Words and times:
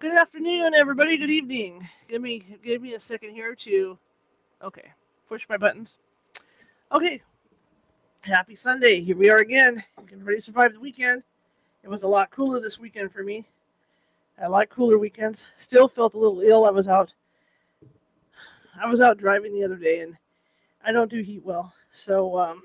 Good 0.00 0.12
afternoon, 0.12 0.74
everybody. 0.74 1.16
Good 1.16 1.30
evening. 1.30 1.88
Give 2.08 2.20
me 2.20 2.42
give 2.64 2.82
me 2.82 2.94
a 2.94 3.00
second 3.00 3.30
here 3.30 3.54
to 3.54 3.96
okay, 4.60 4.90
push 5.28 5.46
my 5.48 5.56
buttons. 5.56 5.98
Okay. 6.90 7.22
Happy 8.22 8.56
Sunday. 8.56 9.00
Here 9.00 9.16
we 9.16 9.30
are 9.30 9.38
again. 9.38 9.84
Everybody 9.98 10.40
survived 10.40 10.74
the 10.74 10.80
weekend. 10.80 11.22
It 11.84 11.88
was 11.88 12.02
a 12.02 12.08
lot 12.08 12.30
cooler 12.30 12.60
this 12.60 12.78
weekend 12.78 13.12
for 13.12 13.22
me. 13.22 13.46
I 14.40 14.48
like 14.48 14.68
cooler 14.68 14.98
weekends. 14.98 15.46
Still 15.58 15.86
felt 15.86 16.14
a 16.14 16.18
little 16.18 16.40
ill. 16.40 16.64
I 16.64 16.70
was 16.70 16.88
out 16.88 17.12
I 18.80 18.90
was 18.90 19.00
out 19.00 19.16
driving 19.16 19.52
the 19.52 19.64
other 19.64 19.76
day 19.76 20.00
and 20.00 20.16
I 20.84 20.90
don't 20.90 21.10
do 21.10 21.22
heat 21.22 21.44
well. 21.44 21.72
So 21.92 22.36
um 22.36 22.64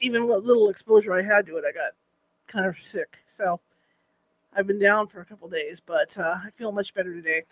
even 0.00 0.26
what 0.28 0.44
little 0.44 0.70
exposure 0.70 1.12
I 1.12 1.20
had 1.20 1.44
to 1.46 1.58
it, 1.58 1.64
I 1.68 1.72
got 1.72 1.92
kind 2.56 2.68
of 2.68 2.80
sick. 2.80 3.18
So 3.28 3.60
I've 4.54 4.66
been 4.66 4.78
down 4.78 5.08
for 5.08 5.20
a 5.20 5.26
couple 5.26 5.46
days, 5.48 5.82
but 5.84 6.16
uh, 6.16 6.36
I 6.42 6.48
feel 6.56 6.72
much 6.72 6.94
better 6.94 7.12
today. 7.12 7.42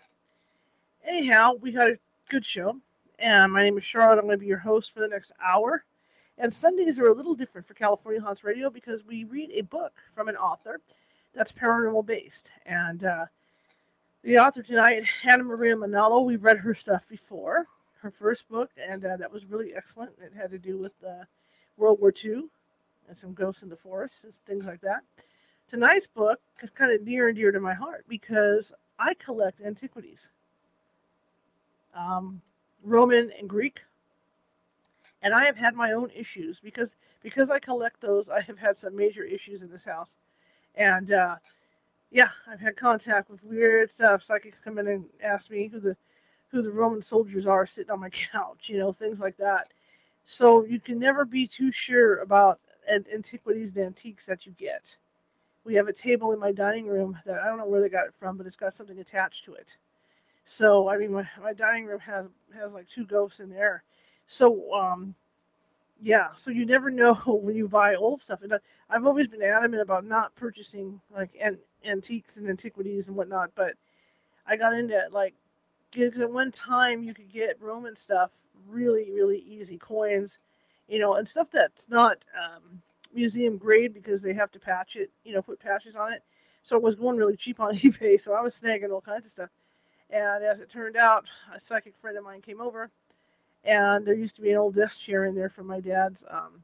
Anyhow, 1.05 1.53
we 1.61 1.71
had 1.71 1.89
a 1.89 1.97
good 2.29 2.43
show, 2.43 2.77
and 3.19 3.53
my 3.53 3.63
name 3.63 3.77
is 3.77 3.83
Charlotte. 3.83 4.17
I'm 4.17 4.25
going 4.25 4.39
to 4.39 4.41
be 4.41 4.47
your 4.47 4.57
host 4.57 4.91
for 4.91 5.01
the 5.01 5.07
next 5.07 5.31
hour. 5.43 5.83
And 6.39 6.51
Sundays 6.51 6.97
are 6.97 7.09
a 7.09 7.13
little 7.13 7.35
different 7.35 7.67
for 7.67 7.75
California 7.75 8.19
Haunts 8.19 8.43
Radio 8.43 8.71
because 8.71 9.05
we 9.05 9.25
read 9.25 9.51
a 9.53 9.61
book 9.61 9.93
from 10.11 10.27
an 10.27 10.37
author 10.37 10.81
that's 11.35 11.51
paranormal 11.51 12.07
based. 12.07 12.49
And 12.65 13.03
uh, 13.03 13.25
the 14.23 14.39
author 14.39 14.63
tonight, 14.63 15.03
Anna 15.23 15.43
Maria 15.43 15.75
Manalo, 15.75 16.25
we've 16.25 16.43
read 16.43 16.57
her 16.57 16.73
stuff 16.73 17.07
before, 17.07 17.67
her 18.01 18.09
first 18.09 18.49
book, 18.49 18.71
and 18.75 19.05
uh, 19.05 19.17
that 19.17 19.31
was 19.31 19.45
really 19.45 19.75
excellent. 19.75 20.13
It 20.19 20.33
had 20.35 20.49
to 20.49 20.57
do 20.57 20.79
with 20.79 20.93
uh, 21.07 21.25
World 21.77 22.01
War 22.01 22.11
II 22.11 22.45
and 23.07 23.17
some 23.17 23.33
ghosts 23.33 23.63
in 23.63 23.69
the 23.69 23.75
forest 23.75 24.23
and 24.23 24.33
things 24.33 24.65
like 24.65 24.81
that. 24.81 25.01
Tonight's 25.69 26.07
book 26.07 26.39
is 26.61 26.69
kind 26.69 26.91
of 26.91 27.01
near 27.01 27.27
and 27.27 27.35
dear 27.35 27.51
to 27.51 27.59
my 27.59 27.73
heart 27.73 28.05
because 28.07 28.71
I 28.99 29.13
collect 29.15 29.61
antiquities, 29.61 30.29
um, 31.95 32.41
Roman 32.83 33.31
and 33.37 33.49
Greek, 33.49 33.81
and 35.21 35.33
I 35.33 35.45
have 35.45 35.57
had 35.57 35.75
my 35.75 35.91
own 35.93 36.11
issues 36.15 36.59
because 36.59 36.91
because 37.23 37.49
I 37.49 37.59
collect 37.59 38.01
those. 38.01 38.29
I 38.29 38.41
have 38.41 38.59
had 38.59 38.77
some 38.77 38.95
major 38.95 39.23
issues 39.23 39.63
in 39.63 39.71
this 39.71 39.85
house, 39.85 40.17
and 40.75 41.11
uh, 41.11 41.37
yeah, 42.11 42.29
I've 42.47 42.61
had 42.61 42.77
contact 42.77 43.29
with 43.29 43.43
weird 43.43 43.91
stuff. 43.91 44.23
Psychics 44.23 44.59
come 44.63 44.77
in 44.77 44.87
and 44.87 45.05
ask 45.21 45.49
me 45.49 45.67
who 45.67 45.79
the 45.79 45.97
who 46.51 46.61
the 46.61 46.71
Roman 46.71 47.01
soldiers 47.01 47.47
are 47.47 47.65
sitting 47.65 47.91
on 47.91 47.99
my 47.99 48.09
couch, 48.31 48.69
you 48.69 48.77
know, 48.77 48.91
things 48.91 49.19
like 49.19 49.37
that. 49.37 49.71
So 50.25 50.63
you 50.63 50.79
can 50.79 50.99
never 50.99 51.25
be 51.25 51.47
too 51.47 51.71
sure 51.71 52.19
about 52.19 52.59
antiquities 52.89 53.75
and 53.75 53.85
antiques 53.85 54.25
that 54.25 54.45
you 54.45 54.53
get. 54.53 54.97
We 55.63 55.75
have 55.75 55.87
a 55.87 55.93
table 55.93 56.31
in 56.31 56.39
my 56.39 56.51
dining 56.51 56.85
room 56.85 57.17
that 57.25 57.39
I 57.39 57.47
don't 57.47 57.57
know 57.57 57.65
where 57.65 57.81
they 57.81 57.89
got 57.89 58.07
it 58.07 58.13
from, 58.13 58.37
but 58.37 58.45
it's 58.45 58.55
got 58.55 58.75
something 58.75 58.99
attached 58.99 59.45
to 59.45 59.53
it. 59.55 59.77
So 60.45 60.87
I 60.89 60.97
mean, 60.97 61.11
my, 61.11 61.27
my 61.41 61.53
dining 61.53 61.85
room 61.85 61.99
has 62.01 62.27
has 62.55 62.71
like 62.71 62.87
two 62.87 63.05
ghosts 63.05 63.39
in 63.39 63.49
there. 63.49 63.83
So 64.27 64.71
um, 64.73 65.15
yeah. 65.99 66.29
So 66.35 66.51
you 66.51 66.65
never 66.65 66.91
know 66.91 67.13
when 67.25 67.55
you 67.55 67.67
buy 67.67 67.95
old 67.95 68.21
stuff. 68.21 68.43
And 68.43 68.53
I've 68.89 69.05
always 69.05 69.27
been 69.27 69.41
adamant 69.41 69.81
about 69.81 70.05
not 70.05 70.35
purchasing 70.35 71.01
like 71.13 71.31
an, 71.41 71.57
antiques 71.83 72.37
and 72.37 72.47
antiquities 72.49 73.07
and 73.07 73.15
whatnot. 73.15 73.51
But 73.55 73.73
I 74.45 74.57
got 74.57 74.73
into 74.73 74.95
it 74.95 75.11
like 75.11 75.33
because 75.91 76.19
at 76.19 76.31
one 76.31 76.51
time 76.51 77.03
you 77.03 77.13
could 77.13 77.31
get 77.31 77.61
Roman 77.61 77.95
stuff 77.95 78.31
really 78.67 79.11
really 79.11 79.39
easy 79.39 79.77
coins 79.77 80.39
you 80.87 80.99
know, 80.99 81.15
and 81.15 81.27
stuff 81.27 81.49
that's 81.51 81.89
not 81.89 82.19
um, 82.35 82.81
museum 83.13 83.57
grade 83.57 83.93
because 83.93 84.21
they 84.21 84.33
have 84.33 84.51
to 84.51 84.59
patch 84.59 84.95
it, 84.95 85.09
you 85.23 85.33
know, 85.33 85.41
put 85.41 85.59
patches 85.59 85.95
on 85.95 86.13
it. 86.13 86.23
So 86.63 86.75
it 86.75 86.83
was 86.83 86.95
going 86.95 87.17
really 87.17 87.37
cheap 87.37 87.59
on 87.59 87.75
eBay. 87.77 88.19
So 88.19 88.33
I 88.33 88.41
was 88.41 88.59
snagging 88.59 88.91
all 88.91 89.01
kinds 89.01 89.25
of 89.25 89.31
stuff. 89.31 89.49
And 90.09 90.43
as 90.43 90.59
it 90.59 90.69
turned 90.69 90.97
out, 90.97 91.25
a 91.55 91.59
psychic 91.59 91.95
friend 91.97 92.17
of 92.17 92.23
mine 92.23 92.41
came 92.41 92.61
over, 92.61 92.91
and 93.63 94.05
there 94.05 94.13
used 94.13 94.35
to 94.35 94.41
be 94.41 94.51
an 94.51 94.57
old 94.57 94.75
desk 94.75 95.01
chair 95.01 95.25
in 95.25 95.33
there 95.33 95.49
from 95.49 95.65
my 95.65 95.79
dad's. 95.79 96.23
Um, 96.29 96.63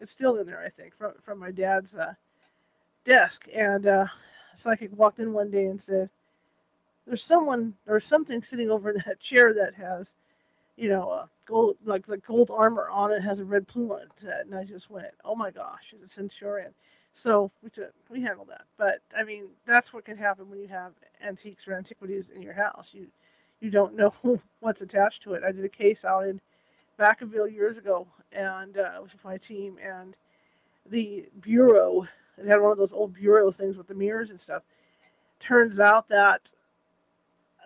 it's 0.00 0.12
still 0.12 0.36
in 0.36 0.46
there, 0.46 0.62
I 0.64 0.68
think, 0.68 0.96
from 0.96 1.12
from 1.20 1.38
my 1.38 1.50
dad's 1.50 1.96
uh, 1.96 2.14
desk. 3.04 3.48
And 3.52 3.86
uh, 3.86 4.06
psychic 4.54 4.96
walked 4.96 5.18
in 5.18 5.32
one 5.32 5.50
day 5.50 5.66
and 5.66 5.82
said, 5.82 6.10
"There's 7.06 7.24
someone 7.24 7.74
or 7.88 7.98
something 7.98 8.42
sitting 8.42 8.70
over 8.70 8.92
that 9.06 9.18
chair 9.18 9.52
that 9.54 9.74
has, 9.74 10.14
you 10.76 10.88
know, 10.88 11.10
uh, 11.10 11.26
gold 11.46 11.76
like 11.84 12.04
the 12.06 12.18
gold 12.18 12.50
armor 12.50 12.88
on 12.90 13.12
it 13.12 13.22
has 13.22 13.40
a 13.40 13.44
red 13.44 13.66
plume 13.68 13.92
on 13.92 14.00
it 14.00 14.46
and 14.46 14.54
i 14.54 14.64
just 14.64 14.90
went 14.90 15.06
oh 15.24 15.34
my 15.34 15.50
gosh 15.50 15.94
it's 15.94 16.12
a 16.12 16.14
centurion? 16.14 16.74
So 17.14 17.50
we 17.62 17.70
took, 17.70 17.94
we 18.10 18.20
handled 18.20 18.48
that. 18.48 18.64
But 18.76 18.98
i 19.16 19.24
mean 19.24 19.46
that's 19.64 19.94
what 19.94 20.04
can 20.04 20.16
happen 20.16 20.50
when 20.50 20.58
you 20.60 20.68
have 20.68 20.92
antiques 21.24 21.66
or 21.66 21.74
antiquities 21.74 22.30
in 22.30 22.42
your 22.42 22.52
house. 22.52 22.92
You 22.92 23.06
you 23.60 23.70
don't 23.70 23.96
know 23.96 24.12
what's 24.60 24.82
attached 24.82 25.22
to 25.22 25.34
it. 25.34 25.42
I 25.44 25.52
did 25.52 25.64
a 25.64 25.68
case 25.68 26.04
out 26.04 26.26
in 26.26 26.40
vacaville 26.98 27.52
years 27.52 27.78
ago 27.78 28.06
and 28.32 28.76
uh, 28.78 28.98
with 29.02 29.24
my 29.24 29.36
team 29.38 29.78
and 29.82 30.16
the 30.88 31.26
bureau 31.40 32.06
it 32.38 32.46
had 32.46 32.60
one 32.60 32.72
of 32.72 32.78
those 32.78 32.92
old 32.92 33.14
bureau 33.14 33.50
things 33.50 33.76
with 33.76 33.86
the 33.86 33.94
mirrors 33.94 34.30
and 34.30 34.40
stuff. 34.40 34.62
Turns 35.38 35.80
out 35.80 36.08
that 36.08 36.52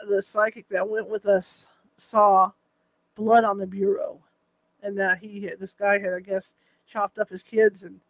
the 0.08 0.22
psychic 0.22 0.68
that 0.68 0.88
went 0.88 1.08
with 1.08 1.26
us 1.26 1.68
saw 1.96 2.52
blood 3.20 3.44
on 3.44 3.58
the 3.58 3.66
bureau, 3.66 4.18
and 4.82 4.98
that 4.98 5.18
he 5.18 5.42
had, 5.42 5.60
this 5.60 5.74
guy 5.74 5.98
had 5.98 6.14
I 6.14 6.20
guess 6.20 6.54
chopped 6.86 7.18
up 7.18 7.28
his 7.28 7.42
kids 7.42 7.84
and 7.84 8.00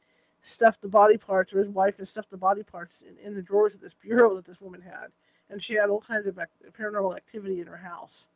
stuffed 0.43 0.81
the 0.81 0.89
body 0.89 1.19
parts, 1.19 1.53
or 1.53 1.59
his 1.59 1.69
wife 1.69 1.99
had 1.99 2.09
stuffed 2.09 2.31
the 2.31 2.37
body 2.37 2.63
parts 2.63 3.03
in, 3.03 3.15
in 3.27 3.35
the 3.35 3.43
drawers 3.43 3.75
of 3.75 3.81
this 3.81 3.95
bureau 3.95 4.35
that 4.35 4.47
this 4.47 4.61
woman 4.61 4.81
had, 4.81 5.09
and 5.51 5.63
she 5.63 5.75
had 5.75 5.91
all 5.91 6.01
kinds 6.01 6.27
of 6.27 6.39
paranormal 6.79 7.17
activity 7.17 7.61
in 7.61 7.67
her 7.67 7.77
house. 7.77 8.29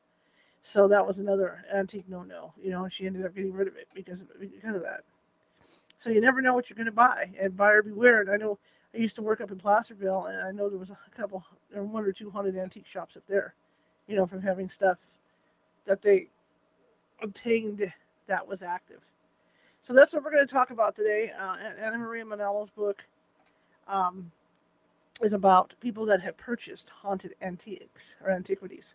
So 0.63 0.89
that 0.89 1.07
was 1.07 1.19
another 1.19 1.65
antique 1.73 2.09
no-no. 2.09 2.53
You 2.61 2.71
know, 2.71 2.89
she 2.89 3.07
ended 3.07 3.25
up 3.25 3.34
getting 3.34 3.53
rid 3.53 3.69
of 3.69 3.77
it 3.77 3.87
because 3.95 4.21
of 4.21 4.29
because 4.41 4.75
of 4.75 4.83
that. 4.83 5.05
So 5.99 6.11
you 6.11 6.21
never 6.21 6.43
know 6.43 6.55
what 6.55 6.69
you're 6.69 6.77
going 6.77 6.87
to 6.87 6.93
buy, 6.93 7.31
and 7.41 7.57
buyer 7.57 7.83
beware. 7.83 8.21
And 8.21 8.31
I 8.31 8.37
know 8.37 8.59
I 8.95 8.99
used 8.99 9.17
to 9.17 9.23
work 9.23 9.41
up 9.41 9.51
in 9.51 9.59
Placerville, 9.59 10.27
and 10.27 10.43
I 10.43 10.51
know 10.51 10.69
there 10.69 10.79
was 10.79 10.91
a 10.91 10.99
couple, 11.17 11.45
one 11.73 12.05
or 12.05 12.13
two 12.13 12.31
haunted 12.31 12.57
antique 12.57 12.87
shops 12.87 13.17
up 13.17 13.23
there. 13.29 13.55
You 14.07 14.17
know, 14.17 14.27
from 14.27 14.43
having 14.43 14.69
stuff 14.69 15.01
that 15.87 16.03
they 16.03 16.29
obtained 17.25 17.93
that 18.29 18.47
was 18.47 18.62
active. 18.62 19.01
So 19.83 19.93
that's 19.93 20.15
what 20.15 20.23
we're 20.23 20.31
going 20.31 20.47
to 20.47 20.53
talk 20.53 20.71
about 20.71 20.95
today. 20.95 21.33
Uh, 21.39 21.57
Anna 21.79 21.99
Maria 21.99 22.25
Manalo's 22.25 22.71
book 22.71 23.05
um, 23.89 24.31
is 25.21 25.33
about 25.33 25.75
people 25.81 26.07
that 26.07 26.23
have 26.23 26.37
purchased 26.37 26.89
haunted 26.89 27.34
antiques 27.43 28.17
or 28.23 28.31
antiquities. 28.31 28.95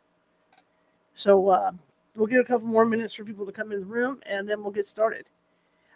So 1.14 1.50
uh, 1.50 1.72
we'll 2.16 2.28
give 2.28 2.42
a 2.42 2.46
couple 2.46 2.68
more 2.68 2.86
minutes 2.86 3.14
for 3.14 3.24
people 3.24 3.46
to 3.46 3.52
come 3.52 3.72
in 3.72 3.82
the 3.82 3.86
room, 3.86 4.20
and 4.26 4.50
then 4.50 4.64
we'll 4.64 4.72
get 4.72 4.88
started. 4.88 5.26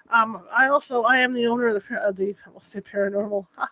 Um, 0.10 0.44
I 0.56 0.68
also 0.68 1.04
I 1.04 1.20
am 1.20 1.34
the 1.34 1.48
owner 1.48 1.68
of 1.68 1.84
the 1.88 1.96
of 2.06 2.16
the 2.16 2.36
I'll 2.46 2.62
say 2.62 2.82
paranormal. 2.82 3.48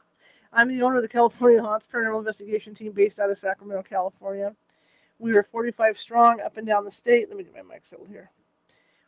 I'm 0.53 0.67
the 0.67 0.81
owner 0.81 0.97
of 0.97 1.01
the 1.01 1.07
California 1.07 1.61
Haunts 1.61 1.87
Paranormal 1.91 2.19
Investigation 2.19 2.73
Team 2.73 2.91
based 2.91 3.19
out 3.19 3.29
of 3.29 3.37
Sacramento, 3.37 3.83
California. 3.87 4.53
We 5.17 5.35
are 5.37 5.43
45 5.43 5.97
strong 5.99 6.41
up 6.41 6.57
and 6.57 6.67
down 6.67 6.83
the 6.83 6.91
state. 6.91 7.29
Let 7.29 7.37
me 7.37 7.43
get 7.43 7.53
my 7.53 7.61
mic 7.61 7.85
settled 7.85 8.09
here. 8.09 8.31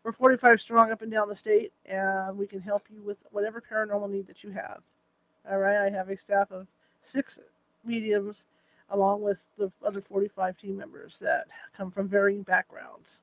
We're 0.03 0.11
45 0.11 0.59
strong 0.59 0.91
up 0.91 1.01
and 1.01 1.11
down 1.11 1.29
the 1.29 1.35
state, 1.35 1.71
and 1.85 2.37
we 2.37 2.45
can 2.45 2.59
help 2.59 2.83
you 2.93 3.01
with 3.01 3.17
whatever 3.31 3.61
paranormal 3.61 4.09
need 4.09 4.27
that 4.27 4.43
you 4.43 4.51
have. 4.51 4.81
All 5.49 5.59
right, 5.59 5.77
I 5.77 5.89
have 5.89 6.09
a 6.09 6.17
staff 6.17 6.51
of 6.51 6.67
six 7.03 7.39
mediums, 7.85 8.45
along 8.89 9.21
with 9.21 9.47
the 9.57 9.71
other 9.85 10.01
45 10.01 10.57
team 10.57 10.77
members 10.77 11.19
that 11.19 11.45
come 11.75 11.89
from 11.89 12.09
varying 12.09 12.43
backgrounds. 12.43 13.21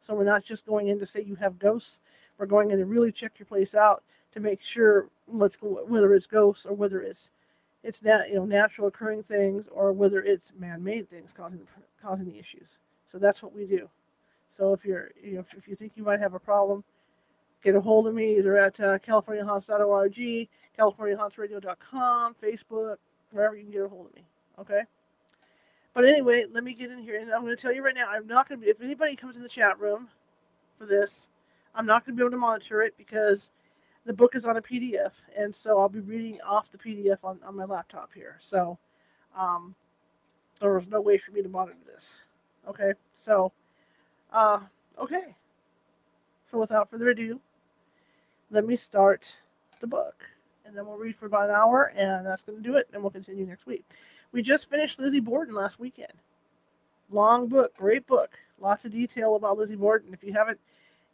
So 0.00 0.14
we're 0.14 0.24
not 0.24 0.42
just 0.42 0.66
going 0.66 0.88
in 0.88 0.98
to 1.00 1.06
say 1.06 1.22
you 1.22 1.36
have 1.36 1.58
ghosts. 1.58 2.00
We're 2.38 2.46
going 2.46 2.70
in 2.70 2.78
to 2.78 2.86
really 2.86 3.12
check 3.12 3.38
your 3.38 3.46
place 3.46 3.74
out 3.74 4.02
to 4.32 4.40
make 4.40 4.62
sure 4.62 5.08
what's 5.26 5.58
whether 5.60 6.14
it's 6.14 6.26
ghosts 6.26 6.64
or 6.64 6.74
whether 6.74 7.00
it's 7.02 7.30
it's 7.82 8.02
nat, 8.02 8.28
you 8.28 8.36
know 8.36 8.44
natural 8.44 8.88
occurring 8.88 9.22
things 9.22 9.68
or 9.70 9.92
whether 9.92 10.22
it's 10.22 10.52
man-made 10.58 11.10
things 11.10 11.32
causing 11.32 11.58
the, 11.58 11.66
causing 12.02 12.26
the 12.26 12.38
issues. 12.38 12.78
So 13.10 13.18
that's 13.18 13.42
what 13.42 13.54
we 13.54 13.66
do. 13.66 13.88
So 14.52 14.72
if 14.72 14.84
you're, 14.84 15.10
you 15.22 15.36
know, 15.36 15.44
if 15.56 15.66
you 15.66 15.74
think 15.74 15.92
you 15.96 16.04
might 16.04 16.20
have 16.20 16.34
a 16.34 16.38
problem, 16.38 16.84
get 17.64 17.74
a 17.74 17.80
hold 17.80 18.06
of 18.06 18.14
me 18.14 18.36
either 18.38 18.58
at 18.58 18.78
uh, 18.80 18.98
californiahaunts.org, 18.98 20.48
californiahauntsradio.com, 20.78 22.34
Facebook, 22.42 22.96
wherever 23.30 23.56
you 23.56 23.62
can 23.62 23.72
get 23.72 23.82
a 23.82 23.88
hold 23.88 24.06
of 24.06 24.14
me. 24.14 24.22
Okay. 24.58 24.82
But 25.94 26.04
anyway, 26.04 26.44
let 26.50 26.64
me 26.64 26.74
get 26.74 26.90
in 26.90 26.98
here, 26.98 27.20
and 27.20 27.30
I'm 27.32 27.42
going 27.42 27.54
to 27.54 27.60
tell 27.60 27.72
you 27.72 27.84
right 27.84 27.94
now, 27.94 28.08
I'm 28.08 28.26
not 28.26 28.48
going 28.48 28.60
to 28.60 28.64
be. 28.64 28.70
If 28.70 28.80
anybody 28.80 29.14
comes 29.16 29.36
in 29.36 29.42
the 29.42 29.48
chat 29.48 29.78
room 29.78 30.08
for 30.78 30.86
this, 30.86 31.28
I'm 31.74 31.86
not 31.86 32.04
going 32.04 32.16
to 32.16 32.20
be 32.20 32.24
able 32.24 32.32
to 32.32 32.40
monitor 32.40 32.82
it 32.82 32.94
because 32.96 33.50
the 34.06 34.12
book 34.12 34.34
is 34.34 34.44
on 34.44 34.56
a 34.56 34.62
PDF, 34.62 35.12
and 35.36 35.54
so 35.54 35.78
I'll 35.78 35.88
be 35.88 36.00
reading 36.00 36.40
off 36.46 36.70
the 36.70 36.78
PDF 36.78 37.24
on, 37.24 37.40
on 37.46 37.56
my 37.56 37.64
laptop 37.64 38.10
here. 38.14 38.36
So 38.40 38.78
um, 39.36 39.74
there 40.60 40.72
was 40.72 40.88
no 40.88 41.00
way 41.00 41.18
for 41.18 41.30
me 41.32 41.42
to 41.42 41.48
monitor 41.48 41.78
this. 41.86 42.18
Okay, 42.66 42.92
so 43.14 43.52
uh, 44.32 44.60
okay. 44.98 45.34
So 46.46 46.58
without 46.58 46.90
further 46.90 47.10
ado, 47.10 47.40
let 48.50 48.66
me 48.66 48.76
start 48.76 49.36
the 49.80 49.86
book. 49.86 50.24
and 50.64 50.76
then 50.76 50.86
we'll 50.86 50.96
read 50.96 51.16
for 51.16 51.26
about 51.26 51.50
an 51.50 51.54
hour, 51.54 51.92
and 51.94 52.24
that's 52.26 52.42
going 52.42 52.56
to 52.56 52.62
do 52.62 52.76
it. 52.76 52.88
And 52.92 53.02
we'll 53.02 53.10
continue 53.10 53.44
next 53.44 53.66
week. 53.66 53.84
We 54.32 54.42
just 54.42 54.70
finished 54.70 54.98
Lizzie 54.98 55.20
Borden 55.20 55.54
last 55.54 55.78
weekend. 55.78 56.12
Long 57.10 57.46
book, 57.46 57.76
great 57.76 58.06
book, 58.06 58.38
lots 58.58 58.86
of 58.86 58.92
detail 58.92 59.36
about 59.36 59.58
Lizzie 59.58 59.76
Borden. 59.76 60.14
If 60.14 60.24
you 60.24 60.32
haven't, 60.32 60.58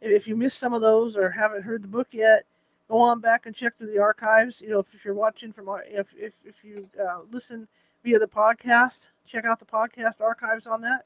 if 0.01 0.27
you 0.27 0.35
missed 0.37 0.59
some 0.59 0.73
of 0.73 0.81
those 0.81 1.17
or 1.17 1.29
haven't 1.29 1.63
heard 1.63 1.83
the 1.83 1.89
book 1.89 2.07
yet, 2.11 2.45
go 2.87 2.99
on 2.99 3.19
back 3.19 3.45
and 3.45 3.53
check 3.53 3.77
through 3.77 3.91
the 3.91 3.99
archives. 3.99 4.61
You 4.61 4.69
know, 4.69 4.79
if, 4.79 4.93
if 4.93 5.03
you're 5.03 5.13
watching 5.13 5.51
from, 5.51 5.67
if 5.87 6.07
if 6.17 6.35
if 6.45 6.63
you 6.63 6.87
uh, 6.97 7.19
listen 7.31 7.67
via 8.03 8.17
the 8.17 8.27
podcast, 8.27 9.07
check 9.27 9.43
out 9.43 9.59
the 9.59 9.65
podcast 9.65 10.21
archives 10.21 10.67
on 10.67 10.79
that. 10.81 11.05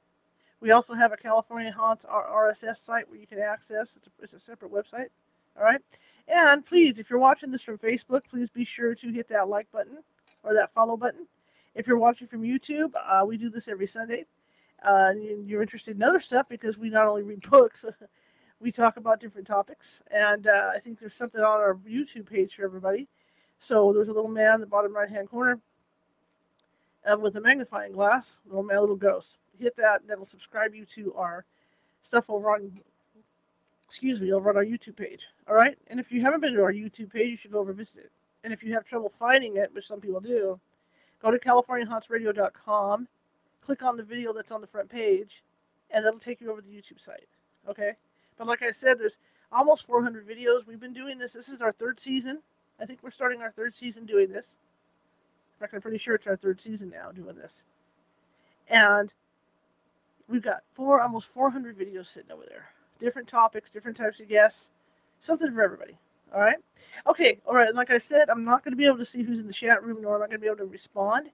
We 0.63 0.71
also 0.71 0.93
have 0.93 1.11
a 1.11 1.17
California 1.17 1.73
Haunts 1.73 2.05
RSS 2.05 2.77
site 2.77 3.09
where 3.09 3.19
you 3.19 3.27
can 3.27 3.37
access. 3.37 3.97
It's 3.97 4.07
a, 4.07 4.11
it's 4.21 4.33
a 4.33 4.39
separate 4.39 4.71
website. 4.71 5.07
All 5.57 5.63
right. 5.65 5.81
And 6.25 6.65
please, 6.65 6.99
if 6.99 7.09
you're 7.09 7.19
watching 7.19 7.51
this 7.51 7.61
from 7.61 7.77
Facebook, 7.77 8.21
please 8.29 8.49
be 8.49 8.63
sure 8.63 8.95
to 8.95 9.11
hit 9.11 9.27
that 9.27 9.49
like 9.49 9.69
button 9.73 9.97
or 10.41 10.53
that 10.53 10.71
follow 10.71 10.95
button. 10.95 11.27
If 11.75 11.85
you're 11.85 11.97
watching 11.97 12.27
from 12.27 12.43
YouTube, 12.43 12.93
uh, 12.95 13.25
we 13.25 13.35
do 13.35 13.49
this 13.49 13.67
every 13.67 13.87
Sunday. 13.87 14.23
Uh, 14.81 15.11
you're 15.45 15.61
interested 15.61 15.97
in 15.97 16.03
other 16.03 16.21
stuff 16.21 16.47
because 16.47 16.77
we 16.77 16.89
not 16.89 17.07
only 17.07 17.23
read 17.23 17.41
books, 17.49 17.83
we 18.61 18.71
talk 18.71 18.95
about 18.95 19.19
different 19.19 19.45
topics. 19.45 20.01
And 20.11 20.47
uh, 20.47 20.71
I 20.73 20.79
think 20.79 20.97
there's 20.97 21.15
something 21.15 21.41
on 21.41 21.59
our 21.59 21.75
YouTube 21.85 22.29
page 22.29 22.55
for 22.55 22.63
everybody. 22.63 23.09
So 23.59 23.91
there's 23.91 24.07
a 24.07 24.13
little 24.13 24.31
man 24.31 24.55
in 24.55 24.61
the 24.61 24.67
bottom 24.67 24.95
right 24.95 25.09
hand 25.09 25.29
corner 25.29 25.59
uh, 27.05 27.17
with 27.17 27.35
a 27.35 27.41
magnifying 27.41 27.91
glass, 27.91 28.39
little 28.45 28.63
man, 28.63 28.79
little 28.79 28.95
ghost. 28.95 29.39
Hit 29.59 29.75
that, 29.77 30.01
that'll 30.07 30.25
subscribe 30.25 30.73
you 30.73 30.85
to 30.85 31.13
our 31.15 31.45
stuff 32.01 32.29
over 32.29 32.51
on 32.51 32.71
excuse 33.93 34.19
me, 34.19 34.33
over 34.33 34.49
on 34.49 34.57
our 34.57 34.65
YouTube 34.65 34.95
page. 34.95 35.27
All 35.47 35.53
right. 35.53 35.77
And 35.85 35.99
if 35.99 36.11
you 36.11 36.19
haven't 36.21 36.41
been 36.41 36.53
to 36.55 36.63
our 36.63 36.73
YouTube 36.73 37.13
page, 37.13 37.29
you 37.29 37.37
should 37.37 37.51
go 37.51 37.59
over 37.59 37.73
visit 37.73 37.97
it. 37.97 38.11
And 38.43 38.51
if 38.51 38.63
you 38.63 38.73
have 38.73 38.85
trouble 38.85 39.07
finding 39.07 39.57
it, 39.57 39.69
which 39.71 39.85
some 39.85 40.01
people 40.01 40.19
do, 40.19 40.59
go 41.21 41.29
to 41.29 41.37
CaliforniaHauntsRadio.com, 41.37 43.07
click 43.63 43.83
on 43.83 43.95
the 43.95 44.01
video 44.01 44.33
that's 44.33 44.51
on 44.51 44.61
the 44.61 44.67
front 44.67 44.89
page, 44.89 45.43
and 45.91 46.03
that'll 46.03 46.17
take 46.17 46.41
you 46.41 46.51
over 46.51 46.59
to 46.59 46.67
the 46.67 46.73
YouTube 46.73 46.99
site. 46.99 47.27
Okay. 47.69 47.93
But 48.35 48.47
like 48.47 48.63
I 48.63 48.71
said, 48.71 48.97
there's 48.97 49.19
almost 49.51 49.85
400 49.85 50.27
videos. 50.27 50.65
We've 50.65 50.79
been 50.79 50.93
doing 50.93 51.19
this. 51.19 51.33
This 51.33 51.49
is 51.49 51.61
our 51.61 51.71
third 51.71 51.99
season. 51.99 52.39
I 52.81 52.85
think 52.85 52.99
we're 53.03 53.11
starting 53.11 53.41
our 53.41 53.51
third 53.51 53.75
season 53.75 54.07
doing 54.07 54.31
this. 54.31 54.57
In 55.55 55.59
fact, 55.59 55.75
I'm 55.75 55.81
pretty 55.81 55.99
sure 55.99 56.15
it's 56.15 56.25
our 56.25 56.35
third 56.35 56.59
season 56.59 56.89
now 56.89 57.11
doing 57.11 57.35
this. 57.35 57.63
And 58.67 59.13
we've 60.27 60.41
got 60.41 60.63
four, 60.73 61.01
almost 61.01 61.27
400 61.27 61.77
videos 61.77 62.07
sitting 62.07 62.31
over 62.31 62.43
there 62.47 62.69
different 62.99 63.27
topics, 63.27 63.69
different 63.69 63.97
types 63.97 64.19
of 64.19 64.29
guests, 64.29 64.71
something 65.19 65.51
for 65.51 65.61
everybody. 65.61 65.97
All 66.33 66.39
right. 66.39 66.57
Okay. 67.05 67.39
All 67.45 67.53
right. 67.53 67.73
Like 67.75 67.91
I 67.91 67.97
said, 67.97 68.29
I'm 68.29 68.43
not 68.43 68.63
going 68.63 68.71
to 68.71 68.77
be 68.77 68.85
able 68.85 68.97
to 68.97 69.05
see 69.05 69.23
who's 69.23 69.39
in 69.39 69.47
the 69.47 69.53
chat 69.53 69.83
room, 69.83 70.01
nor 70.01 70.15
am 70.15 70.23
I 70.23 70.27
going 70.27 70.37
to 70.37 70.39
be 70.39 70.47
able 70.47 70.57
to 70.57 70.65
respond. 70.65 71.29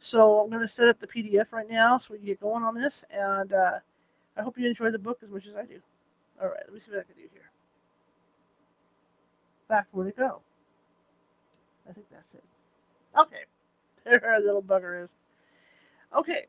So 0.00 0.40
I'm 0.40 0.48
going 0.48 0.62
to 0.62 0.68
set 0.68 0.88
up 0.88 0.98
the 0.98 1.06
PDF 1.06 1.52
right 1.52 1.68
now 1.68 1.98
so 1.98 2.14
we 2.14 2.18
can 2.18 2.26
get 2.26 2.40
going 2.40 2.64
on 2.64 2.74
this. 2.74 3.04
And 3.10 3.52
uh, 3.52 3.78
I 4.36 4.42
hope 4.42 4.58
you 4.58 4.66
enjoy 4.66 4.90
the 4.90 4.98
book 4.98 5.18
as 5.22 5.30
much 5.30 5.46
as 5.46 5.54
I 5.54 5.64
do. 5.64 5.80
All 6.42 6.48
right. 6.48 6.60
Let 6.64 6.72
me 6.72 6.80
see 6.80 6.90
what 6.90 7.00
I 7.00 7.04
can 7.04 7.14
do 7.14 7.28
here. 7.32 7.50
Back 9.68 9.86
where 9.92 10.06
to 10.06 10.12
go? 10.12 10.40
I 11.88 11.92
think 11.92 12.06
that's 12.10 12.34
it. 12.34 12.44
Okay. 13.18 13.36
There 14.04 14.22
our 14.22 14.38
little 14.38 14.62
bugger 14.62 15.02
is. 15.02 15.14
Okay. 16.14 16.44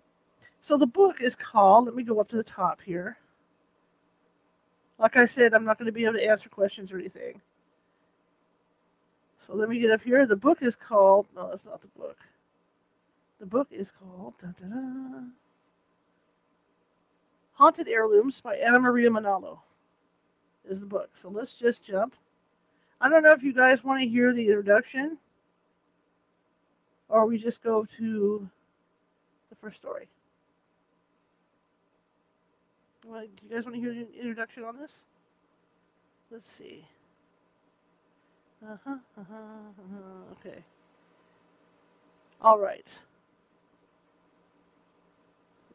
So 0.66 0.78
the 0.78 0.88
book 0.88 1.22
is 1.22 1.36
called, 1.36 1.86
let 1.86 1.94
me 1.94 2.02
go 2.02 2.20
up 2.20 2.28
to 2.30 2.38
the 2.38 2.44
top 2.44 2.82
here. 2.82 3.20
Like 4.98 5.16
I 5.16 5.28
said, 5.28 5.54
I'm 5.54 5.64
not 5.64 5.78
going 5.78 5.86
to 5.86 5.92
be 5.92 6.06
able 6.06 6.16
to 6.16 6.28
answer 6.28 6.50
questions 6.50 6.92
or 6.92 6.98
anything. 6.98 7.40
So 9.38 9.54
let 9.54 9.70
me 9.70 9.78
get 9.78 9.92
up 9.92 10.02
here. 10.02 10.26
The 10.26 10.36
book 10.36 10.64
is 10.64 10.76
called. 10.76 11.28
No, 11.36 11.50
that's 11.50 11.68
not 11.68 11.82
the 11.82 11.88
book. 11.90 12.18
The 13.40 13.46
book 13.46 13.68
is 13.70 13.92
called 13.92 14.34
da, 14.40 14.48
da, 14.60 14.66
da, 14.66 15.20
Haunted 17.54 17.88
Heirlooms 17.88 18.42
by 18.42 18.56
Anna 18.56 18.80
Maria 18.80 19.12
Manalo. 19.12 19.60
Is 20.68 20.80
the 20.80 20.88
book. 20.88 21.12
So 21.14 21.30
let's 21.30 21.54
just 21.54 21.86
jump. 21.86 22.16
I 23.00 23.08
don't 23.08 23.22
know 23.22 23.34
if 23.34 23.44
you 23.44 23.54
guys 23.54 23.84
want 23.84 24.02
to 24.02 24.10
hear 24.10 24.34
the 24.34 24.48
introduction 24.48 25.20
or 27.08 27.28
we 27.28 27.38
just 27.38 27.62
go 27.62 27.86
to 28.00 28.50
the 29.52 29.56
first 29.58 29.78
story. 29.78 30.08
Do 33.06 33.20
you 33.48 33.56
guys 33.56 33.66
want 33.66 33.76
to 33.76 33.82
hear 33.82 33.94
the 33.94 34.08
introduction 34.20 34.64
on 34.64 34.78
this? 34.78 35.04
Let's 36.32 36.50
see. 36.50 36.86
Uh 38.64 38.78
huh. 38.84 38.98
Uh 39.18 39.24
huh. 39.30 39.36
Uh-huh, 39.80 40.34
okay. 40.50 40.60
All 42.42 42.60
right. 42.60 43.00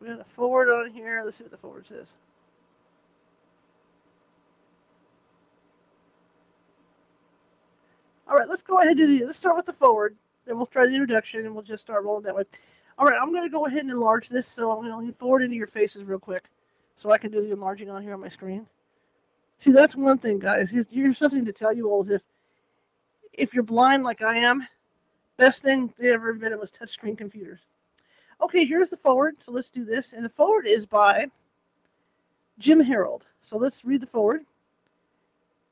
We 0.00 0.09
got 0.09 0.21
a 0.21 0.25
forward 0.25 0.71
on 0.71 0.91
here. 0.91 1.23
Let's 1.25 1.37
see 1.37 1.44
what 1.44 1.53
the 1.53 1.56
forward 1.56 1.87
says. 1.87 2.15
All 8.29 8.37
right, 8.37 8.49
let's 8.49 8.62
go 8.62 8.79
ahead 8.79 8.88
and 8.88 8.97
do 8.97 9.06
the. 9.06 9.26
Let's 9.26 9.38
start 9.38 9.56
with 9.56 9.67
the 9.67 9.73
forward. 9.73 10.17
Then 10.47 10.56
we'll 10.56 10.67
try 10.67 10.87
the 10.87 10.93
introduction, 10.93 11.44
and 11.44 11.55
we'll 11.55 11.62
just 11.62 11.83
start 11.83 12.05
rolling 12.05 12.25
that 12.25 12.35
way. 12.35 12.44
All 12.99 13.06
right, 13.06 13.19
I'm 13.21 13.31
going 13.31 13.43
to 13.44 13.49
go 13.49 13.67
ahead 13.67 13.81
and 13.81 13.91
enlarge 13.91 14.29
this, 14.29 14.47
so 14.49 14.71
I'm 14.71 14.79
going 14.79 14.91
to 14.91 14.99
lean 14.99 15.12
forward 15.12 15.43
into 15.43 15.56
your 15.56 15.67
faces 15.67 16.05
real 16.05 16.19
quick 16.19 16.49
so 17.00 17.11
I 17.11 17.17
can 17.17 17.31
do 17.31 17.41
the 17.41 17.52
enlarging 17.52 17.88
on 17.88 18.02
here 18.02 18.12
on 18.12 18.20
my 18.20 18.29
screen. 18.29 18.67
See, 19.58 19.73
that's 19.73 19.97
one 19.97 20.19
thing, 20.19 20.38
guys. 20.38 20.69
Here's, 20.69 20.85
here's 20.91 21.17
something 21.17 21.47
to 21.47 21.52
tell 21.52 21.73
you 21.73 21.88
all 21.88 22.02
is 22.02 22.11
if 22.11 22.23
if 23.32 23.55
you're 23.55 23.62
blind 23.62 24.02
like 24.02 24.20
I 24.20 24.37
am, 24.37 24.67
best 25.38 25.62
thing 25.62 25.94
they 25.99 26.12
ever 26.12 26.31
invented 26.31 26.61
was 26.61 26.70
touchscreen 26.70 27.17
computers. 27.17 27.64
Okay, 28.43 28.67
here's 28.67 28.91
the 28.91 28.99
forward. 28.99 29.37
So 29.38 29.50
let's 29.50 29.70
do 29.70 29.85
this. 29.85 30.12
And 30.12 30.25
the 30.25 30.29
forward 30.29 30.67
is 30.67 30.85
by 30.85 31.26
Jim 32.58 32.81
Harold. 32.81 33.29
So 33.41 33.56
let's 33.56 33.82
read 33.82 34.02
the 34.02 34.06
forward. 34.06 34.43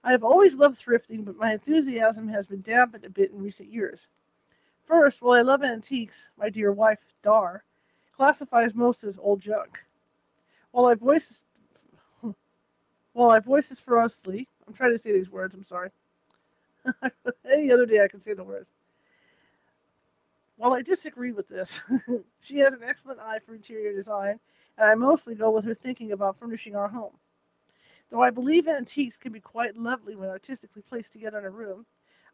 I 0.05 0.13
have 0.13 0.25
always 0.25 0.57
loved 0.57 0.77
thrifting, 0.77 1.27
but 1.27 1.37
my 1.37 1.53
enthusiasm 1.53 2.29
has 2.29 2.47
been 2.47 2.63
dampened 2.63 3.05
a 3.05 3.11
bit 3.11 3.33
in 3.33 3.43
recent 3.43 3.71
years. 3.71 4.09
First, 4.87 5.21
while 5.21 5.39
I 5.39 5.43
love 5.43 5.63
antiques, 5.63 6.31
my 6.39 6.49
dear 6.49 6.73
wife, 6.73 7.01
Dar, 7.21 7.65
classifies 8.17 8.75
most 8.75 9.05
as 9.05 9.19
old 9.19 9.41
junk. 9.41 9.85
While 10.73 10.87
I 10.87 10.95
voice 10.95 11.43
while 13.13 13.31
I 13.31 13.41
voice 13.41 13.73
is 13.73 13.81
ferociously, 13.81 14.47
I'm 14.67 14.75
trying 14.75 14.93
to 14.93 14.99
say 14.99 15.11
these 15.11 15.29
words, 15.29 15.53
I'm 15.53 15.65
sorry. 15.65 15.91
Any 17.51 17.73
other 17.73 17.85
day 17.85 18.01
I 18.01 18.07
can 18.07 18.21
say 18.21 18.33
the 18.33 18.45
words. 18.45 18.71
While 20.57 20.73
I 20.73 20.83
disagree 20.83 21.33
with 21.33 21.49
this, 21.49 21.83
she 22.41 22.59
has 22.59 22.75
an 22.75 22.85
excellent 22.85 23.19
eye 23.19 23.39
for 23.45 23.55
interior 23.55 23.93
design, 23.93 24.39
and 24.77 24.89
I 24.89 24.95
mostly 24.95 25.35
go 25.35 25.51
with 25.51 25.65
her 25.65 25.75
thinking 25.75 26.13
about 26.13 26.39
furnishing 26.39 26.77
our 26.77 26.87
home. 26.87 27.13
Though 28.11 28.23
I 28.23 28.31
believe 28.31 28.69
antiques 28.69 29.19
can 29.19 29.33
be 29.33 29.41
quite 29.41 29.77
lovely 29.77 30.15
when 30.15 30.29
artistically 30.29 30.83
placed 30.83 31.13
together 31.13 31.39
in 31.39 31.45
a 31.45 31.51
room, 31.51 31.87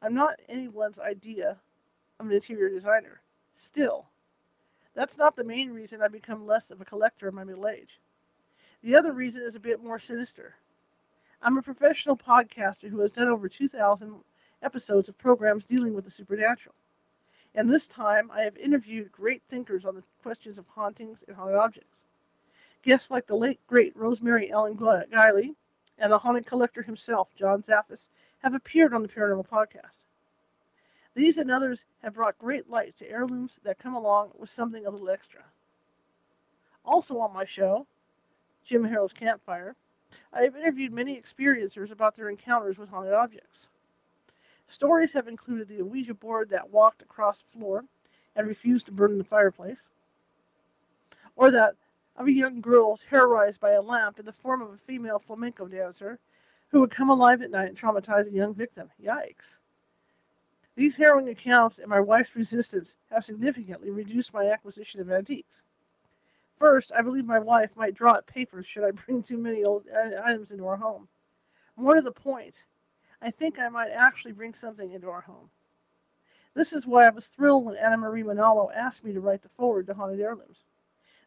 I'm 0.03 0.15
not 0.15 0.41
anyone's 0.49 0.99
idea 0.99 1.57
of 2.21 2.27
an 2.27 2.33
interior 2.33 2.69
designer. 2.69 3.21
Still, 3.57 4.07
that's 4.95 5.19
not 5.19 5.35
the 5.35 5.45
main 5.45 5.71
reason 5.71 6.03
I 6.03 6.09
become 6.09 6.47
less 6.47 6.71
of 6.71 6.81
a 6.81 6.85
collector 6.85 7.29
in 7.29 7.35
my 7.35 7.45
middle 7.45 7.67
age. 7.67 8.01
The 8.85 8.95
other 8.95 9.13
reason 9.13 9.43
is 9.43 9.55
a 9.55 9.61
bit 9.61 9.83
more 9.83 9.99
sinister. 9.99 10.57
I'm 11.41 11.57
a 11.57 11.63
professional 11.63 12.19
podcaster 12.19 12.91
who 12.91 13.01
has 13.01 13.11
done 13.11 13.29
over 13.29 13.49
2,000 13.49 14.17
episodes 14.63 15.09
of 15.09 15.17
programs 15.17 15.65
dealing 15.65 15.95
with 15.95 16.05
the 16.05 16.11
supernatural. 16.11 16.75
And 17.55 17.71
this 17.71 17.87
time, 17.87 18.31
I 18.31 18.43
have 18.43 18.59
interviewed 18.59 19.11
great 19.11 19.41
thinkers 19.49 19.87
on 19.87 19.95
the 19.95 20.03
questions 20.23 20.59
of 20.59 20.67
hauntings 20.69 21.25
and 21.27 21.35
haunted 21.35 21.57
objects. 21.57 22.05
Guests 22.83 23.11
like 23.11 23.27
the 23.27 23.37
late, 23.37 23.59
great 23.67 23.97
Rosemary 23.97 24.51
Ellen 24.51 24.77
Guiley 24.77 25.55
and 25.97 26.13
the 26.13 26.19
haunted 26.19 26.45
collector 26.45 26.83
himself, 26.83 27.31
John 27.35 27.63
Zaffis, 27.63 28.11
have 28.43 28.53
appeared 28.53 28.93
on 28.93 29.01
the 29.01 29.09
Paranormal 29.09 29.49
Podcast. 29.49 30.05
These 31.15 31.39
and 31.39 31.51
others 31.51 31.87
have 32.03 32.13
brought 32.13 32.39
great 32.39 32.69
light 32.69 32.99
to 32.99 33.11
heirlooms 33.11 33.59
that 33.65 33.79
come 33.79 33.95
along 33.95 34.33
with 34.39 34.51
something 34.51 34.85
a 34.85 34.91
little 34.91 35.09
extra. 35.09 35.45
Also 36.85 37.19
on 37.19 37.33
my 37.33 37.47
show, 37.47 37.87
Jim 38.65 38.85
Harold's 38.85 39.13
Campfire, 39.13 39.77
I 40.33 40.43
have 40.43 40.57
interviewed 40.57 40.93
many 40.93 41.21
experiencers 41.21 41.91
about 41.91 42.17
their 42.17 42.31
encounters 42.31 42.79
with 42.79 42.89
haunted 42.89 43.13
objects. 43.13 43.69
Stories 44.69 45.13
have 45.13 45.29
included 45.29 45.69
the 45.69 45.83
Ouija 45.83 46.15
board 46.15 46.49
that 46.51 46.71
walked 46.71 47.03
across 47.03 47.43
the 47.43 47.51
floor 47.51 47.85
and 48.35 48.47
refused 48.47 48.87
to 48.87 48.93
burn 48.93 49.13
in 49.13 49.19
the 49.19 49.25
fireplace, 49.25 49.89
or 51.37 51.51
that 51.51 51.75
of 52.17 52.27
a 52.27 52.33
young 52.33 52.61
girl 52.61 52.97
terrorized 52.97 53.61
by 53.61 53.73
a 53.73 53.83
lamp 53.83 54.19
in 54.19 54.25
the 54.25 54.33
form 54.33 54.63
of 54.63 54.73
a 54.73 54.77
female 54.77 55.19
flamenco 55.19 55.67
dancer 55.67 56.19
who 56.69 56.81
would 56.81 56.91
come 56.91 57.11
alive 57.11 57.43
at 57.43 57.51
night 57.51 57.69
and 57.69 57.77
traumatize 57.77 58.27
a 58.27 58.33
young 58.33 58.55
victim. 58.55 58.91
Yikes. 59.03 59.59
These 60.77 60.97
harrowing 60.97 61.29
accounts 61.29 61.79
and 61.79 61.89
my 61.89 62.01
wife's 62.01 62.35
resistance 62.35 62.97
have 63.11 63.25
significantly 63.25 63.91
reduced 63.91 64.33
my 64.33 64.47
acquisition 64.47 65.01
of 65.01 65.11
antiques. 65.11 65.63
First, 66.57 66.93
I 66.97 67.03
believe 67.03 67.25
my 67.25 67.39
wife 67.39 67.71
might 67.77 67.95
draw 67.95 68.13
up 68.13 68.27
papers 68.27 68.67
should 68.67 68.85
I 68.85 68.91
bring 68.93 69.23
too 69.23 69.39
many 69.39 69.65
old 69.65 69.85
uh, 69.93 70.21
items 70.25 70.51
into 70.51 70.67
our 70.67 70.77
home. 70.77 71.09
More 71.77 71.95
to 71.95 72.03
the 72.03 72.13
point, 72.13 72.65
I 73.21 73.31
think 73.31 73.59
I 73.59 73.69
might 73.69 73.91
actually 73.91 74.33
bring 74.33 74.55
something 74.55 74.93
into 74.93 75.09
our 75.09 75.23
home. 75.23 75.51
This 76.55 76.73
is 76.73 76.87
why 76.87 77.07
I 77.07 77.11
was 77.11 77.27
thrilled 77.27 77.65
when 77.65 77.77
Anna 77.77 77.97
Marie 77.97 78.23
Manalo 78.23 78.71
asked 78.73 79.05
me 79.05 79.13
to 79.13 79.21
write 79.21 79.43
the 79.43 79.49
foreword 79.49 79.89
to 79.89 79.95
Haunted 79.95 80.21
Heirlooms. 80.21 80.65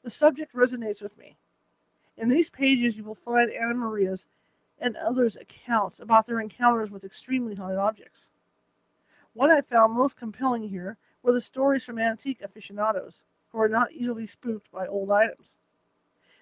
The 0.03 0.09
subject 0.09 0.53
resonates 0.53 1.01
with 1.01 1.17
me. 1.17 1.35
In 2.15 2.29
these 2.29 2.49
pages, 2.49 2.95
you 2.95 3.03
will 3.03 3.15
find 3.15 3.51
Anna 3.51 3.73
Maria's 3.73 4.25
and 4.79 4.95
others' 4.95 5.35
accounts 5.35 5.99
about 5.99 6.25
their 6.27 6.39
encounters 6.39 6.89
with 6.89 7.03
extremely 7.03 7.55
haunted 7.55 7.77
objects. 7.77 8.29
What 9.33 9.49
I 9.49 9.61
found 9.61 9.93
most 9.93 10.15
compelling 10.17 10.69
here 10.69 10.97
were 11.21 11.33
the 11.33 11.41
stories 11.41 11.83
from 11.83 11.99
antique 11.99 12.41
aficionados 12.41 13.23
are 13.59 13.69
not 13.69 13.91
easily 13.91 14.27
spooked 14.27 14.71
by 14.71 14.87
old 14.87 15.11
items. 15.11 15.55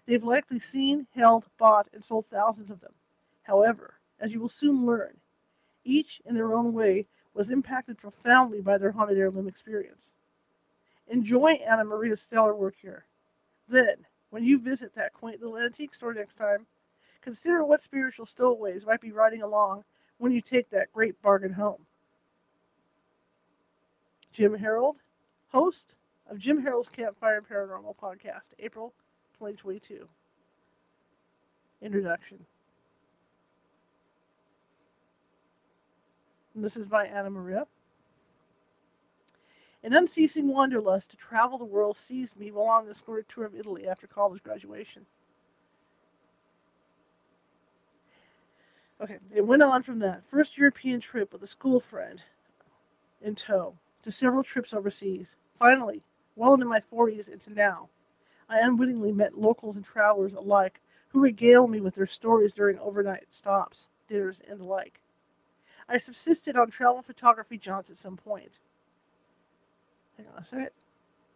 They've 0.05 0.23
likely 0.23 0.59
seen, 0.59 1.07
held, 1.15 1.45
bought, 1.57 1.87
and 1.93 2.03
sold 2.03 2.25
thousands 2.27 2.71
of 2.71 2.79
them. 2.81 2.93
However, 3.43 3.95
as 4.19 4.31
you 4.31 4.39
will 4.39 4.49
soon 4.49 4.85
learn, 4.85 5.17
each 5.83 6.21
in 6.25 6.35
their 6.35 6.53
own 6.53 6.73
way 6.73 7.07
was 7.33 7.49
impacted 7.49 7.97
profoundly 7.97 8.61
by 8.61 8.77
their 8.77 8.91
haunted 8.91 9.17
heirloom 9.17 9.47
experience. 9.47 10.13
Enjoy 11.07 11.53
Anna 11.53 11.83
Maria's 11.83 12.21
stellar 12.21 12.55
work 12.55 12.75
here. 12.81 13.05
Then, 13.67 14.05
when 14.29 14.43
you 14.43 14.59
visit 14.59 14.95
that 14.95 15.13
quaint 15.13 15.41
little 15.41 15.57
antique 15.57 15.93
store 15.93 16.13
next 16.13 16.35
time, 16.35 16.65
consider 17.21 17.63
what 17.63 17.81
spiritual 17.81 18.25
stowaways 18.25 18.85
might 18.85 19.01
be 19.01 19.11
riding 19.11 19.41
along 19.41 19.83
when 20.17 20.31
you 20.31 20.41
take 20.41 20.69
that 20.69 20.91
great 20.93 21.21
bargain 21.21 21.53
home. 21.53 21.85
Jim 24.31 24.55
Harold, 24.55 24.97
host 25.51 25.95
of 26.29 26.39
Jim 26.39 26.61
Harold's 26.61 26.89
Campfire 26.89 27.41
Paranormal 27.41 27.95
podcast, 27.97 28.53
April 28.59 28.93
2022. 29.33 30.07
Introduction. 31.81 32.45
And 36.55 36.63
this 36.63 36.77
is 36.77 36.87
by 36.87 37.05
Anna 37.05 37.29
Maria. 37.29 37.67
An 39.83 39.93
unceasing 39.93 40.47
wanderlust 40.47 41.11
to 41.11 41.17
travel 41.17 41.59
the 41.59 41.65
world 41.65 41.97
seized 41.97 42.37
me 42.37 42.49
while 42.49 42.67
on 42.67 42.87
this 42.87 43.03
tour 43.27 43.45
of 43.45 43.53
Italy 43.53 43.87
after 43.87 44.07
college 44.07 44.41
graduation. 44.41 45.05
Okay, 48.99 49.17
it 49.33 49.45
went 49.45 49.61
on 49.61 49.83
from 49.83 49.99
that 49.99 50.23
first 50.23 50.57
European 50.57 51.01
trip 51.01 51.33
with 51.33 51.43
a 51.43 51.47
school 51.47 51.79
friend 51.79 52.21
in 53.21 53.35
tow 53.35 53.75
to 54.01 54.11
several 54.11 54.41
trips 54.41 54.73
overseas. 54.73 55.35
Finally, 55.59 56.01
well 56.35 56.53
into 56.53 56.65
my 56.65 56.79
40s 56.79 57.29
into 57.29 57.51
now, 57.51 57.89
I 58.49 58.59
unwittingly 58.59 59.11
met 59.11 59.37
locals 59.37 59.75
and 59.75 59.85
travelers 59.85 60.33
alike 60.33 60.81
who 61.09 61.21
regaled 61.21 61.71
me 61.71 61.81
with 61.81 61.95
their 61.95 62.05
stories 62.05 62.53
during 62.53 62.77
overnight 62.79 63.25
stops, 63.31 63.89
dinners, 64.07 64.41
and 64.47 64.59
the 64.59 64.65
like. 64.65 64.99
I 65.87 65.97
subsisted 65.97 66.55
on 66.55 66.69
travel 66.69 67.01
photography 67.01 67.57
jaunts 67.57 67.89
at 67.89 67.97
some 67.97 68.17
point. 68.17 68.59
Hang 70.17 70.27
on 70.35 70.41
a 70.41 70.45
second. 70.45 70.69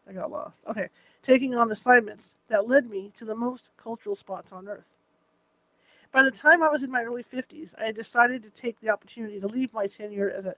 I 0.08 0.14
got 0.14 0.32
lost. 0.32 0.66
Okay. 0.68 0.90
Taking 1.22 1.56
on 1.56 1.72
assignments 1.72 2.36
that 2.48 2.68
led 2.68 2.90
me 2.90 3.12
to 3.18 3.26
the 3.26 3.36
most 3.36 3.70
cultural 3.78 4.16
spots 4.16 4.52
on 4.52 4.68
Earth. 4.68 4.88
By 6.12 6.24
the 6.24 6.32
time 6.32 6.64
I 6.64 6.70
was 6.70 6.82
in 6.82 6.90
my 6.90 7.04
early 7.04 7.24
50s, 7.24 7.76
I 7.80 7.86
had 7.86 7.96
decided 7.96 8.42
to 8.44 8.50
take 8.50 8.80
the 8.80 8.90
opportunity 8.90 9.40
to 9.40 9.48
leave 9.48 9.74
my 9.74 9.88
tenure 9.88 10.30
as 10.36 10.46
a 10.46 10.56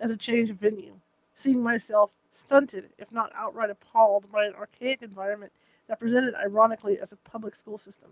as 0.00 0.10
a 0.10 0.16
change 0.16 0.50
of 0.50 0.56
venue, 0.56 0.94
seeing 1.36 1.62
myself 1.62 2.10
stunted, 2.34 2.90
if 2.98 3.12
not 3.12 3.32
outright 3.34 3.70
appalled, 3.70 4.30
by 4.30 4.44
an 4.44 4.54
archaic 4.54 5.02
environment 5.02 5.52
that 5.88 6.00
presented 6.00 6.34
ironically 6.34 6.98
as 6.98 7.12
a 7.12 7.16
public 7.16 7.54
school 7.54 7.78
system. 7.78 8.10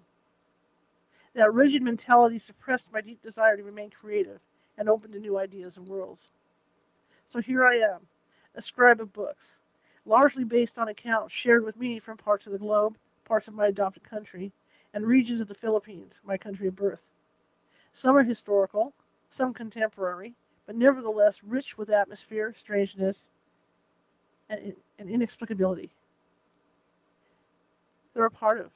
That 1.35 1.53
rigid 1.53 1.83
mentality 1.83 2.39
suppressed 2.39 2.93
my 2.93 3.01
deep 3.01 3.23
desire 3.23 3.57
to 3.57 3.63
remain 3.63 3.91
creative 3.91 4.41
and 4.79 4.89
open 4.89 5.13
to 5.13 5.19
new 5.19 5.39
ideas 5.39 5.77
and 5.77 5.89
worlds. 5.89 6.29
So 7.29 7.41
here 7.41 7.67
I 7.67 7.77
am, 7.77 8.07
a 8.55 8.63
scribe 8.63 9.01
of 9.01 9.13
books, 9.13 9.57
largely 10.05 10.45
based 10.45 10.79
on 10.79 10.89
accounts 10.89 11.35
shared 11.35 11.65
with 11.65 11.77
me 11.77 11.99
from 11.99 12.17
parts 12.17 12.47
of 12.47 12.53
the 12.53 12.59
globe, 12.59 12.97
parts 13.25 13.49
of 13.49 13.55
my 13.55 13.67
adopted 13.67 14.05
country, 14.05 14.53
and 14.95 15.07
regions 15.07 15.41
of 15.41 15.49
the 15.49 15.55
Philippines, 15.55 16.21
my 16.25 16.37
country 16.37 16.69
of 16.69 16.77
birth. 16.77 17.09
Some 17.93 18.17
are 18.17 18.25
historical, 18.25 18.93
some 19.31 19.55
contemporary, 19.55 20.35
but 20.67 20.77
nevertheless 20.77 21.43
rich 21.43 21.79
with 21.79 21.91
atmosphere, 21.91 22.55
strangeness, 22.57 23.29
and, 24.53 25.09
inexplicability. 25.09 25.91
They're 28.15 28.27
a 28.27 28.31
part 28.31 28.61
of. 28.61 28.71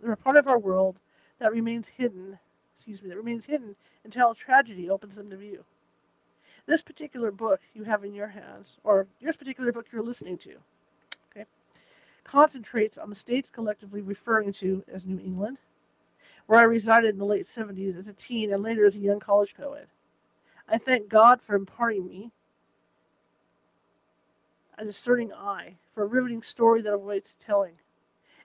They're 0.00 0.12
a 0.12 0.16
part 0.16 0.36
of 0.36 0.46
our 0.46 0.58
world 0.58 0.96
that 1.38 1.52
remains 1.52 1.88
hidden, 1.88 2.38
excuse 2.74 3.02
me, 3.02 3.08
that 3.08 3.16
remains 3.16 3.46
hidden 3.46 3.76
until 4.04 4.34
tragedy 4.34 4.88
opens 4.88 5.16
them 5.16 5.30
to 5.30 5.36
view. 5.36 5.64
This 6.66 6.82
particular 6.82 7.30
book 7.30 7.60
you 7.74 7.84
have 7.84 8.04
in 8.04 8.14
your 8.14 8.28
hands, 8.28 8.78
or 8.84 9.06
this 9.20 9.36
particular 9.36 9.72
book 9.72 9.86
you're 9.90 10.02
listening 10.02 10.38
to, 10.38 10.56
okay, 11.30 11.46
concentrates 12.24 12.98
on 12.98 13.10
the 13.10 13.16
states 13.16 13.50
collectively 13.50 14.02
referring 14.02 14.52
to 14.54 14.84
as 14.92 15.06
New 15.06 15.18
England, 15.18 15.58
where 16.46 16.60
I 16.60 16.64
resided 16.64 17.10
in 17.10 17.18
the 17.18 17.24
late 17.24 17.46
70s 17.46 17.96
as 17.96 18.08
a 18.08 18.12
teen 18.12 18.52
and 18.52 18.62
later 18.62 18.84
as 18.84 18.96
a 18.96 19.00
young 19.00 19.20
college 19.20 19.54
co 19.56 19.72
ed. 19.72 19.86
I 20.68 20.78
thank 20.78 21.08
God 21.08 21.42
for 21.42 21.56
imparting 21.56 22.06
me 22.06 22.30
a 24.80 24.84
discerning 24.84 25.32
eye 25.32 25.74
for 25.92 26.02
a 26.02 26.06
riveting 26.06 26.42
story 26.42 26.80
that 26.82 26.92
awaits 26.92 27.36
telling, 27.38 27.74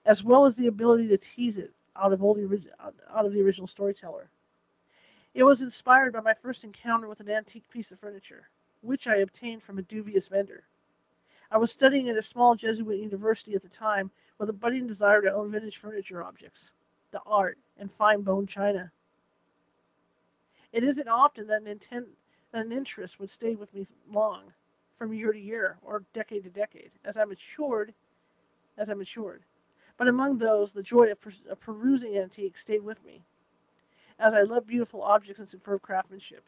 as 0.04 0.22
well 0.22 0.44
as 0.44 0.56
the 0.56 0.66
ability 0.66 1.08
to 1.08 1.16
tease 1.16 1.56
it 1.56 1.72
out 1.96 2.12
of, 2.12 2.20
the, 2.20 2.60
out 2.78 3.24
of 3.24 3.32
the 3.32 3.40
original 3.40 3.66
storyteller. 3.66 4.28
It 5.34 5.44
was 5.44 5.62
inspired 5.62 6.12
by 6.12 6.20
my 6.20 6.34
first 6.34 6.64
encounter 6.64 7.08
with 7.08 7.20
an 7.20 7.30
antique 7.30 7.68
piece 7.70 7.90
of 7.90 8.00
furniture, 8.00 8.48
which 8.82 9.06
I 9.06 9.16
obtained 9.16 9.62
from 9.62 9.78
a 9.78 9.82
dubious 9.82 10.28
vendor. 10.28 10.64
I 11.50 11.58
was 11.58 11.70
studying 11.70 12.08
at 12.08 12.16
a 12.16 12.22
small 12.22 12.54
Jesuit 12.54 12.98
university 12.98 13.54
at 13.54 13.62
the 13.62 13.68
time 13.68 14.10
with 14.38 14.50
a 14.50 14.54
budding 14.54 14.86
desire 14.86 15.22
to 15.22 15.32
own 15.32 15.50
vintage 15.50 15.78
furniture 15.78 16.22
objects, 16.22 16.72
the 17.12 17.20
art, 17.24 17.58
and 17.78 17.90
fine 17.90 18.22
bone 18.22 18.46
china. 18.46 18.90
It 20.72 20.84
isn't 20.84 21.08
often 21.08 21.46
that 21.46 21.62
an, 21.62 21.68
intent, 21.68 22.08
that 22.52 22.66
an 22.66 22.72
interest 22.72 23.18
would 23.18 23.30
stay 23.30 23.54
with 23.54 23.72
me 23.72 23.86
long, 24.10 24.52
from 24.96 25.12
year 25.12 25.32
to 25.32 25.38
year 25.38 25.76
or 25.82 26.04
decade 26.12 26.44
to 26.44 26.50
decade, 26.50 26.90
as 27.04 27.16
I 27.16 27.24
matured, 27.24 27.94
as 28.76 28.90
I 28.90 28.94
matured. 28.94 29.42
But 29.96 30.08
among 30.08 30.38
those, 30.38 30.72
the 30.72 30.82
joy 30.82 31.10
of, 31.10 31.20
per- 31.20 31.32
of 31.50 31.60
perusing 31.60 32.16
antiques 32.16 32.62
stayed 32.62 32.84
with 32.84 33.04
me, 33.04 33.22
as 34.18 34.34
I 34.34 34.42
love 34.42 34.66
beautiful 34.66 35.02
objects 35.02 35.40
and 35.40 35.48
superb 35.48 35.82
craftsmanship. 35.82 36.44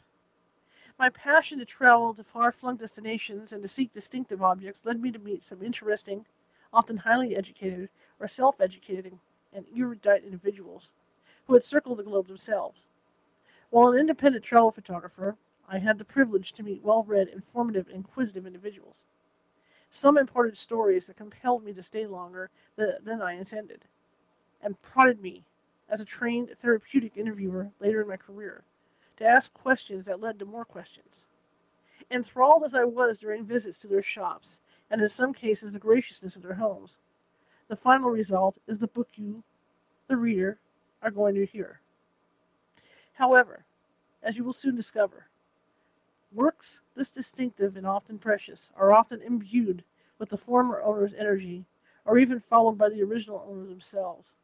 My 0.99 1.11
passion 1.11 1.59
to 1.59 1.65
travel 1.65 2.13
to 2.15 2.25
far 2.25 2.51
flung 2.51 2.77
destinations 2.77 3.53
and 3.53 3.63
to 3.63 3.69
seek 3.69 3.93
distinctive 3.93 4.43
objects 4.43 4.85
led 4.85 5.01
me 5.01 5.13
to 5.13 5.19
meet 5.19 5.45
some 5.45 5.63
interesting, 5.63 6.27
often 6.73 6.99
highly 6.99 7.37
educated 7.37 7.89
or 8.19 8.27
self 8.27 8.61
educated 8.61 9.19
and 9.53 9.65
erudite 9.77 10.25
individuals 10.25 10.93
who 11.47 11.55
had 11.55 11.65
circled 11.65 11.99
the 11.99 12.03
globe 12.03 12.27
themselves. 12.27 12.87
While 13.71 13.93
an 13.93 13.99
independent 13.99 14.45
travel 14.45 14.71
photographer, 14.71 15.37
I 15.71 15.79
had 15.79 15.99
the 15.99 16.05
privilege 16.05 16.53
to 16.53 16.63
meet 16.63 16.83
well 16.83 17.05
read, 17.07 17.29
informative, 17.29 17.89
inquisitive 17.93 18.47
individuals. 18.47 19.03
Some 19.91 20.17
imparted 20.17 20.57
stories 20.57 21.07
that 21.07 21.17
compelled 21.17 21.65
me 21.65 21.73
to 21.75 21.83
stay 21.83 22.07
longer 22.07 22.51
than 22.77 23.21
I 23.23 23.35
intended, 23.35 23.85
and 24.63 24.81
prodded 24.81 25.21
me, 25.21 25.45
as 25.89 26.01
a 26.01 26.05
trained 26.05 26.51
therapeutic 26.59 27.17
interviewer 27.17 27.71
later 27.81 28.03
in 28.03 28.09
my 28.09 28.17
career, 28.17 28.65
to 29.17 29.25
ask 29.25 29.53
questions 29.55 30.05
that 30.07 30.21
led 30.21 30.39
to 30.39 30.45
more 30.45 30.65
questions. 30.65 31.27
Enthralled 32.11 32.65
as 32.65 32.75
I 32.75 32.85
was 32.85 33.19
during 33.19 33.45
visits 33.45 33.79
to 33.81 33.89
their 33.89 34.03
shops, 34.03 34.61
and 34.91 35.01
in 35.01 35.09
some 35.09 35.33
cases 35.33 35.73
the 35.73 35.79
graciousness 35.79 36.37
of 36.37 36.43
their 36.43 36.55
homes, 36.55 36.99
the 37.69 37.77
final 37.77 38.11
result 38.11 38.59
is 38.67 38.79
the 38.79 38.87
book 38.87 39.09
you, 39.17 39.43
the 40.07 40.17
reader, 40.17 40.59
are 41.03 41.11
going 41.11 41.35
to 41.35 41.47
hear. 41.47 41.81
However, 43.15 43.65
as 44.23 44.37
you 44.37 44.45
will 44.45 44.53
soon 44.53 44.77
discover, 44.77 45.28
works 46.33 46.81
this 46.95 47.11
distinctive 47.11 47.77
and 47.77 47.87
often 47.87 48.19
precious 48.19 48.71
are 48.77 48.93
often 48.93 49.23
imbued 49.23 49.85
with 50.19 50.29
the 50.29 50.37
former 50.37 50.83
owner's 50.83 51.15
energy 51.15 51.65
or 52.05 52.19
even 52.19 52.41
followed 52.41 52.79
by 52.79 52.89
the 52.89 53.03
original 53.03 53.45
owner 53.49 53.67
themselves 53.67 54.35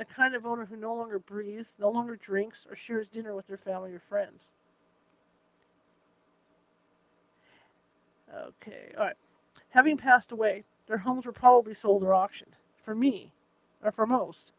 the 0.00 0.04
kind 0.06 0.34
of 0.34 0.46
owner 0.46 0.64
who 0.64 0.76
no 0.76 0.94
longer 0.94 1.18
breathes, 1.18 1.74
no 1.78 1.90
longer 1.90 2.16
drinks, 2.16 2.66
or 2.70 2.74
shares 2.74 3.10
dinner 3.10 3.34
with 3.34 3.46
their 3.46 3.58
family 3.58 3.92
or 3.92 3.98
friends. 3.98 4.48
Okay, 8.34 8.94
all 8.96 9.04
right. 9.04 9.16
Having 9.68 9.98
passed 9.98 10.32
away, 10.32 10.64
their 10.86 10.96
homes 10.96 11.26
were 11.26 11.32
probably 11.32 11.74
sold 11.74 12.02
or 12.02 12.14
auctioned. 12.14 12.56
For 12.80 12.94
me, 12.94 13.34
or 13.84 13.92
for 13.92 14.06
most, 14.06 14.54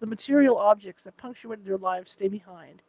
the 0.00 0.06
material 0.06 0.56
objects 0.56 1.02
that 1.04 1.18
punctuated 1.18 1.66
their 1.66 1.76
lives 1.76 2.12
stay 2.12 2.28
behind 2.28 2.80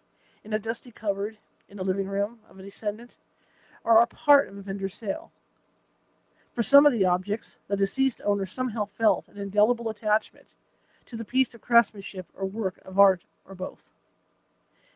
in 0.45 0.53
a 0.53 0.59
dusty 0.59 0.91
cupboard 0.91 1.37
in 1.69 1.77
the 1.77 1.83
living 1.83 2.07
room 2.07 2.39
of 2.49 2.59
a 2.59 2.63
descendant 2.63 3.17
or 3.83 3.97
are 3.97 4.07
part 4.07 4.47
of 4.47 4.57
a 4.57 4.61
vendor's 4.61 4.95
sale. 4.95 5.31
For 6.53 6.63
some 6.63 6.85
of 6.85 6.93
the 6.93 7.05
objects, 7.05 7.57
the 7.67 7.75
deceased 7.75 8.21
owner 8.23 8.45
somehow 8.45 8.85
felt 8.85 9.27
an 9.27 9.37
indelible 9.37 9.89
attachment 9.89 10.55
to 11.05 11.15
the 11.15 11.25
piece 11.25 11.53
of 11.53 11.61
craftsmanship 11.61 12.27
or 12.33 12.45
work 12.45 12.79
of 12.85 12.97
art 12.97 13.23
or 13.45 13.55
both. 13.55 13.89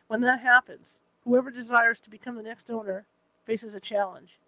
When 0.08 0.22
that 0.22 0.40
happens, 0.40 1.00
whoever 1.24 1.50
desires 1.50 2.00
to 2.00 2.10
become 2.10 2.36
the 2.36 2.42
next 2.42 2.70
owner 2.70 3.06
faces 3.44 3.74
a 3.74 3.80
challenge. 3.80 4.38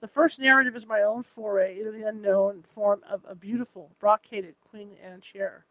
The 0.00 0.08
first 0.08 0.38
narrative 0.38 0.76
is 0.76 0.86
my 0.86 1.00
own 1.00 1.22
foray 1.22 1.78
into 1.78 1.90
the 1.90 2.06
unknown 2.06 2.62
form 2.62 3.02
of 3.08 3.24
a 3.26 3.34
beautiful, 3.34 3.90
brocaded 3.98 4.54
Queen 4.68 4.90
Anne 5.02 5.22
chair. 5.22 5.64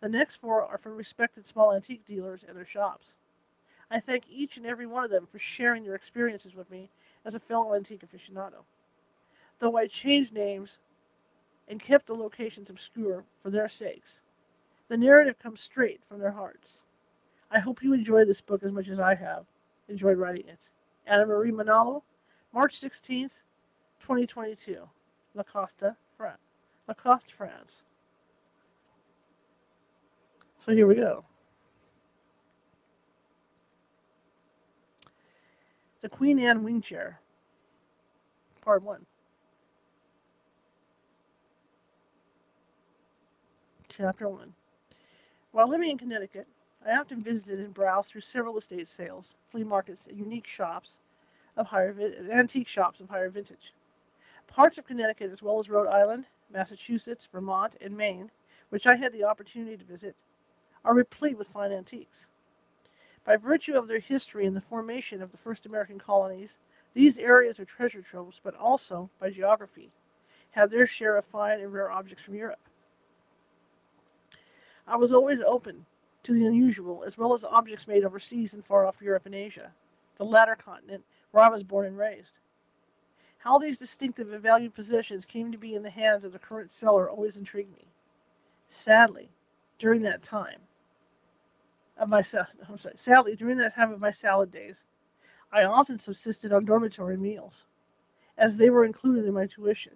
The 0.00 0.08
next 0.08 0.36
four 0.36 0.64
are 0.64 0.78
from 0.78 0.96
respected 0.96 1.46
small 1.46 1.72
antique 1.72 2.04
dealers 2.04 2.44
and 2.46 2.56
their 2.56 2.66
shops. 2.66 3.14
I 3.92 4.00
thank 4.00 4.24
each 4.30 4.56
and 4.56 4.64
every 4.64 4.86
one 4.86 5.04
of 5.04 5.10
them 5.10 5.26
for 5.30 5.38
sharing 5.38 5.84
their 5.84 5.94
experiences 5.94 6.54
with 6.54 6.70
me 6.70 6.88
as 7.26 7.34
a 7.34 7.40
fellow 7.40 7.74
antique 7.74 8.02
aficionado. 8.02 8.64
Though 9.58 9.76
I 9.76 9.86
changed 9.86 10.32
names 10.32 10.78
and 11.68 11.78
kept 11.78 12.06
the 12.06 12.14
locations 12.14 12.70
obscure 12.70 13.24
for 13.42 13.50
their 13.50 13.68
sakes, 13.68 14.22
the 14.88 14.96
narrative 14.96 15.38
comes 15.38 15.60
straight 15.60 16.00
from 16.08 16.20
their 16.20 16.32
hearts. 16.32 16.84
I 17.50 17.58
hope 17.58 17.82
you 17.82 17.92
enjoy 17.92 18.24
this 18.24 18.40
book 18.40 18.62
as 18.62 18.72
much 18.72 18.88
as 18.88 18.98
I 18.98 19.14
have 19.14 19.44
enjoyed 19.88 20.16
writing 20.16 20.48
it. 20.48 20.68
Anna 21.06 21.26
Marie 21.26 21.52
Manalo, 21.52 22.02
March 22.54 22.74
16th, 22.74 23.40
2022, 24.00 24.88
La 25.34 25.42
Costa, 25.42 25.96
France. 26.16 26.38
Lacoste, 26.88 27.30
France. 27.30 27.84
So 30.58 30.72
here 30.72 30.86
we 30.86 30.94
go. 30.94 31.24
The 36.02 36.08
Queen 36.08 36.40
Anne 36.40 36.64
Wing 36.64 36.80
Chair, 36.82 37.20
Part 38.60 38.82
1. 38.82 39.06
Chapter 43.88 44.28
1. 44.28 44.52
While 45.52 45.68
living 45.68 45.90
in 45.90 45.98
Connecticut, 45.98 46.48
I 46.84 46.96
often 46.96 47.22
visited 47.22 47.60
and 47.60 47.72
browsed 47.72 48.10
through 48.10 48.22
several 48.22 48.58
estate 48.58 48.88
sales, 48.88 49.36
flea 49.48 49.62
markets, 49.62 50.06
and 50.08 50.18
unique 50.18 50.48
shops 50.48 50.98
of 51.56 51.68
higher 51.68 51.94
antique 52.32 52.66
shops 52.66 53.00
of 53.00 53.08
higher 53.08 53.30
vintage. 53.30 53.72
Parts 54.48 54.78
of 54.78 54.86
Connecticut, 54.86 55.30
as 55.30 55.40
well 55.40 55.60
as 55.60 55.70
Rhode 55.70 55.86
Island, 55.86 56.24
Massachusetts, 56.52 57.28
Vermont, 57.30 57.74
and 57.80 57.96
Maine, 57.96 58.32
which 58.70 58.88
I 58.88 58.96
had 58.96 59.12
the 59.12 59.22
opportunity 59.22 59.76
to 59.76 59.84
visit, 59.84 60.16
are 60.84 60.94
replete 60.94 61.38
with 61.38 61.46
fine 61.46 61.70
antiques. 61.70 62.26
By 63.24 63.36
virtue 63.36 63.74
of 63.74 63.86
their 63.86 64.00
history 64.00 64.46
and 64.46 64.56
the 64.56 64.60
formation 64.60 65.22
of 65.22 65.30
the 65.30 65.38
first 65.38 65.64
American 65.64 65.98
colonies, 65.98 66.56
these 66.94 67.18
areas 67.18 67.60
are 67.60 67.64
treasure 67.64 68.02
troves, 68.02 68.40
but 68.42 68.54
also, 68.56 69.10
by 69.20 69.30
geography, 69.30 69.92
have 70.52 70.70
their 70.70 70.86
share 70.86 71.16
of 71.16 71.24
fine 71.24 71.60
and 71.60 71.72
rare 71.72 71.90
objects 71.90 72.24
from 72.24 72.34
Europe. 72.34 72.58
I 74.86 74.96
was 74.96 75.12
always 75.12 75.40
open 75.40 75.86
to 76.24 76.32
the 76.32 76.46
unusual, 76.46 77.04
as 77.04 77.16
well 77.16 77.32
as 77.32 77.44
objects 77.44 77.86
made 77.86 78.04
overseas 78.04 78.52
in 78.52 78.62
far 78.62 78.86
off 78.86 79.00
Europe 79.00 79.26
and 79.26 79.34
Asia, 79.34 79.72
the 80.16 80.24
latter 80.24 80.56
continent 80.56 81.04
where 81.30 81.44
I 81.44 81.48
was 81.48 81.62
born 81.62 81.86
and 81.86 81.96
raised. 81.96 82.38
How 83.38 83.58
these 83.58 83.78
distinctive 83.78 84.32
and 84.32 84.42
valued 84.42 84.74
possessions 84.74 85.24
came 85.24 85.50
to 85.50 85.58
be 85.58 85.74
in 85.74 85.82
the 85.82 85.90
hands 85.90 86.24
of 86.24 86.32
the 86.32 86.38
current 86.38 86.70
seller 86.72 87.08
always 87.08 87.36
intrigued 87.36 87.72
me. 87.72 87.86
Sadly, 88.68 89.30
during 89.78 90.02
that 90.02 90.22
time 90.22 90.60
of 92.02 92.08
my 92.08 92.22
sadly 92.96 93.36
during 93.36 93.56
that 93.58 93.76
time 93.76 93.92
of 93.92 94.00
my 94.00 94.10
salad 94.10 94.50
days, 94.50 94.84
I 95.52 95.62
often 95.62 95.98
subsisted 95.98 96.52
on 96.52 96.64
dormitory 96.64 97.16
meals, 97.16 97.64
as 98.36 98.58
they 98.58 98.70
were 98.70 98.84
included 98.84 99.24
in 99.24 99.34
my 99.34 99.46
tuition, 99.46 99.94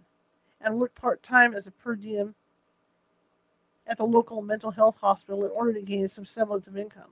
and 0.61 0.79
worked 0.79 0.95
part 0.95 1.23
time 1.23 1.55
as 1.55 1.67
a 1.67 1.73
per 1.73 1.97
diem 1.97 2.35
at 3.87 3.99
the 3.99 4.07
local 4.07 4.41
mental 4.41 4.71
health 4.71 4.99
hospital 5.01 5.45
in 5.45 5.51
order 5.51 5.73
to 5.73 5.83
gain 5.83 6.09
some 6.09 6.25
semblance 6.25 6.69
of 6.69 6.77
income. 6.77 7.11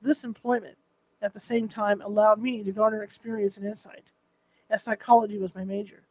This 0.00 0.24
employment, 0.24 0.78
at 1.20 1.32
the 1.32 1.40
same 1.40 1.68
time, 1.68 2.00
allowed 2.00 2.40
me 2.40 2.64
to 2.64 2.72
garner 2.72 3.04
experience 3.04 3.56
and 3.56 3.66
insight, 3.66 4.04
as 4.68 4.82
psychology 4.82 5.38
was 5.38 5.54
my 5.54 5.64
major. 5.64 6.02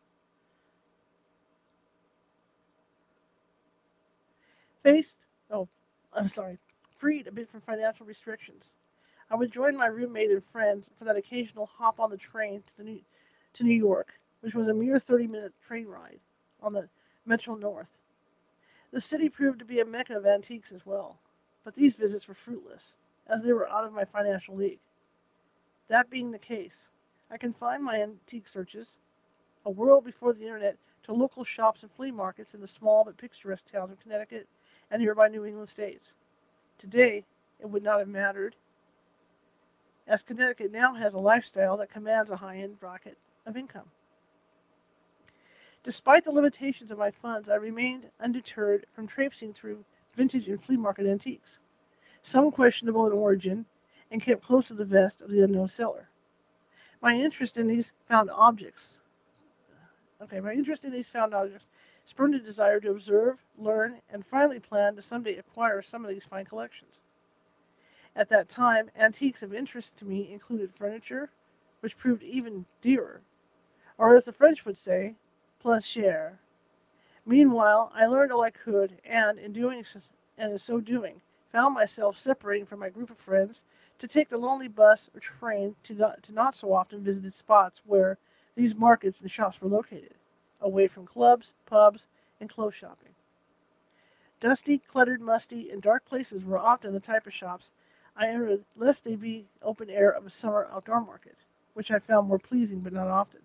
Faced, 4.84 5.26
oh, 5.52 5.68
I'm 6.14 6.28
sorry, 6.28 6.58
freed 6.98 7.28
a 7.28 7.32
bit 7.32 7.50
from 7.50 7.62
financial 7.62 8.06
restrictions, 8.06 8.76
I 9.32 9.36
would 9.36 9.52
join 9.52 9.78
my 9.78 9.86
roommate 9.86 10.30
and 10.30 10.44
friends 10.44 10.90
for 10.94 11.06
that 11.06 11.16
occasional 11.16 11.66
hop 11.66 12.02
on 12.02 12.10
the 12.10 12.18
train 12.18 12.64
to, 12.68 12.78
the 12.78 12.84
New, 12.84 13.00
to 13.54 13.64
New 13.64 13.76
York, 13.76 14.20
which 14.42 14.54
was 14.54 14.68
a 14.68 14.74
mere 14.74 15.00
30 15.00 15.28
minute 15.28 15.54
train 15.66 15.88
ride 15.88 16.20
on 16.62 16.74
the 16.74 16.90
Metro 17.26 17.56
North. 17.56 17.92
The 18.92 19.00
city 19.00 19.30
proved 19.30 19.60
to 19.60 19.66
be 19.66 19.80
a 19.80 19.86
mecca 19.86 20.18
of 20.18 20.26
antiques 20.26 20.74
as 20.74 20.86
well, 20.86 21.20
but 21.64 21.76
these 21.76 21.96
visits 21.96 22.28
were 22.28 22.34
fruitless, 22.34 22.98
as 23.26 23.44
they 23.44 23.54
were 23.54 23.70
out 23.70 23.86
of 23.86 23.94
my 23.94 24.04
financial 24.04 24.56
league. 24.56 24.82
That 25.88 26.10
being 26.10 26.32
the 26.32 26.40
case, 26.40 26.90
I 27.32 27.38
confined 27.38 27.86
my 27.86 28.02
antique 28.02 28.50
searches, 28.50 28.98
a 29.66 29.72
world 29.72 30.04
before 30.04 30.34
the 30.34 30.44
internet, 30.44 30.78
to 31.04 31.14
local 31.14 31.46
shops 31.46 31.84
and 31.84 31.92
flea 31.92 32.12
markets 32.12 32.54
in 32.54 32.60
the 32.60 32.68
small 32.68 33.06
but 33.06 33.18
picturesque 33.18 33.72
towns 33.72 33.92
of 33.92 34.00
Connecticut 34.02 34.50
and 34.92 35.02
nearby 35.02 35.30
New 35.30 35.46
England 35.46 35.70
states. 35.70 36.14
Today, 36.78 37.26
it 37.60 37.70
would 37.70 37.84
not 37.84 38.00
have 38.00 38.08
mattered, 38.08 38.56
as 40.06 40.22
Connecticut 40.22 40.72
now 40.72 40.96
has 40.96 41.14
a 41.14 41.20
lifestyle 41.20 41.78
that 41.78 41.92
commands 41.92 42.30
a 42.30 42.38
high 42.38 42.58
end 42.58 42.80
bracket 42.80 43.18
of 43.46 43.56
income. 43.56 43.90
Despite 45.84 46.26
the 46.26 46.32
limitations 46.32 46.92
of 46.92 47.00
my 47.00 47.10
funds, 47.10 47.50
I 47.50 47.56
remained 47.56 48.10
undeterred 48.20 48.86
from 48.94 49.08
traipsing 49.08 49.54
through 49.54 49.86
vintage 50.14 50.48
and 50.48 50.62
flea 50.62 50.78
market 50.78 51.08
antiques, 51.08 51.60
some 52.22 52.52
questionable 52.52 53.08
in 53.08 53.14
origin, 53.14 53.66
and 54.12 54.22
kept 54.22 54.44
close 54.44 54.68
to 54.68 54.74
the 54.74 54.86
vest 54.86 55.22
of 55.22 55.32
the 55.32 55.42
unknown 55.42 55.70
seller. 55.70 56.10
My 57.02 57.16
interest 57.16 57.58
in 57.58 57.68
these 57.68 57.94
found 58.08 58.30
objects, 58.30 59.02
okay, 60.22 60.40
my 60.40 60.52
interest 60.52 60.84
in 60.84 60.92
these 60.92 61.10
found 61.10 61.34
objects 61.34 61.68
spurned 62.12 62.36
a 62.36 62.40
desire 62.40 62.82
to 62.82 62.92
observe, 62.92 63.38
learn, 63.58 64.02
and 64.10 64.26
finally 64.26 64.60
plan 64.60 64.98
to 64.98 65.02
someday 65.02 65.38
acquire 65.38 65.82
some 65.82 66.04
of 66.04 66.12
these 66.12 66.26
fine 66.26 66.44
collections. 66.44 66.96
At 68.18 68.28
that 68.28 68.50
time, 68.50 68.92
antiques 68.98 69.42
of 69.42 69.54
interest 69.54 69.96
to 70.00 70.06
me 70.06 70.30
included 70.30 70.76
furniture, 70.76 71.30
which 71.80 71.98
proved 71.98 72.22
even 72.22 72.66
dearer, 72.82 73.22
or 73.98 74.14
as 74.14 74.26
the 74.26 74.34
French 74.34 74.66
would 74.66 74.78
say, 74.78 75.16
plus 75.58 75.86
cher. 75.86 76.40
Meanwhile, 77.26 77.94
I 77.96 78.08
learned 78.08 78.34
all 78.34 78.44
I 78.44 78.50
could, 78.50 79.00
and 79.06 79.40
in 79.40 79.54
doing 79.54 79.86
so, 79.86 80.02
and 80.38 80.52
in 80.52 80.60
so 80.60 80.82
doing, 80.82 81.22
found 81.50 81.74
myself 81.74 82.18
separating 82.18 82.66
from 82.66 82.82
my 82.82 82.90
group 82.90 83.10
of 83.10 83.20
friends 83.20 83.64
to 84.00 84.08
take 84.08 84.28
the 84.28 84.38
lonely 84.38 84.68
bus 84.68 85.10
or 85.16 85.22
train 85.22 85.78
to 85.84 85.94
not, 85.94 86.24
to 86.24 86.34
not 86.34 86.56
so 86.56 86.74
often 86.74 87.06
visited 87.06 87.34
spots 87.34 87.82
where 87.86 88.18
these 88.58 88.76
markets 88.76 89.22
and 89.22 89.32
shops 89.32 89.62
were 89.62 89.70
located, 89.70 90.16
away 90.62 90.88
from 90.88 91.06
clubs, 91.06 91.54
pubs, 91.66 92.08
and 92.40 92.50
clothes 92.50 92.76
shopping. 92.76 93.10
Dusty, 94.40 94.80
cluttered, 94.80 95.22
musty, 95.22 95.70
and 95.70 95.82
dark 95.82 96.06
places 96.06 96.44
were 96.44 96.58
often 96.58 96.94
the 96.94 97.00
type 97.00 97.28
of 97.28 97.34
shops 97.34 97.72
I 98.16 98.28
entered, 98.28 98.66
lest 98.76 99.04
they 99.04 99.16
be 99.16 99.46
open 99.62 99.90
air 99.90 100.10
of 100.10 100.26
a 100.26 100.30
summer 100.30 100.68
outdoor 100.72 101.02
market, 101.02 101.38
which 101.74 101.92
I 101.92 102.00
found 102.00 102.28
more 102.28 102.40
pleasing 102.40 102.80
but 102.80 102.94
not 102.94 103.08
often. 103.08 103.42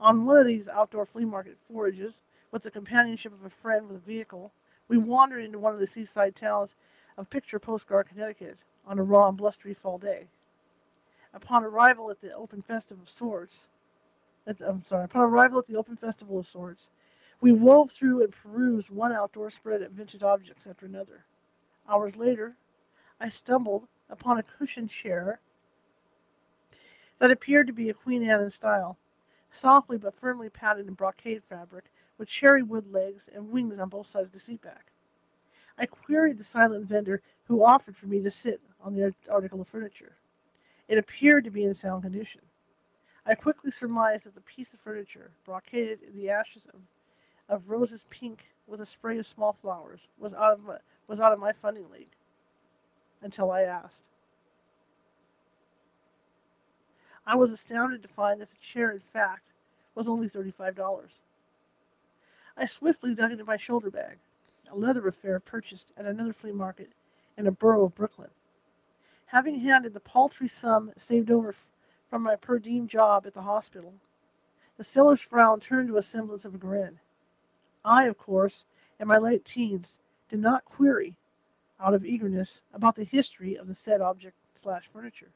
On 0.00 0.24
one 0.24 0.38
of 0.38 0.46
these 0.46 0.66
outdoor 0.66 1.06
flea 1.06 1.24
market 1.24 1.58
forages, 1.60 2.22
with 2.50 2.62
the 2.62 2.70
companionship 2.70 3.32
of 3.32 3.44
a 3.44 3.50
friend 3.50 3.86
with 3.86 3.96
a 3.96 4.00
vehicle, 4.00 4.52
we 4.88 4.98
wandered 4.98 5.44
into 5.44 5.58
one 5.58 5.74
of 5.74 5.80
the 5.80 5.86
seaside 5.86 6.34
towns 6.34 6.74
of 7.16 7.30
Picture 7.30 7.58
Postcard, 7.58 8.08
Connecticut, 8.08 8.56
on 8.86 8.98
a 8.98 9.02
raw 9.02 9.28
and 9.28 9.38
blustery 9.38 9.74
fall 9.74 9.98
day. 9.98 10.26
Upon 11.32 11.64
arrival 11.64 12.10
at 12.10 12.20
the 12.20 12.34
open 12.34 12.62
festival 12.62 13.04
of 13.04 13.10
sorts, 13.10 13.68
I'm 14.46 14.84
sorry, 14.84 15.04
upon 15.04 15.22
arrival 15.22 15.58
at 15.58 15.66
the 15.66 15.76
open 15.76 15.96
festival 15.96 16.38
of 16.38 16.48
sorts, 16.48 16.90
we 17.40 17.52
wove 17.52 17.90
through 17.90 18.22
and 18.22 18.32
perused 18.32 18.90
one 18.90 19.12
outdoor 19.12 19.50
spread 19.50 19.82
of 19.82 19.92
vintage 19.92 20.22
objects 20.22 20.66
after 20.66 20.86
another. 20.86 21.24
Hours 21.88 22.16
later, 22.16 22.56
I 23.20 23.28
stumbled 23.28 23.88
upon 24.10 24.38
a 24.38 24.42
cushioned 24.42 24.90
chair 24.90 25.40
that 27.18 27.30
appeared 27.30 27.66
to 27.68 27.72
be 27.72 27.88
a 27.88 27.94
Queen 27.94 28.28
Anne 28.28 28.40
in 28.40 28.50
style, 28.50 28.96
softly 29.50 29.96
but 29.98 30.14
firmly 30.14 30.48
padded 30.48 30.88
in 30.88 30.94
brocade 30.94 31.42
fabric, 31.44 31.84
with 32.18 32.28
cherry 32.28 32.62
wood 32.62 32.92
legs 32.92 33.28
and 33.32 33.50
wings 33.50 33.78
on 33.78 33.88
both 33.88 34.06
sides 34.06 34.28
of 34.28 34.32
the 34.32 34.40
seat 34.40 34.62
back. 34.62 34.92
I 35.78 35.86
queried 35.86 36.38
the 36.38 36.44
silent 36.44 36.86
vendor 36.86 37.22
who 37.48 37.64
offered 37.64 37.96
for 37.96 38.06
me 38.06 38.22
to 38.22 38.30
sit 38.30 38.60
on 38.80 38.94
the 38.94 39.14
article 39.30 39.60
of 39.60 39.68
furniture. 39.68 40.16
It 40.88 40.98
appeared 40.98 41.44
to 41.44 41.50
be 41.50 41.64
in 41.64 41.74
sound 41.74 42.02
condition. 42.02 42.42
I 43.24 43.34
quickly 43.34 43.70
surmised 43.70 44.26
that 44.26 44.34
the 44.34 44.40
piece 44.40 44.74
of 44.74 44.80
furniture, 44.80 45.30
brocaded 45.44 46.02
in 46.02 46.16
the 46.16 46.30
ashes 46.30 46.66
of, 46.72 46.80
of 47.48 47.70
roses 47.70 48.04
pink 48.10 48.46
with 48.66 48.80
a 48.80 48.86
spray 48.86 49.18
of 49.18 49.26
small 49.26 49.52
flowers, 49.52 50.08
was 50.18 50.34
out 50.34 50.54
of 50.54 50.64
my, 50.64 50.76
was 51.06 51.20
out 51.20 51.32
of 51.32 51.38
my 51.38 51.52
funding 51.52 51.88
league. 51.90 52.14
Until 53.22 53.52
I 53.52 53.62
asked. 53.62 54.04
I 57.24 57.36
was 57.36 57.52
astounded 57.52 58.02
to 58.02 58.08
find 58.08 58.40
that 58.40 58.50
the 58.50 58.60
chair, 58.60 58.90
in 58.90 58.98
fact, 58.98 59.52
was 59.94 60.08
only 60.08 60.28
$35. 60.28 61.20
I 62.56 62.66
swiftly 62.66 63.14
dug 63.14 63.30
into 63.30 63.44
my 63.44 63.56
shoulder 63.56 63.90
bag, 63.90 64.18
a 64.70 64.76
leather 64.76 65.06
affair 65.06 65.38
purchased 65.38 65.92
at 65.96 66.04
another 66.04 66.32
flea 66.32 66.50
market, 66.50 66.90
in 67.36 67.46
a 67.46 67.52
borough 67.52 67.84
of 67.84 67.94
Brooklyn. 67.94 68.30
Having 69.26 69.60
handed 69.60 69.94
the 69.94 70.00
paltry 70.00 70.48
sum 70.48 70.92
saved 70.98 71.30
over 71.30 71.54
from 72.12 72.22
my 72.24 72.36
per 72.36 72.58
diem 72.58 72.86
job 72.86 73.26
at 73.26 73.32
the 73.32 73.40
hospital, 73.40 73.94
the 74.76 74.84
seller's 74.84 75.22
frown 75.22 75.58
turned 75.58 75.88
to 75.88 75.96
a 75.96 76.02
semblance 76.02 76.44
of 76.44 76.54
a 76.54 76.58
grin. 76.58 76.98
I, 77.86 78.04
of 78.04 78.18
course, 78.18 78.66
in 79.00 79.08
my 79.08 79.16
late 79.16 79.46
teens, 79.46 79.98
did 80.28 80.40
not 80.40 80.66
query, 80.66 81.14
out 81.80 81.94
of 81.94 82.04
eagerness, 82.04 82.60
about 82.74 82.96
the 82.96 83.04
history 83.04 83.56
of 83.56 83.66
the 83.66 83.74
said 83.74 84.02
object 84.02 84.36
slash 84.54 84.90
furniture. 84.92 85.30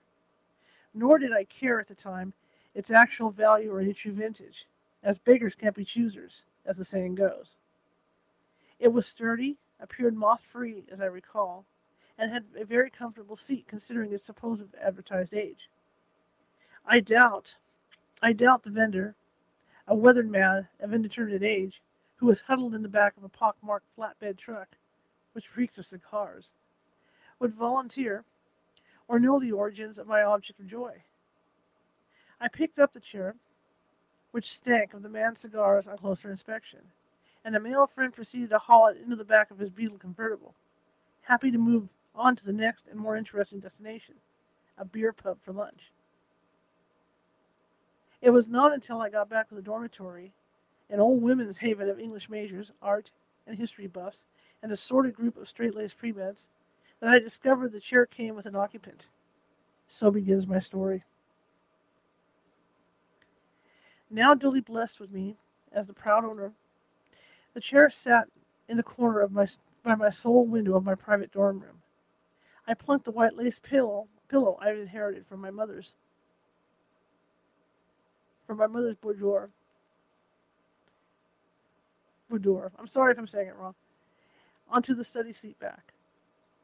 Nor 0.92 1.18
did 1.18 1.32
I 1.32 1.44
care 1.44 1.80
at 1.80 1.88
the 1.88 1.94
time 1.94 2.34
its 2.74 2.90
actual 2.90 3.30
value 3.30 3.72
or 3.72 3.80
its 3.80 4.00
true 4.00 4.12
vintage, 4.12 4.66
as 5.02 5.18
beggars 5.18 5.54
can't 5.54 5.74
be 5.74 5.82
choosers, 5.82 6.42
as 6.66 6.76
the 6.76 6.84
saying 6.84 7.14
goes. 7.14 7.56
It 8.78 8.92
was 8.92 9.06
sturdy, 9.06 9.56
appeared 9.80 10.14
moth 10.14 10.42
free, 10.42 10.84
as 10.92 11.00
I 11.00 11.06
recall, 11.06 11.64
and 12.18 12.30
had 12.30 12.44
a 12.54 12.66
very 12.66 12.90
comfortable 12.90 13.34
seat 13.34 13.64
considering 13.66 14.12
its 14.12 14.26
supposed 14.26 14.74
advertised 14.78 15.32
age. 15.32 15.70
I 16.88 17.00
doubt, 17.00 17.56
I 18.22 18.32
doubt 18.32 18.62
the 18.62 18.70
vendor, 18.70 19.16
a 19.88 19.94
weathered 19.94 20.30
man 20.30 20.68
of 20.78 20.94
indeterminate 20.94 21.42
age, 21.42 21.82
who 22.16 22.26
was 22.26 22.42
huddled 22.42 22.74
in 22.74 22.82
the 22.82 22.88
back 22.88 23.16
of 23.16 23.24
a 23.24 23.28
pockmarked 23.28 23.86
flatbed 23.98 24.38
truck, 24.38 24.68
which 25.32 25.56
reeks 25.56 25.78
of 25.78 25.86
cigars, 25.86 26.52
would 27.40 27.52
volunteer 27.52 28.24
or 29.08 29.18
know 29.18 29.40
the 29.40 29.50
origins 29.50 29.98
of 29.98 30.06
my 30.06 30.22
object 30.22 30.60
of 30.60 30.68
joy. 30.68 31.02
I 32.40 32.48
picked 32.48 32.78
up 32.78 32.92
the 32.92 33.00
chair, 33.00 33.34
which 34.30 34.52
stank 34.52 34.94
of 34.94 35.02
the 35.02 35.08
man's 35.08 35.40
cigars 35.40 35.88
on 35.88 35.98
closer 35.98 36.30
inspection, 36.30 36.80
and 37.44 37.54
the 37.54 37.60
male 37.60 37.86
friend 37.88 38.12
proceeded 38.12 38.50
to 38.50 38.58
haul 38.58 38.86
it 38.88 38.98
into 39.02 39.16
the 39.16 39.24
back 39.24 39.50
of 39.50 39.58
his 39.58 39.70
Beetle 39.70 39.98
convertible, 39.98 40.54
happy 41.22 41.50
to 41.50 41.58
move 41.58 41.88
on 42.14 42.36
to 42.36 42.44
the 42.44 42.52
next 42.52 42.86
and 42.86 42.98
more 42.98 43.16
interesting 43.16 43.58
destination, 43.58 44.14
a 44.78 44.84
beer 44.84 45.12
pub 45.12 45.38
for 45.42 45.52
lunch. 45.52 45.90
It 48.20 48.30
was 48.30 48.48
not 48.48 48.72
until 48.72 49.00
I 49.00 49.10
got 49.10 49.28
back 49.28 49.48
to 49.48 49.54
the 49.54 49.62
dormitory, 49.62 50.32
an 50.88 51.00
old 51.00 51.22
women's 51.22 51.58
haven 51.58 51.88
of 51.88 52.00
English 52.00 52.28
majors, 52.28 52.72
art, 52.80 53.10
and 53.46 53.56
history 53.56 53.86
buffs, 53.86 54.26
and 54.62 54.72
a 54.72 54.76
sorted 54.76 55.14
group 55.14 55.36
of 55.36 55.48
straight 55.48 55.74
laced 55.74 55.98
pre-meds, 55.98 56.46
that 57.00 57.10
I 57.10 57.18
discovered 57.18 57.72
the 57.72 57.80
chair 57.80 58.06
came 58.06 58.34
with 58.34 58.46
an 58.46 58.56
occupant. 58.56 59.08
So 59.88 60.10
begins 60.10 60.46
my 60.46 60.58
story. 60.58 61.04
Now 64.10 64.34
duly 64.34 64.60
blessed 64.60 65.00
with 65.00 65.10
me 65.10 65.36
as 65.72 65.86
the 65.86 65.92
proud 65.92 66.24
owner, 66.24 66.52
the 67.54 67.60
chair 67.60 67.90
sat 67.90 68.28
in 68.68 68.76
the 68.76 68.82
corner 68.82 69.20
of 69.20 69.32
my 69.32 69.46
by 69.82 69.94
my 69.94 70.10
sole 70.10 70.44
window 70.44 70.74
of 70.74 70.84
my 70.84 70.94
private 70.94 71.30
dorm 71.30 71.60
room. 71.60 71.82
I 72.66 72.74
plunked 72.74 73.04
the 73.04 73.12
white 73.12 73.36
lace 73.36 73.60
pillow 73.60 74.08
pillow 74.28 74.58
I 74.60 74.68
had 74.68 74.78
inherited 74.78 75.26
from 75.26 75.40
my 75.40 75.50
mother's 75.50 75.94
from 78.46 78.58
my 78.58 78.66
mother's 78.66 78.96
boudoir. 78.96 79.50
Boudoir. 82.30 82.72
I'm 82.78 82.86
sorry 82.86 83.12
if 83.12 83.18
I'm 83.18 83.26
saying 83.26 83.48
it 83.48 83.56
wrong. 83.56 83.74
Onto 84.68 84.94
the 84.94 85.04
study 85.04 85.32
seat 85.32 85.58
back, 85.60 85.92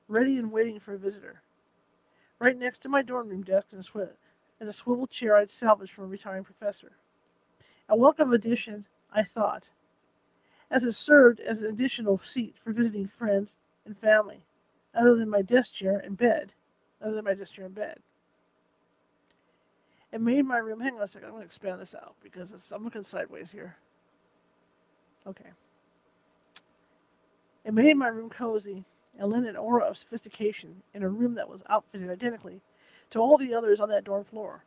ready 0.09 0.37
and 0.37 0.51
waiting 0.51 0.81
for 0.81 0.95
a 0.95 0.99
visitor. 0.99 1.41
Right 2.41 2.59
next 2.59 2.81
to 2.81 2.89
my 2.89 3.03
dorm 3.03 3.29
room 3.29 3.43
desk 3.43 3.69
and 3.71 4.69
a 4.69 4.73
swivel 4.73 5.07
chair 5.07 5.37
I'd 5.37 5.51
salvaged 5.51 5.93
from 5.93 6.05
a 6.05 6.09
retiring 6.09 6.43
professor. 6.45 6.93
A 7.89 7.97
welcome 7.97 8.33
addition, 8.33 8.87
I 9.13 9.23
thought, 9.23 9.71
as 10.71 10.85
it 10.85 10.93
served 10.93 11.39
as 11.41 11.61
an 11.61 11.69
additional 11.69 12.19
seat 12.19 12.57
for 12.59 12.73
visiting 12.73 13.07
friends 13.07 13.57
and 13.85 13.97
family, 13.97 14.45
other 14.95 15.15
than 15.15 15.29
my 15.29 15.43
desk 15.43 15.75
chair 15.75 15.99
and 15.99 16.17
bed, 16.17 16.53
other 17.01 17.15
than 17.15 17.25
my 17.25 17.35
desk 17.35 17.55
chair 17.55 17.67
and 17.67 17.75
bed. 17.75 18.01
It 20.13 20.21
made 20.21 20.45
my 20.45 20.59
room. 20.59 20.81
Hang 20.81 20.97
on 20.97 21.03
a 21.03 21.09
second. 21.09 21.29
I'm 21.29 21.33
going 21.33 21.43
to 21.43 21.47
expand 21.47 21.81
this 21.81 21.95
out 21.95 22.15
because 22.23 22.53
I'm 22.73 22.85
looking 22.85 23.03
sideways 23.03 23.51
here. 23.53 23.77
Okay. 25.27 25.51
It 27.65 27.73
made 27.73 27.97
my 27.97 28.09
room 28.09 28.29
cozy 28.29 28.85
and 29.19 29.31
lent 29.31 29.47
an 29.47 29.57
aura 29.57 29.85
of 29.85 29.97
sophistication 29.97 30.83
in 30.93 31.03
a 31.03 31.09
room 31.09 31.35
that 31.35 31.49
was 31.49 31.63
outfitted 31.69 32.11
identically 32.11 32.61
to 33.11 33.19
all 33.19 33.37
the 33.37 33.55
others 33.55 33.81
on 33.81 33.89
that 33.91 34.05
dorm 34.05 34.25
floor. 34.25 34.65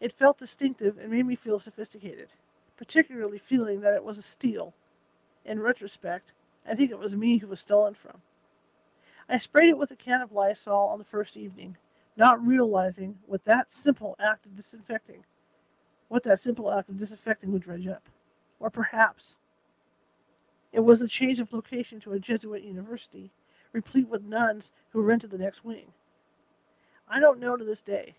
It 0.00 0.12
felt 0.12 0.38
distinctive 0.38 0.98
and 0.98 1.10
made 1.10 1.26
me 1.26 1.34
feel 1.34 1.58
sophisticated, 1.58 2.28
particularly 2.76 3.38
feeling 3.38 3.80
that 3.80 3.94
it 3.94 4.04
was 4.04 4.18
a 4.18 4.22
steal. 4.22 4.74
In 5.44 5.60
retrospect, 5.60 6.32
I 6.66 6.74
think 6.74 6.90
it 6.90 6.98
was 6.98 7.16
me 7.16 7.38
who 7.38 7.46
was 7.48 7.60
stolen 7.60 7.94
from. 7.94 8.22
I 9.28 9.38
sprayed 9.38 9.70
it 9.70 9.78
with 9.78 9.90
a 9.90 9.96
can 9.96 10.20
of 10.20 10.32
Lysol 10.32 10.88
on 10.88 10.98
the 10.98 11.04
first 11.04 11.36
evening, 11.36 11.76
not 12.16 12.44
realizing 12.44 13.16
what 13.26 13.44
that 13.44 13.72
simple 13.72 14.16
act 14.18 14.46
of 14.46 14.54
disinfecting, 14.54 15.24
what 16.08 16.22
that 16.22 16.40
simple 16.40 16.70
act 16.72 16.88
of 16.88 16.98
disinfecting 16.98 17.52
would 17.52 17.62
dredge 17.62 17.86
up. 17.86 18.08
Or 18.60 18.70
perhaps 18.70 19.38
it 20.72 20.80
was 20.80 21.02
a 21.02 21.08
change 21.08 21.40
of 21.40 21.52
location 21.52 22.00
to 22.00 22.12
a 22.12 22.18
Jesuit 22.18 22.62
university, 22.62 23.30
replete 23.72 24.08
with 24.08 24.24
nuns 24.24 24.72
who 24.90 25.02
rented 25.02 25.30
the 25.30 25.38
next 25.38 25.64
wing. 25.64 25.92
I 27.08 27.20
don't 27.20 27.40
know 27.40 27.56
to 27.56 27.64
this 27.64 27.82
day. 27.82 28.14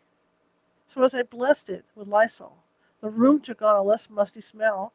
So 0.87 1.03
as 1.03 1.15
I 1.15 1.23
blessed 1.23 1.69
it 1.69 1.85
with 1.95 2.07
Lysol, 2.07 2.57
the 3.01 3.09
room 3.09 3.41
took 3.41 3.61
on 3.61 3.75
a 3.75 3.81
less 3.81 4.09
musty 4.09 4.41
smell, 4.41 4.93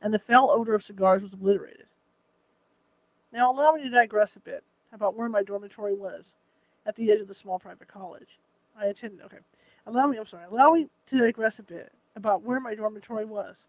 and 0.00 0.12
the 0.12 0.18
foul 0.18 0.50
odor 0.50 0.74
of 0.74 0.84
cigars 0.84 1.22
was 1.22 1.32
obliterated. 1.32 1.86
Now 3.32 3.50
allow 3.50 3.72
me 3.72 3.82
to 3.82 3.90
digress 3.90 4.36
a 4.36 4.40
bit 4.40 4.64
about 4.92 5.16
where 5.16 5.28
my 5.28 5.42
dormitory 5.42 5.94
was 5.94 6.36
at 6.86 6.96
the 6.96 7.10
edge 7.10 7.20
of 7.20 7.28
the 7.28 7.34
small 7.34 7.58
private 7.58 7.88
college. 7.88 8.38
I 8.78 8.86
attended. 8.86 9.22
Okay, 9.26 9.38
allow 9.86 10.06
me. 10.06 10.18
I'm 10.18 10.26
sorry. 10.26 10.44
Allow 10.50 10.70
me 10.70 10.88
to 11.08 11.18
digress 11.18 11.58
a 11.58 11.62
bit 11.62 11.92
about 12.14 12.42
where 12.42 12.60
my 12.60 12.74
dormitory 12.74 13.24
was. 13.24 13.66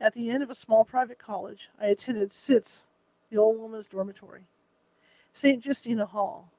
At 0.00 0.14
the 0.14 0.30
end 0.30 0.42
of 0.42 0.50
a 0.50 0.54
small 0.54 0.84
private 0.84 1.18
college, 1.18 1.70
I 1.80 1.86
attended 1.86 2.32
SITS, 2.32 2.82
the 3.30 3.36
old 3.38 3.60
woman's 3.60 3.86
dormitory, 3.86 4.42
St. 5.32 5.64
Justina 5.64 6.06
Hall, 6.06 6.50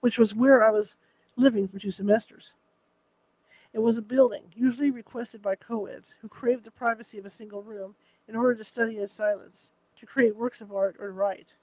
which 0.00 0.18
was 0.18 0.34
where 0.34 0.64
I 0.64 0.70
was 0.70 0.94
living 1.36 1.66
for 1.66 1.80
two 1.80 1.90
semesters. 1.90 2.54
It 3.72 3.80
was 3.80 3.96
a 3.96 4.02
building, 4.02 4.42
usually 4.54 4.90
requested 4.90 5.42
by 5.42 5.56
co-eds, 5.56 6.14
who 6.20 6.28
craved 6.28 6.64
the 6.64 6.70
privacy 6.70 7.18
of 7.18 7.26
a 7.26 7.30
single 7.30 7.62
room 7.62 7.94
in 8.28 8.36
order 8.36 8.54
to 8.54 8.64
study 8.64 8.98
in 8.98 9.08
silence, 9.08 9.70
to 9.98 10.06
create 10.06 10.36
works 10.36 10.60
of 10.60 10.72
art, 10.72 10.96
or 11.00 11.08
to 11.08 11.12
write. 11.12 11.54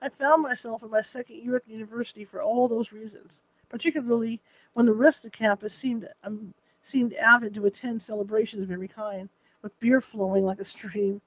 I 0.00 0.08
found 0.08 0.42
myself 0.42 0.82
in 0.82 0.90
my 0.90 1.02
second 1.02 1.36
year 1.36 1.56
at 1.56 1.64
the 1.64 1.72
university 1.72 2.24
for 2.24 2.42
all 2.42 2.68
those 2.68 2.92
reasons, 2.92 3.40
particularly 3.68 4.40
when 4.72 4.86
the 4.86 4.92
rest 4.92 5.24
of 5.24 5.32
the 5.32 5.38
campus 5.38 5.74
seemed 5.74 6.08
um, 6.22 6.54
seemed 6.82 7.14
avid 7.14 7.54
to 7.54 7.64
attend 7.64 8.02
celebrations 8.02 8.62
of 8.62 8.70
every 8.70 8.88
kind, 8.88 9.30
with 9.62 9.78
beer 9.80 10.00
flowing 10.00 10.44
like 10.44 10.60
a 10.60 10.64
stream, 10.64 11.22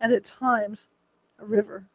and 0.00 0.12
at 0.12 0.24
times 0.24 0.88
a 1.38 1.44
river. 1.44 1.86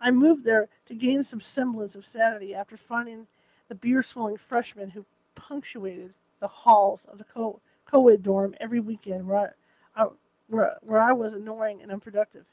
I 0.00 0.10
moved 0.10 0.44
there 0.44 0.68
to 0.86 0.94
gain 0.94 1.24
some 1.24 1.40
semblance 1.40 1.96
of 1.96 2.06
sanity 2.06 2.54
after 2.54 2.76
finding 2.76 3.26
the 3.68 3.74
beer 3.74 4.02
swilling 4.02 4.36
freshmen 4.36 4.90
who 4.90 5.04
punctuated 5.34 6.14
the 6.40 6.48
halls 6.48 7.04
of 7.06 7.18
the 7.18 7.24
co- 7.24 7.60
ed 8.08 8.22
dorm 8.22 8.54
every 8.60 8.80
weekend 8.80 9.26
where 9.26 9.54
I, 9.96 10.06
where, 10.48 10.76
where 10.82 11.00
I 11.00 11.12
was 11.12 11.32
annoying 11.32 11.82
and 11.82 11.90
unproductive. 11.90 12.44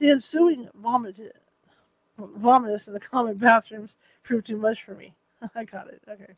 The 0.00 0.10
ensuing 0.10 0.70
vomit, 0.74 1.20
vomitous 2.18 2.88
in 2.88 2.94
the 2.94 3.00
common 3.00 3.36
bathrooms 3.36 3.96
proved 4.22 4.46
too 4.46 4.56
much 4.56 4.82
for 4.82 4.94
me. 4.94 5.12
I 5.54 5.64
got 5.64 5.88
it. 5.88 6.02
Okay. 6.08 6.34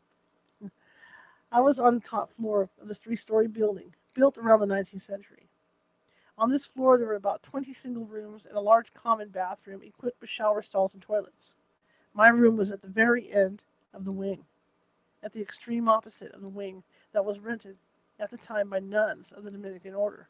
I 1.49 1.61
was 1.61 1.79
on 1.79 1.95
the 1.95 2.01
top 2.01 2.33
floor 2.33 2.69
of 2.81 2.87
this 2.89 2.99
three 2.99 3.15
story 3.15 3.47
building 3.47 3.95
built 4.13 4.37
around 4.37 4.59
the 4.59 4.65
19th 4.65 5.01
century. 5.01 5.47
On 6.37 6.51
this 6.51 6.65
floor, 6.65 6.97
there 6.97 7.07
were 7.07 7.15
about 7.15 7.41
20 7.41 7.73
single 7.73 8.05
rooms 8.05 8.45
and 8.45 8.57
a 8.57 8.61
large 8.61 8.93
common 8.93 9.29
bathroom 9.29 9.81
equipped 9.81 10.19
with 10.19 10.29
shower 10.29 10.61
stalls 10.61 10.93
and 10.93 11.01
toilets. 11.01 11.55
My 12.13 12.27
room 12.27 12.57
was 12.57 12.69
at 12.69 12.81
the 12.81 12.87
very 12.89 13.31
end 13.31 13.63
of 13.93 14.03
the 14.03 14.11
wing, 14.11 14.43
at 15.23 15.31
the 15.31 15.41
extreme 15.41 15.87
opposite 15.87 16.33
of 16.33 16.41
the 16.41 16.49
wing 16.49 16.83
that 17.13 17.23
was 17.23 17.39
rented 17.39 17.77
at 18.19 18.29
the 18.29 18.37
time 18.37 18.69
by 18.69 18.79
nuns 18.79 19.31
of 19.31 19.43
the 19.43 19.51
Dominican 19.51 19.93
order, 19.93 20.27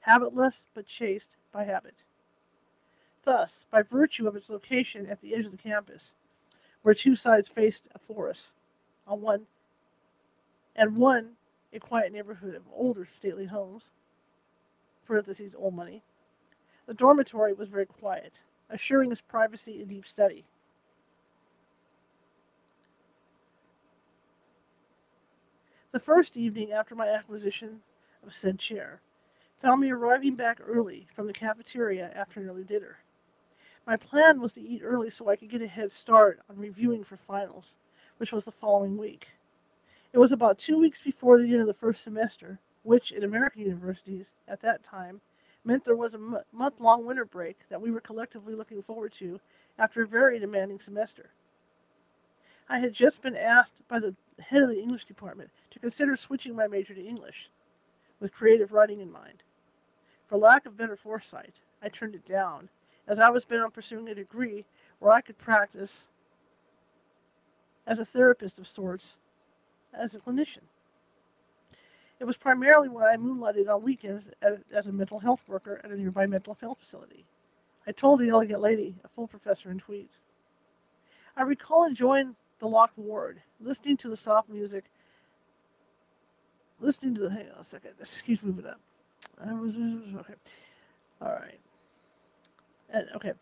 habitless 0.00 0.64
but 0.74 0.86
chaste 0.86 1.36
by 1.52 1.64
habit. 1.64 2.02
Thus, 3.28 3.66
by 3.70 3.82
virtue 3.82 4.26
of 4.26 4.36
its 4.36 4.48
location 4.48 5.06
at 5.06 5.20
the 5.20 5.34
edge 5.34 5.44
of 5.44 5.50
the 5.50 5.58
campus, 5.58 6.14
where 6.80 6.94
two 6.94 7.14
sides 7.14 7.46
faced 7.46 7.86
a 7.94 7.98
forest, 7.98 8.54
on 9.06 9.20
one 9.20 9.48
and 10.74 10.96
one 10.96 11.32
a 11.70 11.78
quiet 11.78 12.10
neighborhood 12.10 12.54
of 12.54 12.62
older 12.72 13.04
stately 13.04 13.44
homes, 13.44 13.90
parentheses 15.06 15.54
old 15.54 15.74
money, 15.74 16.02
the 16.86 16.94
dormitory 16.94 17.52
was 17.52 17.68
very 17.68 17.84
quiet, 17.84 18.44
assuring 18.70 19.12
us 19.12 19.20
privacy 19.20 19.78
and 19.78 19.90
deep 19.90 20.06
study. 20.06 20.46
The 25.92 26.00
first 26.00 26.34
evening 26.34 26.72
after 26.72 26.94
my 26.94 27.08
acquisition 27.08 27.82
of 28.26 28.34
said 28.34 28.58
chair, 28.58 29.02
found 29.58 29.82
me 29.82 29.90
arriving 29.90 30.34
back 30.34 30.62
early 30.66 31.08
from 31.12 31.26
the 31.26 31.34
cafeteria 31.34 32.10
after 32.14 32.40
an 32.40 32.48
early 32.48 32.64
dinner. 32.64 33.00
My 33.88 33.96
plan 33.96 34.42
was 34.42 34.52
to 34.52 34.60
eat 34.60 34.82
early 34.84 35.08
so 35.08 35.30
I 35.30 35.36
could 35.36 35.48
get 35.48 35.62
a 35.62 35.66
head 35.66 35.92
start 35.92 36.40
on 36.50 36.58
reviewing 36.58 37.04
for 37.04 37.16
finals, 37.16 37.74
which 38.18 38.32
was 38.32 38.44
the 38.44 38.52
following 38.52 38.98
week. 38.98 39.28
It 40.12 40.18
was 40.18 40.30
about 40.30 40.58
two 40.58 40.78
weeks 40.78 41.00
before 41.00 41.38
the 41.38 41.50
end 41.52 41.62
of 41.62 41.66
the 41.66 41.72
first 41.72 42.04
semester, 42.04 42.58
which 42.82 43.10
in 43.10 43.24
American 43.24 43.62
universities 43.62 44.32
at 44.46 44.60
that 44.60 44.84
time 44.84 45.22
meant 45.64 45.86
there 45.86 45.96
was 45.96 46.12
a 46.12 46.18
m- 46.18 46.40
month 46.52 46.80
long 46.80 47.06
winter 47.06 47.24
break 47.24 47.60
that 47.70 47.80
we 47.80 47.90
were 47.90 48.02
collectively 48.02 48.54
looking 48.54 48.82
forward 48.82 49.14
to 49.14 49.40
after 49.78 50.02
a 50.02 50.06
very 50.06 50.38
demanding 50.38 50.80
semester. 50.80 51.30
I 52.68 52.80
had 52.80 52.92
just 52.92 53.22
been 53.22 53.36
asked 53.36 53.76
by 53.88 54.00
the 54.00 54.16
head 54.38 54.62
of 54.62 54.68
the 54.68 54.82
English 54.82 55.06
department 55.06 55.48
to 55.70 55.78
consider 55.78 56.14
switching 56.14 56.54
my 56.54 56.66
major 56.66 56.92
to 56.92 57.02
English, 57.06 57.48
with 58.20 58.34
creative 58.34 58.70
writing 58.70 59.00
in 59.00 59.10
mind. 59.10 59.44
For 60.26 60.36
lack 60.36 60.66
of 60.66 60.76
better 60.76 60.94
foresight, 60.94 61.54
I 61.82 61.88
turned 61.88 62.14
it 62.14 62.26
down, 62.26 62.68
as 63.08 63.18
I 63.18 63.30
was 63.30 63.44
bent 63.44 63.62
on 63.62 63.70
pursuing 63.70 64.08
a 64.08 64.14
degree 64.14 64.66
where 65.00 65.12
I 65.12 65.22
could 65.22 65.38
practice 65.38 66.06
as 67.86 67.98
a 67.98 68.04
therapist 68.04 68.58
of 68.58 68.68
sorts, 68.68 69.16
as 69.94 70.14
a 70.14 70.18
clinician. 70.18 70.68
It 72.20 72.24
was 72.24 72.36
primarily 72.36 72.88
where 72.88 73.08
I 73.08 73.16
moonlighted 73.16 73.68
on 73.68 73.82
weekends 73.82 74.28
as 74.42 74.86
a 74.86 74.92
mental 74.92 75.20
health 75.20 75.42
worker 75.48 75.80
at 75.82 75.90
a 75.90 75.96
nearby 75.96 76.26
mental 76.26 76.56
health 76.60 76.78
facility. 76.80 77.24
I 77.86 77.92
told 77.92 78.20
the 78.20 78.28
elegant 78.28 78.60
lady, 78.60 78.96
a 79.02 79.08
full 79.08 79.26
professor 79.26 79.70
in 79.70 79.78
tweeds. 79.78 80.20
I 81.36 81.42
recall 81.42 81.84
enjoying 81.84 82.34
the 82.58 82.66
locked 82.66 82.98
ward, 82.98 83.40
listening 83.60 83.96
to 83.98 84.08
the 84.08 84.16
soft 84.16 84.50
music, 84.50 84.84
listening 86.80 87.14
to 87.14 87.22
the. 87.22 87.30
Hang 87.30 87.46
on 87.54 87.60
a 87.60 87.64
second. 87.64 87.92
Excuse 88.00 88.42
me 88.42 88.52
for 88.52 88.62
that. 88.62 88.76
I 89.42 89.54
was 89.54 89.76
okay. 89.76 90.34
All 91.22 91.32
right. 91.32 91.60
And, 92.90 93.06
okay. 93.16 93.32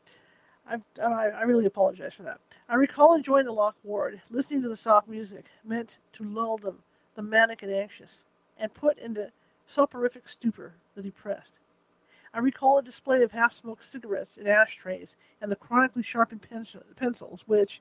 Oh, 0.71 1.13
I, 1.13 1.29
I 1.29 1.43
really 1.43 1.67
apologize 1.67 2.15
for 2.15 2.25
that. 2.25 2.41
I 2.69 2.75
recall 2.75 3.15
enjoying 3.15 3.47
the 3.47 3.53
locked 3.53 3.85
ward, 3.85 4.21
listening 4.31 4.63
to 4.63 4.69
the 4.69 4.77
soft 4.77 5.09
music, 5.09 5.47
meant 5.65 5.99
to 6.15 6.25
lull 6.25 6.59
them, 6.59 6.79
the 7.15 7.23
manic 7.23 7.63
and 7.63 7.73
anxious, 7.73 8.25
and 8.59 8.75
put 8.75 8.99
into 8.99 9.31
soporific 9.67 10.29
stupor 10.29 10.75
the 10.97 11.03
depressed. 11.03 11.59
I 12.35 12.41
recall 12.41 12.79
a 12.79 12.83
display 12.83 13.23
of 13.23 13.33
half 13.33 13.55
smoked 13.55 13.85
cigarettes 13.85 14.37
in 14.37 14.47
ashtrays 14.47 15.17
and 15.41 15.51
the 15.51 15.57
chronically 15.57 16.03
sharpened 16.03 16.47
pencils, 16.97 17.45
which, 17.47 17.81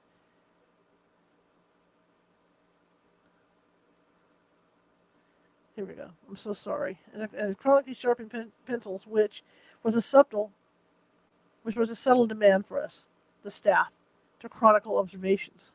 Here 5.76 5.84
we 5.84 5.94
go. 5.94 6.12
I'm 6.30 6.38
so 6.38 6.54
sorry. 6.54 7.00
And, 7.14 7.28
and 7.34 7.58
chronically 7.58 7.94
sharpened 7.94 8.32
pen, 8.32 8.54
pencils, 8.66 9.06
which 9.06 9.44
was 9.84 9.96
a 9.96 10.02
subtle, 10.02 10.52
which 11.66 11.76
was 11.76 11.90
a 11.90 11.96
subtle 11.96 12.28
demand 12.28 12.68
for 12.68 12.80
us, 12.80 13.08
the 13.42 13.50
staff, 13.50 13.90
to 14.40 14.48
chronicle 14.48 15.00
observations. 15.00 15.72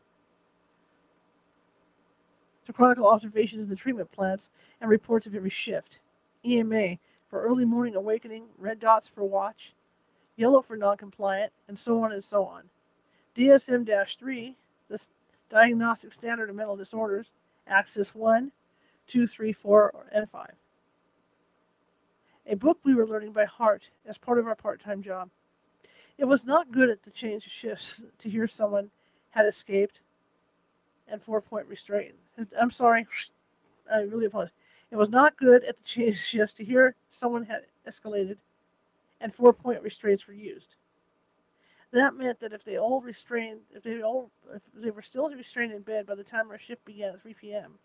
To 2.66 2.72
chronicle 2.72 3.09
observations 3.09 3.64
in 3.64 3.68
the 3.68 3.74
treatment 3.74 4.12
plants 4.12 4.50
and 4.81 4.88
reports 4.88 5.26
of 5.26 5.35
every 5.35 5.50
shift. 5.50 5.98
EMA 6.46 6.98
for 7.29 7.42
early 7.42 7.64
morning 7.64 7.96
awakening, 7.96 8.44
red 8.57 8.79
dots 8.79 9.09
for 9.09 9.24
watch, 9.24 9.74
yellow 10.37 10.62
for 10.62 10.79
noncompliant, 10.79 11.48
and 11.66 11.76
so 11.76 12.00
on 12.05 12.12
and 12.12 12.22
so 12.22 12.46
on. 12.46 12.62
DSM 13.37 13.85
3, 14.16 14.57
the 14.88 15.09
Diagnostic 15.50 16.12
Standard 16.12 16.50
of 16.50 16.55
Mental 16.55 16.76
Disorders, 16.76 17.33
Axis 17.66 18.14
1, 18.14 18.53
two, 19.09 19.26
three, 19.26 19.53
four, 19.53 20.07
and 20.12 20.31
five. 20.31 20.55
A 22.46 22.55
book 22.55 22.79
we 22.85 22.94
were 22.94 23.09
learning 23.09 23.33
by 23.33 23.44
heart 23.44 23.90
as 24.07 24.18
part 24.18 24.38
of 24.38 24.46
our 24.46 24.55
part 24.55 24.81
time 24.81 25.03
job. 25.03 25.31
It 26.21 26.29
was 26.29 26.45
not 26.45 26.71
good 26.71 26.91
at 26.91 27.03
the 27.03 27.11
change 27.11 27.47
of 27.47 27.53
shifts 27.53 28.03
to 28.19 28.29
hear 28.29 28.47
someone 28.47 28.91
had 29.31 29.47
escaped 29.47 30.01
and 31.09 31.23
four 31.23 31.41
point 31.41 31.67
restraint. 31.67 32.15
I'm 32.61 32.71
sorry, 32.71 33.07
I 33.91 34.01
really 34.01 34.27
apologize. 34.27 34.53
It 34.91 34.97
was 34.97 35.09
not 35.09 35.39
good 35.39 35.65
at 35.65 35.79
the 35.79 35.83
change 35.83 36.17
of 36.17 36.21
shifts 36.21 36.55
to 36.57 36.65
hear 36.65 36.95
someone 37.09 37.47
had 37.47 37.63
escalated 37.89 38.37
and 39.19 39.33
four 39.33 39.55
point 39.55 39.83
restraints 39.83 40.29
were 40.29 40.35
used. 40.35 40.77
That 41.91 42.15
meant 42.15 42.41
that 42.41 42.53
if 42.53 42.65
they 42.65 42.77
all 42.77 43.01
restrained, 43.01 43.61
if 43.75 43.83
they 43.83 44.03
all, 44.03 44.31
if 44.55 44.61
they 44.75 44.91
were 44.91 45.01
still 45.01 45.31
restrained 45.31 45.73
in 45.73 45.81
bed 45.81 46.07
by 46.07 46.17
the 46.17 46.23
time 46.23 46.51
our 46.51 46.59
shift 46.59 46.85
began 46.85 47.15
at 47.15 47.23
3 47.23 47.33
p.m., 47.33 47.79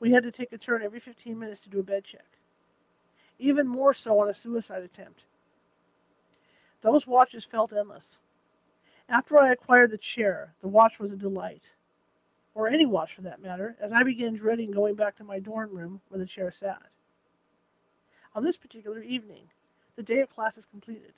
we 0.00 0.12
had 0.12 0.22
to 0.24 0.30
take 0.30 0.52
a 0.52 0.58
turn 0.58 0.82
every 0.82 1.00
15 1.00 1.38
minutes 1.38 1.62
to 1.62 1.70
do 1.70 1.80
a 1.80 1.82
bed 1.82 2.04
check. 2.04 2.26
Even 3.38 3.66
more 3.66 3.94
so 3.94 4.20
on 4.20 4.28
a 4.28 4.34
suicide 4.34 4.82
attempt. 4.82 5.24
Those 6.84 7.06
watches 7.06 7.44
felt 7.44 7.72
endless. 7.72 8.20
After 9.08 9.38
I 9.38 9.50
acquired 9.50 9.90
the 9.90 9.98
chair, 9.98 10.54
the 10.60 10.68
watch 10.68 11.00
was 11.00 11.10
a 11.10 11.16
delight. 11.16 11.72
Or 12.54 12.68
any 12.68 12.86
watch 12.86 13.14
for 13.14 13.22
that 13.22 13.42
matter, 13.42 13.74
as 13.80 13.90
I 13.90 14.04
began 14.04 14.34
dreading 14.34 14.70
going 14.70 14.94
back 14.94 15.16
to 15.16 15.24
my 15.24 15.40
dorm 15.40 15.74
room 15.74 16.02
where 16.08 16.20
the 16.20 16.26
chair 16.26 16.52
sat. 16.52 16.82
On 18.34 18.44
this 18.44 18.56
particular 18.56 19.02
evening, 19.02 19.48
the 19.96 20.02
day 20.02 20.20
of 20.20 20.30
classes 20.30 20.66
completed, 20.66 21.14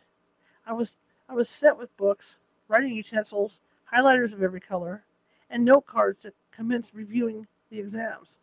I 0.64 0.72
was 0.72 0.96
I 1.28 1.34
was 1.34 1.50
set 1.50 1.76
with 1.76 1.96
books, 1.96 2.38
writing 2.68 2.94
utensils, 2.94 3.60
highlighters 3.92 4.32
of 4.32 4.42
every 4.42 4.60
color, 4.60 5.02
and 5.50 5.64
note 5.64 5.86
cards 5.86 6.22
to 6.22 6.32
commence 6.52 6.94
reviewing 6.94 7.48
the 7.70 7.80
exams 7.80 8.38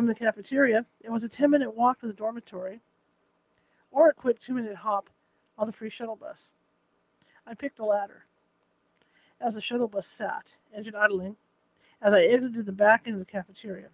from 0.00 0.06
the 0.06 0.14
cafeteria, 0.14 0.86
it 1.02 1.10
was 1.10 1.22
a 1.24 1.28
10 1.28 1.50
minute 1.50 1.76
walk 1.76 2.00
to 2.00 2.06
the 2.06 2.14
dormitory 2.14 2.80
or 3.90 4.08
a 4.08 4.14
quick 4.14 4.40
two 4.40 4.54
minute 4.54 4.76
hop 4.76 5.10
on 5.60 5.66
the 5.66 5.72
free 5.72 5.90
shuttle 5.90 6.16
bus. 6.16 6.50
I 7.46 7.54
picked 7.54 7.76
the 7.76 7.84
latter. 7.84 8.24
As 9.40 9.54
the 9.54 9.60
shuttle 9.60 9.88
bus 9.88 10.06
sat, 10.06 10.56
engine 10.74 10.94
idling, 10.94 11.36
as 12.00 12.14
I 12.14 12.22
exited 12.22 12.64
the 12.64 12.72
back 12.72 13.02
end 13.04 13.14
of 13.14 13.20
the 13.20 13.30
cafeteria. 13.30 13.88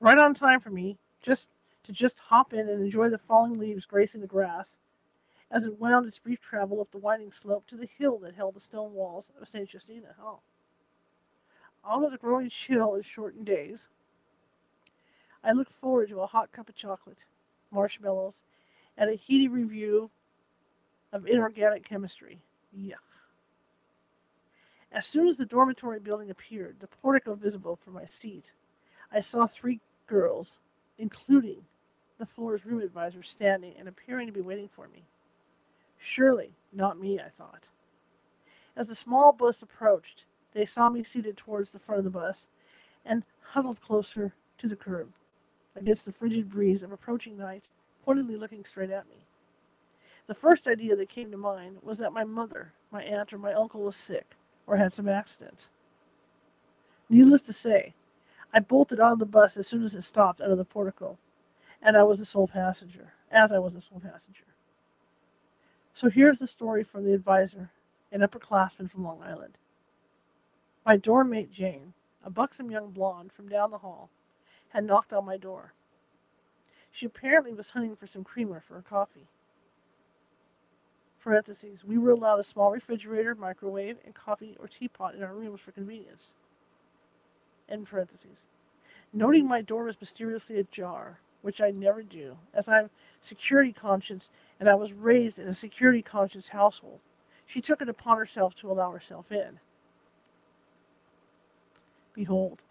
Right 0.00 0.18
on 0.18 0.34
time 0.34 0.58
for 0.58 0.70
me, 0.70 0.98
just 1.22 1.48
to 1.84 1.92
just 1.92 2.18
hop 2.18 2.52
in 2.52 2.68
and 2.68 2.82
enjoy 2.82 3.08
the 3.08 3.18
falling 3.18 3.58
leaves 3.58 3.86
gracing 3.86 4.20
the 4.20 4.26
grass 4.26 4.78
as 5.50 5.64
it 5.64 5.80
wound 5.80 6.06
its 6.06 6.18
brief 6.18 6.40
travel 6.40 6.80
up 6.80 6.90
the 6.90 6.98
winding 6.98 7.32
slope 7.32 7.66
to 7.68 7.76
the 7.76 7.88
hill 7.98 8.18
that 8.18 8.34
held 8.34 8.54
the 8.54 8.60
stone 8.60 8.92
walls 8.92 9.30
of 9.40 9.48
St. 9.48 9.72
Justina 9.72 10.14
Hall. 10.20 10.42
All 11.84 12.04
of 12.04 12.10
the 12.10 12.18
growing 12.18 12.50
chill 12.50 12.94
and 12.94 13.04
shortened 13.04 13.46
days, 13.46 13.88
I 15.42 15.52
looked 15.52 15.72
forward 15.72 16.08
to 16.08 16.20
a 16.20 16.26
hot 16.26 16.52
cup 16.52 16.68
of 16.68 16.74
chocolate, 16.74 17.24
marshmallows, 17.70 18.42
and 18.96 19.08
a 19.08 19.14
heated 19.14 19.52
review 19.52 20.10
of 21.12 21.26
inorganic 21.26 21.84
chemistry. 21.84 22.40
Yuck. 22.76 22.96
As 24.90 25.06
soon 25.06 25.28
as 25.28 25.36
the 25.36 25.46
dormitory 25.46 26.00
building 26.00 26.30
appeared, 26.30 26.76
the 26.80 26.86
portico 26.86 27.34
visible 27.34 27.76
from 27.76 27.94
my 27.94 28.06
seat, 28.06 28.52
I 29.12 29.20
saw 29.20 29.46
three 29.46 29.80
girls, 30.06 30.60
including 30.98 31.64
the 32.18 32.26
floor's 32.26 32.64
room 32.64 32.80
advisor, 32.80 33.22
standing 33.22 33.74
and 33.78 33.86
appearing 33.86 34.26
to 34.26 34.32
be 34.32 34.40
waiting 34.40 34.68
for 34.68 34.88
me. 34.88 35.04
Surely 35.98 36.52
not 36.72 36.98
me, 36.98 37.20
I 37.20 37.28
thought. 37.28 37.68
As 38.76 38.88
the 38.88 38.94
small 38.94 39.32
bus 39.32 39.62
approached, 39.62 40.24
they 40.52 40.64
saw 40.64 40.88
me 40.88 41.02
seated 41.02 41.36
towards 41.36 41.70
the 41.70 41.78
front 41.78 41.98
of 41.98 42.04
the 42.04 42.10
bus 42.10 42.48
and 43.04 43.24
huddled 43.52 43.80
closer 43.80 44.34
to 44.58 44.68
the 44.68 44.76
curb 44.76 45.12
against 45.76 46.04
the 46.04 46.12
frigid 46.12 46.50
breeze 46.50 46.82
of 46.82 46.92
approaching 46.92 47.36
night, 47.36 47.68
pointedly 48.04 48.36
looking 48.36 48.64
straight 48.64 48.90
at 48.90 49.08
me. 49.08 49.26
The 50.28 50.34
first 50.34 50.68
idea 50.68 50.94
that 50.94 51.08
came 51.08 51.30
to 51.30 51.38
mind 51.38 51.78
was 51.82 51.96
that 51.98 52.12
my 52.12 52.22
mother, 52.22 52.74
my 52.92 53.02
aunt, 53.02 53.32
or 53.32 53.38
my 53.38 53.54
uncle 53.54 53.80
was 53.80 53.96
sick 53.96 54.36
or 54.66 54.76
had 54.76 54.92
some 54.92 55.08
accident. 55.08 55.68
Needless 57.08 57.42
to 57.44 57.54
say, 57.54 57.94
I 58.52 58.60
bolted 58.60 59.00
on 59.00 59.18
the 59.18 59.26
bus 59.26 59.56
as 59.56 59.66
soon 59.66 59.82
as 59.84 59.94
it 59.94 60.04
stopped 60.04 60.42
under 60.42 60.54
the 60.54 60.66
portico, 60.66 61.16
and 61.80 61.96
I 61.96 62.02
was 62.02 62.18
the 62.18 62.26
sole 62.26 62.46
passenger, 62.46 63.14
as 63.30 63.52
I 63.52 63.58
was 63.58 63.72
the 63.72 63.80
sole 63.80 64.00
passenger. 64.00 64.44
So 65.94 66.10
here's 66.10 66.38
the 66.38 66.46
story 66.46 66.84
from 66.84 67.04
the 67.04 67.14
advisor, 67.14 67.70
an 68.12 68.20
upperclassman 68.20 68.90
from 68.90 69.04
Long 69.04 69.22
Island. 69.22 69.56
My 70.84 70.98
dorm 70.98 71.30
mate 71.30 71.50
Jane, 71.50 71.94
a 72.22 72.28
buxom 72.28 72.70
young 72.70 72.90
blonde 72.90 73.32
from 73.32 73.48
down 73.48 73.70
the 73.70 73.78
hall, 73.78 74.10
had 74.70 74.84
knocked 74.84 75.14
on 75.14 75.24
my 75.24 75.38
door. 75.38 75.72
She 76.92 77.06
apparently 77.06 77.54
was 77.54 77.70
hunting 77.70 77.96
for 77.96 78.06
some 78.06 78.24
creamer 78.24 78.60
for 78.60 78.74
her 78.74 78.82
coffee. 78.82 79.28
Parentheses, 81.28 81.84
we 81.84 81.98
were 81.98 82.12
allowed 82.12 82.40
a 82.40 82.42
small 82.42 82.70
refrigerator, 82.70 83.34
microwave, 83.34 83.98
and 84.02 84.14
coffee 84.14 84.56
or 84.58 84.66
teapot 84.66 85.14
in 85.14 85.22
our 85.22 85.34
rooms 85.34 85.60
for 85.60 85.72
convenience. 85.72 86.32
End 87.68 87.86
parentheses. 87.86 88.46
Noting 89.12 89.46
my 89.46 89.60
door 89.60 89.84
was 89.84 90.00
mysteriously 90.00 90.58
ajar, 90.58 91.18
which 91.42 91.60
I 91.60 91.70
never 91.70 92.02
do, 92.02 92.38
as 92.54 92.66
I'm 92.66 92.88
security 93.20 93.74
conscious 93.74 94.30
and 94.58 94.70
I 94.70 94.74
was 94.74 94.94
raised 94.94 95.38
in 95.38 95.48
a 95.48 95.52
security 95.52 96.00
conscious 96.00 96.48
household, 96.48 97.00
she 97.44 97.60
took 97.60 97.82
it 97.82 97.90
upon 97.90 98.16
herself 98.16 98.54
to 98.54 98.72
allow 98.72 98.92
herself 98.92 99.30
in. 99.30 99.60
Behold, 102.14 102.62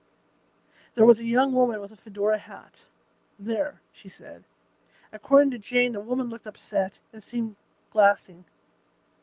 there 0.95 1.05
was 1.05 1.19
a 1.19 1.25
young 1.25 1.53
woman 1.53 1.79
with 1.79 1.91
a 1.91 1.95
fedora 1.95 2.39
hat. 2.39 2.85
There, 3.37 3.81
she 3.93 4.09
said, 4.09 4.45
According 5.13 5.51
to 5.51 5.59
Jane, 5.59 5.91
the 5.91 5.99
woman 5.99 6.27
looked 6.27 6.47
upset 6.47 6.97
and 7.13 7.21
seemed 7.21 7.55
glassing. 7.91 8.45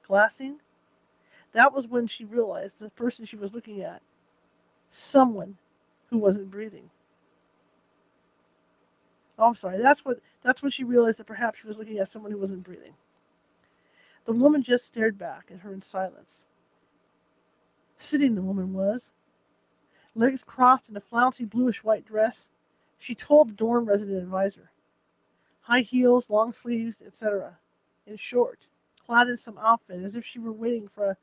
Glassing? 0.07 0.61
That 1.53 1.73
was 1.73 1.87
when 1.87 2.07
she 2.07 2.25
realized 2.25 2.79
the 2.79 2.91
person 2.91 3.25
she 3.25 3.37
was 3.37 3.55
looking 3.55 3.81
at. 3.81 4.03
Someone 4.91 5.57
who 6.11 6.19
wasn't 6.19 6.51
breathing. 6.51 6.91
Oh, 9.39 9.49
I'm 9.49 9.55
sorry. 9.55 9.79
That's 9.79 10.05
what 10.05 10.21
that's 10.43 10.63
when 10.63 10.71
she 10.71 10.85
realized 10.85 11.19
that 11.19 11.27
perhaps 11.27 11.61
she 11.61 11.67
was 11.67 11.79
looking 11.79 11.99
at 11.99 12.09
someone 12.09 12.31
who 12.31 12.39
wasn't 12.39 12.63
breathing. 12.65 12.95
The 14.25 14.33
woman 14.33 14.63
just 14.63 14.87
stared 14.87 15.19
back 15.19 15.51
at 15.53 15.61
her 15.61 15.73
in 15.73 15.83
silence. 15.83 16.45
Sitting 17.99 18.35
the 18.35 18.43
woman 18.43 18.73
was, 18.73 19.11
legs 20.15 20.45
crossed 20.45 20.89
in 20.89 20.97
a 20.97 21.01
flouncy 21.01 21.45
bluish 21.45 21.85
white 21.85 22.05
dress, 22.05 22.49
she 22.99 23.15
told 23.15 23.49
the 23.49 23.55
dorm 23.55 23.87
resident 23.87 24.23
advisor. 24.23 24.71
High 25.63 25.81
heels, 25.81 26.31
long 26.31 26.53
sleeves, 26.53 27.03
etc. 27.05 27.59
In 28.07 28.17
short, 28.17 28.67
clad 29.05 29.29
in 29.29 29.37
some 29.37 29.59
outfit 29.59 30.03
as 30.03 30.17
if 30.17 30.25
she 30.25 30.39
were 30.39 30.53
waiting 30.53 30.89
for 30.89 31.11
a 31.11 31.17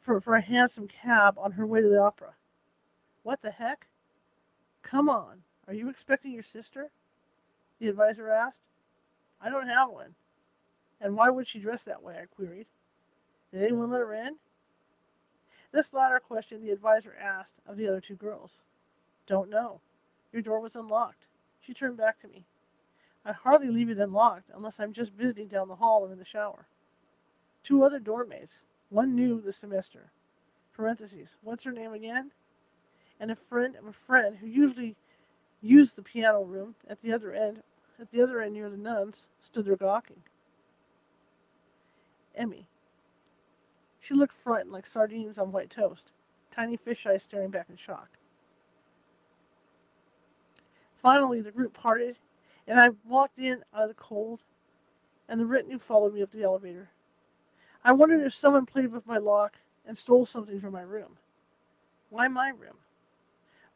for, 0.00 0.20
for 0.20 0.36
a 0.36 0.40
hansom 0.40 0.86
cab 0.86 1.36
on 1.36 1.52
her 1.52 1.66
way 1.66 1.80
to 1.80 1.88
the 1.88 2.00
opera. 2.00 2.34
What 3.24 3.42
the 3.42 3.50
heck? 3.50 3.88
Come 4.82 5.08
on, 5.08 5.42
are 5.66 5.74
you 5.74 5.90
expecting 5.90 6.32
your 6.32 6.44
sister? 6.44 6.92
The 7.80 7.88
advisor 7.88 8.30
asked. 8.30 8.62
I 9.40 9.50
don't 9.50 9.68
have 9.68 9.90
one. 9.90 10.14
And 11.00 11.16
why 11.16 11.28
would 11.28 11.48
she 11.48 11.58
dress 11.58 11.84
that 11.84 12.02
way? 12.02 12.18
I 12.22 12.26
queried. 12.26 12.66
Did 13.52 13.64
anyone 13.64 13.90
let 13.90 14.00
her 14.00 14.14
in? 14.14 14.36
This 15.72 15.92
latter 15.92 16.20
question 16.20 16.62
the 16.62 16.70
advisor 16.70 17.14
asked 17.20 17.56
of 17.66 17.76
the 17.76 17.88
other 17.88 18.00
two 18.00 18.14
girls. 18.14 18.62
Don't 19.26 19.50
know. 19.50 19.80
Your 20.32 20.40
door 20.42 20.60
was 20.60 20.76
unlocked. 20.76 21.26
She 21.60 21.74
turned 21.74 21.96
back 21.96 22.20
to 22.20 22.28
me. 22.28 22.46
I 23.26 23.32
hardly 23.32 23.68
leave 23.68 23.90
it 23.90 23.98
unlocked 23.98 24.50
unless 24.54 24.78
I'm 24.78 24.92
just 24.92 25.12
visiting 25.12 25.48
down 25.48 25.68
the 25.68 25.76
hall 25.76 26.06
or 26.06 26.12
in 26.12 26.18
the 26.18 26.24
shower. 26.24 26.68
Two 27.64 27.82
other 27.82 27.98
doormates, 27.98 28.62
one 28.88 29.16
new 29.16 29.40
this 29.40 29.56
semester. 29.56 30.12
Parentheses. 30.72 31.34
What's 31.42 31.64
her 31.64 31.72
name 31.72 31.92
again? 31.92 32.30
And 33.18 33.30
a 33.30 33.36
friend 33.36 33.74
of 33.76 33.86
a 33.86 33.92
friend 33.92 34.36
who 34.36 34.46
usually 34.46 34.94
used 35.60 35.96
the 35.96 36.02
piano 36.02 36.42
room 36.42 36.76
at 36.88 37.02
the 37.02 37.12
other 37.12 37.32
end 37.32 37.62
at 38.00 38.10
the 38.10 38.22
other 38.22 38.40
end 38.40 38.54
near 38.54 38.70
the 38.70 38.76
nuns, 38.76 39.26
stood 39.40 39.64
there 39.64 39.76
gawking. 39.76 40.22
Emmy. 42.34 42.68
She 44.00 44.14
looked 44.14 44.34
frightened 44.34 44.72
like 44.72 44.86
sardines 44.86 45.38
on 45.38 45.52
white 45.52 45.70
toast, 45.70 46.12
tiny 46.54 46.76
fish 46.76 47.06
eyes 47.06 47.22
staring 47.22 47.50
back 47.50 47.66
in 47.70 47.76
shock. 47.76 48.10
Finally, 51.02 51.40
the 51.40 51.50
group 51.50 51.72
parted, 51.72 52.18
and 52.66 52.80
I 52.80 52.90
walked 53.06 53.38
in 53.38 53.64
out 53.74 53.82
of 53.82 53.88
the 53.88 53.94
cold, 53.94 54.40
and 55.28 55.40
the 55.40 55.46
retinue 55.46 55.78
followed 55.78 56.14
me 56.14 56.22
up 56.22 56.32
the 56.32 56.42
elevator. 56.42 56.90
I 57.84 57.92
wondered 57.92 58.26
if 58.26 58.34
someone 58.34 58.66
played 58.66 58.92
with 58.92 59.06
my 59.06 59.18
lock 59.18 59.56
and 59.86 59.96
stole 59.96 60.26
something 60.26 60.60
from 60.60 60.72
my 60.72 60.82
room. 60.82 61.18
Why 62.10 62.28
my 62.28 62.48
room? 62.48 62.78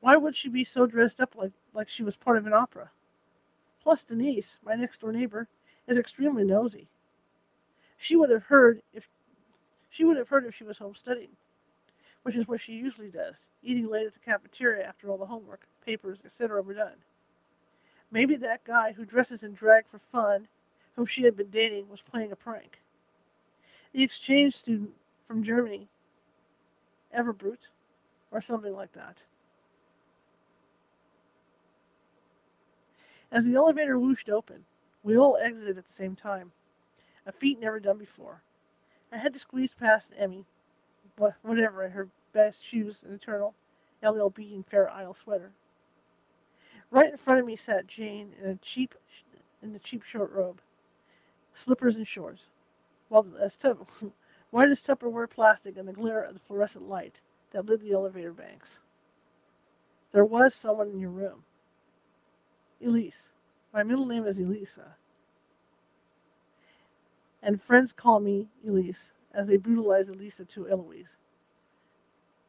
Why 0.00 0.16
would 0.16 0.34
she 0.34 0.48
be 0.48 0.64
so 0.64 0.86
dressed 0.86 1.20
up 1.20 1.36
like, 1.36 1.52
like 1.74 1.88
she 1.88 2.02
was 2.02 2.16
part 2.16 2.38
of 2.38 2.46
an 2.46 2.54
opera? 2.54 2.90
Plus, 3.82 4.04
Denise, 4.04 4.58
my 4.64 4.74
next 4.74 5.00
door 5.00 5.12
neighbor, 5.12 5.48
is 5.86 5.98
extremely 5.98 6.44
nosy. 6.44 6.88
She 7.96 8.16
would 8.16 8.30
have 8.30 8.44
heard 8.44 8.82
if 8.92 9.08
she 9.88 10.04
would 10.04 10.16
have 10.16 10.28
heard 10.28 10.46
if 10.46 10.54
she 10.54 10.64
was 10.64 10.78
home 10.78 10.94
studying, 10.94 11.36
which 12.22 12.36
is 12.36 12.48
what 12.48 12.60
she 12.60 12.72
usually 12.72 13.10
does, 13.10 13.46
eating 13.62 13.88
late 13.88 14.06
at 14.06 14.14
the 14.14 14.20
cafeteria 14.20 14.84
after 14.84 15.10
all 15.10 15.18
the 15.18 15.26
homework, 15.26 15.66
papers, 15.84 16.20
etc. 16.24 16.62
were 16.62 16.74
done. 16.74 16.96
Maybe 18.10 18.36
that 18.36 18.64
guy 18.64 18.92
who 18.92 19.04
dresses 19.04 19.42
in 19.42 19.52
drag 19.52 19.86
for 19.86 19.98
fun, 19.98 20.48
whom 20.96 21.06
she 21.06 21.22
had 21.22 21.36
been 21.36 21.50
dating, 21.50 21.88
was 21.88 22.00
playing 22.00 22.32
a 22.32 22.36
prank. 22.36 22.80
The 23.92 24.02
exchange 24.02 24.56
student 24.56 24.90
from 25.26 25.42
Germany, 25.42 25.88
Everbrut, 27.16 27.68
or 28.30 28.40
something 28.40 28.74
like 28.74 28.92
that. 28.92 29.24
As 33.32 33.44
the 33.44 33.54
elevator 33.54 33.98
whooshed 33.98 34.28
open, 34.28 34.64
we 35.02 35.16
all 35.16 35.36
exited 35.36 35.78
at 35.78 35.86
the 35.86 35.92
same 35.92 36.16
time, 36.16 36.52
a 37.24 37.32
feat 37.32 37.60
never 37.60 37.78
done 37.78 37.98
before. 37.98 38.42
I 39.12 39.18
had 39.18 39.32
to 39.34 39.38
squeeze 39.38 39.72
past 39.72 40.12
Emmy, 40.16 40.46
whatever, 41.42 41.84
in 41.84 41.92
her 41.92 42.08
best 42.32 42.64
shoes 42.64 43.02
and 43.04 43.14
eternal 43.14 43.54
LLB 44.02 44.54
and 44.54 44.66
Fair 44.66 44.90
Isle 44.90 45.14
sweater. 45.14 45.52
Right 46.90 47.12
in 47.12 47.18
front 47.18 47.40
of 47.40 47.46
me 47.46 47.56
sat 47.56 47.86
Jane 47.86 48.32
in 48.42 48.50
a 48.50 48.56
cheap, 48.56 48.94
in 49.62 49.74
a 49.74 49.78
cheap 49.78 50.02
short 50.02 50.32
robe, 50.32 50.60
slippers 51.54 51.96
and 51.96 52.06
shorts. 52.06 52.44
While 53.08 53.26
as 53.40 53.56
Tupper, 53.56 53.86
white 54.50 54.68
as 54.68 54.82
Tupperware 54.82 55.30
plastic 55.30 55.76
in 55.76 55.86
the 55.86 55.92
glare 55.92 56.22
of 56.22 56.34
the 56.34 56.40
fluorescent 56.40 56.88
light 56.88 57.20
that 57.52 57.66
lit 57.66 57.80
the 57.80 57.92
elevator 57.92 58.32
banks. 58.32 58.80
There 60.12 60.24
was 60.24 60.54
someone 60.54 60.90
in 60.90 61.00
your 61.00 61.10
room. 61.10 61.44
Elise. 62.84 63.28
My 63.72 63.82
middle 63.82 64.06
name 64.06 64.26
is 64.26 64.38
Elisa. 64.38 64.96
And 67.42 67.62
friends 67.62 67.92
call 67.92 68.20
me 68.20 68.48
Elise, 68.66 69.12
as 69.32 69.46
they 69.46 69.56
brutalize 69.56 70.08
Elisa 70.08 70.44
to 70.46 70.68
Eloise. 70.68 71.16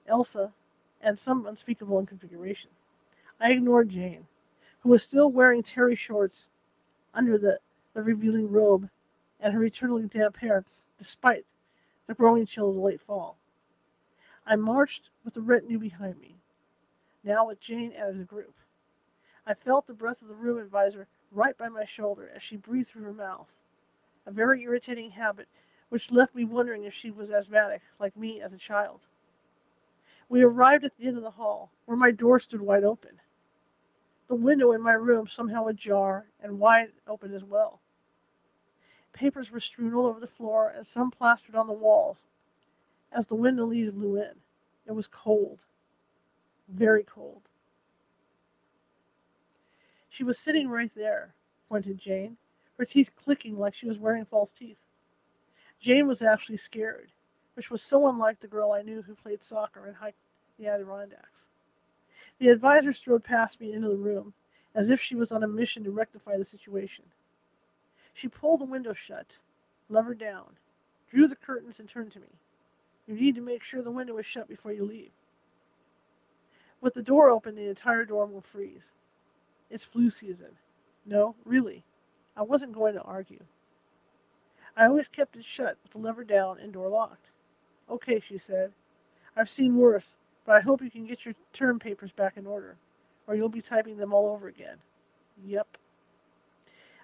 Elsa, 0.08 0.52
and 1.00 1.18
some 1.18 1.46
unspeakable 1.46 2.04
inconfiguration. 2.04 2.68
I 3.40 3.52
ignored 3.52 3.90
Jane, 3.90 4.28
who 4.82 4.90
was 4.90 5.04
still 5.04 5.32
wearing 5.32 5.64
terry 5.64 5.96
shorts 5.96 6.50
under 7.14 7.38
the, 7.38 7.60
the 7.94 8.02
revealing 8.02 8.52
robe 8.52 8.90
and 9.40 9.54
her 9.54 9.64
eternally 9.64 10.08
damp 10.08 10.38
hair, 10.38 10.64
despite 10.98 11.46
the 12.08 12.14
growing 12.14 12.46
chill 12.46 12.70
of 12.70 12.76
the 12.76 12.82
late 12.82 13.02
fall. 13.02 13.38
I 14.46 14.56
marched 14.56 15.10
with 15.24 15.34
the 15.36 15.42
retinue 15.42 15.80
behind 15.80 16.20
me, 16.20 16.36
now 17.24 17.48
with 17.48 17.60
Jane 17.60 17.92
as 17.92 18.20
a 18.20 18.24
group. 18.24 18.56
I 19.46 19.54
felt 19.54 19.88
the 19.88 19.94
breath 19.94 20.22
of 20.22 20.28
the 20.28 20.36
room 20.36 20.60
advisor 20.60 21.08
right 21.32 21.58
by 21.58 21.70
my 21.70 21.86
shoulder 21.86 22.30
as 22.36 22.44
she 22.44 22.58
breathed 22.58 22.90
through 22.90 23.04
her 23.04 23.14
mouth. 23.14 23.52
A 24.26 24.32
very 24.32 24.64
irritating 24.64 25.12
habit 25.12 25.48
which 25.90 26.12
left 26.12 26.36
me 26.36 26.46
wondering 26.46 26.84
if 26.84 26.94
she 26.94 27.12
was 27.12 27.32
asthmatic, 27.32 27.82
like 28.00 28.16
me 28.16 28.40
as 28.42 28.54
a 28.54 28.58
child. 28.58 29.02
We 30.30 30.42
arrived 30.42 30.86
at 30.86 30.98
the 30.98 31.06
end 31.06 31.18
of 31.18 31.24
the 31.24 31.32
hall, 31.32 31.70
where 31.86 31.98
my 31.98 32.12
door 32.12 32.40
stood 32.40 32.62
wide 32.62 32.86
open. 32.86 33.20
The 34.32 34.38
window 34.38 34.72
in 34.72 34.82
my 34.82 34.94
room 34.94 35.28
somehow 35.28 35.68
ajar 35.68 36.28
and 36.42 36.58
wide 36.58 36.94
open 37.06 37.36
as 37.36 37.44
well. 37.44 37.82
Papers 39.12 39.52
were 39.52 39.60
strewn 39.60 39.94
all 39.94 40.06
over 40.06 40.22
the 40.22 40.26
floor 40.26 40.70
and 40.74 40.88
some 40.88 41.12
plastered 41.12 41.54
on 41.54 41.68
the 41.68 41.74
walls 41.74 42.20
as 43.12 43.28
the 43.28 43.36
wind 43.36 43.58
window 43.58 43.66
leaves 43.66 43.92
blew 43.92 44.16
in. 44.16 44.36
It 44.88 44.94
was 44.94 45.08
cold, 45.08 45.66
very 46.70 47.04
cold. 47.04 47.42
She 50.10 50.24
was 50.24 50.40
sitting 50.40 50.70
right 50.70 50.92
there, 50.96 51.34
pointed 51.68 51.98
Jane, 51.98 52.38
her 52.78 52.86
teeth 52.86 53.12
clicking 53.22 53.60
like 53.60 53.74
she 53.74 53.86
was 53.86 54.00
wearing 54.00 54.24
false 54.24 54.54
teeth. 54.54 54.80
Jane 55.82 56.08
was 56.08 56.22
actually 56.22 56.56
scared, 56.56 57.12
which 57.56 57.70
was 57.70 57.84
so 57.84 58.08
unlike 58.08 58.40
the 58.40 58.48
girl 58.48 58.72
I 58.72 58.82
knew 58.82 59.02
who 59.02 59.14
played 59.14 59.44
soccer 59.44 59.86
and 59.86 59.98
hiked 59.98 60.20
the 60.58 60.68
Adirondacks. 60.68 61.51
The 62.42 62.50
advisor 62.50 62.92
strode 62.92 63.24
past 63.24 63.62
me 63.62 63.72
into 63.72 63.90
the 63.90 63.96
room, 63.96 64.34
as 64.74 64.90
if 64.90 65.00
she 65.00 65.14
was 65.14 65.32
on 65.32 65.44
a 65.44 65.48
mission 65.48 65.84
to 65.84 65.92
rectify 65.92 66.40
the 66.40 66.44
situation. 66.44 67.06
She 68.16 68.28
pulled 68.28 68.62
the 68.62 68.66
window 68.66 68.94
shut, 68.94 69.38
levered 69.90 70.18
down, 70.18 70.58
drew 71.08 71.28
the 71.28 71.36
curtains, 71.36 71.80
and 71.80 71.88
turned 71.88 72.14
to 72.14 72.20
me. 72.20 72.40
You 73.06 73.14
need 73.14 73.36
to 73.36 73.42
make 73.42 73.62
sure 73.62 73.84
the 73.84 73.92
window 73.92 74.18
is 74.18 74.26
shut 74.26 74.50
before 74.50 74.72
you 74.72 74.84
leave. 74.84 75.12
With 76.82 76.96
the 76.96 77.04
door 77.04 77.30
open, 77.30 77.54
the 77.54 77.70
entire 77.70 78.06
dorm 78.06 78.34
will 78.34 78.42
freeze. 78.42 78.90
It's 79.70 79.86
flu 79.86 80.10
season. 80.10 80.58
No, 81.06 81.36
really. 81.46 81.84
I 82.36 82.42
wasn't 82.42 82.74
going 82.74 82.96
to 82.96 83.04
argue. 83.04 83.44
I 84.76 84.88
always 84.88 85.10
kept 85.10 85.36
it 85.36 85.46
shut 85.46 85.78
with 85.84 85.92
the 85.92 86.00
lever 86.00 86.24
down 86.24 86.58
and 86.58 86.74
door 86.74 86.90
locked. 86.90 87.30
Okay, 87.88 88.20
she 88.20 88.40
said. 88.40 88.72
I've 89.38 89.48
seen 89.48 89.78
worse, 89.78 90.16
but 90.46 90.56
I 90.56 90.62
hope 90.62 90.82
you 90.82 90.92
can 90.92 91.06
get 91.06 91.26
your 91.26 91.36
term 91.54 91.80
papers 91.80 92.12
back 92.12 92.38
in 92.38 92.48
order, 92.48 92.78
or 93.28 93.36
you'll 93.36 93.50
be 93.50 93.62
typing 93.62 93.98
them 93.98 94.14
all 94.14 94.30
over 94.30 94.48
again. 94.48 94.78
Yep. 95.44 95.78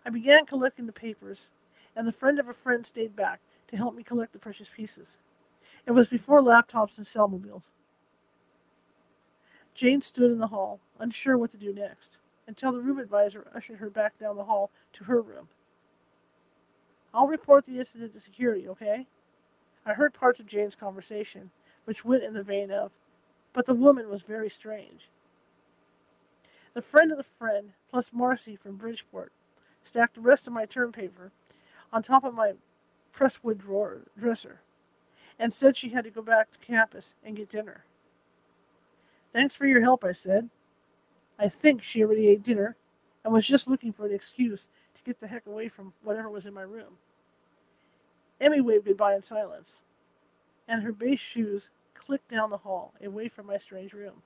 I 0.06 0.10
began 0.10 0.46
collecting 0.46 0.86
the 0.86 0.94
papers, 0.94 1.50
and 1.96 2.08
the 2.08 2.12
friend 2.12 2.40
of 2.40 2.48
a 2.48 2.54
friend 2.54 2.86
stayed 2.86 3.16
back 3.16 3.40
to 3.68 3.78
help 3.78 3.96
me 3.96 4.04
collect 4.04 4.34
the 4.34 4.40
precious 4.40 4.70
pieces. 4.74 5.18
It 5.86 5.92
was 5.92 6.08
before 6.08 6.42
laptops 6.42 6.98
and 6.98 7.06
cellmobiles. 7.06 7.72
Jane 9.74 10.02
stood 10.02 10.32
in 10.32 10.40
the 10.40 10.48
hall, 10.48 10.80
unsure 11.00 11.38
what 11.38 11.52
to 11.52 11.58
do 11.58 11.74
next 11.74 12.18
until 12.48 12.72
the 12.72 12.80
room 12.82 12.98
advisor 12.98 13.46
ushered 13.54 13.80
her 13.80 13.90
back 13.90 14.18
down 14.18 14.38
the 14.38 14.46
hall 14.46 14.72
to 14.94 15.04
her 15.04 15.22
room. 15.22 15.50
I'll 17.14 17.28
report 17.28 17.66
the 17.66 17.78
incident 17.78 18.14
to 18.14 18.20
security, 18.20 18.68
okay? 18.70 19.06
I 19.86 19.94
heard 19.94 20.14
parts 20.14 20.40
of 20.40 20.48
Jane's 20.48 20.76
conversation, 20.76 21.52
which 21.86 22.06
went 22.06 22.24
in 22.24 22.34
the 22.34 22.44
vein 22.44 22.72
of, 22.72 22.92
but 23.58 23.66
the 23.66 23.74
woman 23.74 24.08
was 24.08 24.22
very 24.22 24.51
strange. 24.51 25.10
The 26.76 26.82
friend 26.84 27.12
of 27.12 27.18
the 27.18 27.24
friend, 27.24 27.72
plus 27.89 28.14
Marcy 28.14 28.55
from 28.55 28.76
Bridgeport, 28.76 29.32
stacked 29.84 30.14
the 30.14 30.22
rest 30.22 30.45
of 30.45 30.53
my 30.53 30.66
term 30.66 30.91
paper 30.91 31.32
on 31.91 32.03
top 32.03 32.24
of 32.24 32.36
my 32.36 32.53
presswood 33.12 33.58
drawer 33.58 34.01
dresser, 34.16 34.60
and 35.39 35.51
said 35.51 35.76
she 35.76 35.89
had 35.89 36.03
to 36.03 36.12
go 36.12 36.22
back 36.22 36.51
to 36.51 36.60
campus 36.60 37.16
and 37.24 37.36
get 37.36 37.49
dinner. 37.49 37.84
Thanks 39.34 39.55
for 39.55 39.66
your 39.66 39.82
help, 39.82 40.03
I 40.03 40.12
said. 40.12 40.51
I 41.39 41.49
think 41.49 41.82
she 41.82 42.03
already 42.03 42.28
ate 42.28 42.43
dinner 42.43 42.76
and 43.24 43.34
was 43.34 43.47
just 43.47 43.68
looking 43.68 43.91
for 43.91 44.05
an 44.05 44.14
excuse 44.14 44.70
to 44.93 45.01
get 45.01 45.20
the 45.20 45.30
heck 45.30 45.47
away 45.47 45.68
from 45.68 45.93
whatever 46.03 46.30
was 46.30 46.45
in 46.45 46.53
my 46.53 46.62
room. 46.62 46.99
Emmy 48.39 48.62
waved 48.62 48.86
goodbye 48.86 49.16
in 49.16 49.24
silence, 49.24 49.82
and 50.68 50.84
her 50.84 50.91
base 50.91 51.20
shoes 51.20 51.72
clicked 52.08 52.30
down 52.30 52.49
the 52.49 52.58
hall, 52.60 52.93
away 53.03 53.28
from 53.28 53.47
my 53.47 53.58
strange 53.58 53.91
room. 53.91 54.22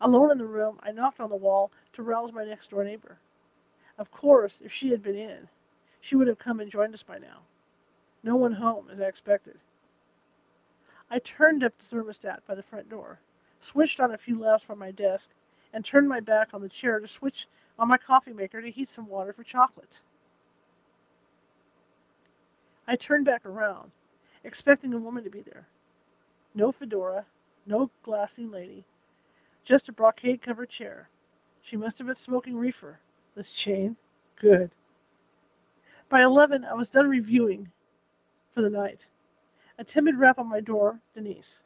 Alone 0.00 0.32
in 0.32 0.38
the 0.38 0.46
room, 0.46 0.80
I 0.82 0.90
knocked 0.90 1.20
on 1.20 1.30
the 1.30 1.36
wall 1.36 1.70
to 1.92 2.02
rouse 2.02 2.32
my 2.32 2.44
next 2.44 2.70
door 2.70 2.82
neighbor. 2.82 3.18
Of 3.96 4.10
course, 4.10 4.60
if 4.64 4.72
she 4.72 4.90
had 4.90 5.00
been 5.00 5.14
in, 5.14 5.48
she 6.00 6.16
would 6.16 6.26
have 6.26 6.40
come 6.40 6.58
and 6.58 6.70
joined 6.70 6.92
us 6.92 7.04
by 7.04 7.18
now. 7.18 7.42
No 8.24 8.34
one 8.34 8.54
home, 8.54 8.88
as 8.92 9.00
I 9.00 9.04
expected. 9.04 9.58
I 11.08 11.20
turned 11.20 11.62
up 11.62 11.74
the 11.78 11.84
thermostat 11.84 12.40
by 12.48 12.56
the 12.56 12.64
front 12.64 12.90
door, 12.90 13.20
switched 13.60 14.00
on 14.00 14.12
a 14.12 14.18
few 14.18 14.36
lamps 14.36 14.64
by 14.64 14.74
my 14.74 14.90
desk, 14.90 15.30
and 15.72 15.84
turned 15.84 16.08
my 16.08 16.18
back 16.18 16.48
on 16.52 16.62
the 16.62 16.68
chair 16.68 16.98
to 16.98 17.06
switch 17.06 17.46
on 17.78 17.86
my 17.86 17.96
coffee 17.96 18.32
maker 18.32 18.60
to 18.60 18.70
heat 18.72 18.88
some 18.88 19.06
water 19.06 19.32
for 19.32 19.44
chocolate. 19.44 20.00
I 22.88 22.96
turned 22.96 23.24
back 23.24 23.46
around, 23.46 23.92
expecting 24.42 24.92
a 24.92 24.98
woman 24.98 25.22
to 25.22 25.30
be 25.30 25.42
there. 25.42 25.68
No 26.54 26.72
fedora, 26.72 27.26
no 27.66 27.90
glassy 28.02 28.46
lady, 28.46 28.84
just 29.64 29.88
a 29.88 29.92
brocade 29.92 30.42
covered 30.42 30.70
chair. 30.70 31.08
She 31.62 31.76
must 31.76 31.98
have 31.98 32.06
been 32.06 32.16
smoking 32.16 32.56
reefer. 32.56 33.00
This 33.36 33.52
chain? 33.52 33.96
Good. 34.36 34.70
By 36.08 36.22
11, 36.22 36.64
I 36.64 36.74
was 36.74 36.90
done 36.90 37.08
reviewing 37.08 37.70
for 38.50 38.62
the 38.62 38.70
night. 38.70 39.06
A 39.78 39.84
timid 39.84 40.16
rap 40.16 40.38
on 40.38 40.48
my 40.48 40.60
door, 40.60 41.00
Denise. 41.14 41.62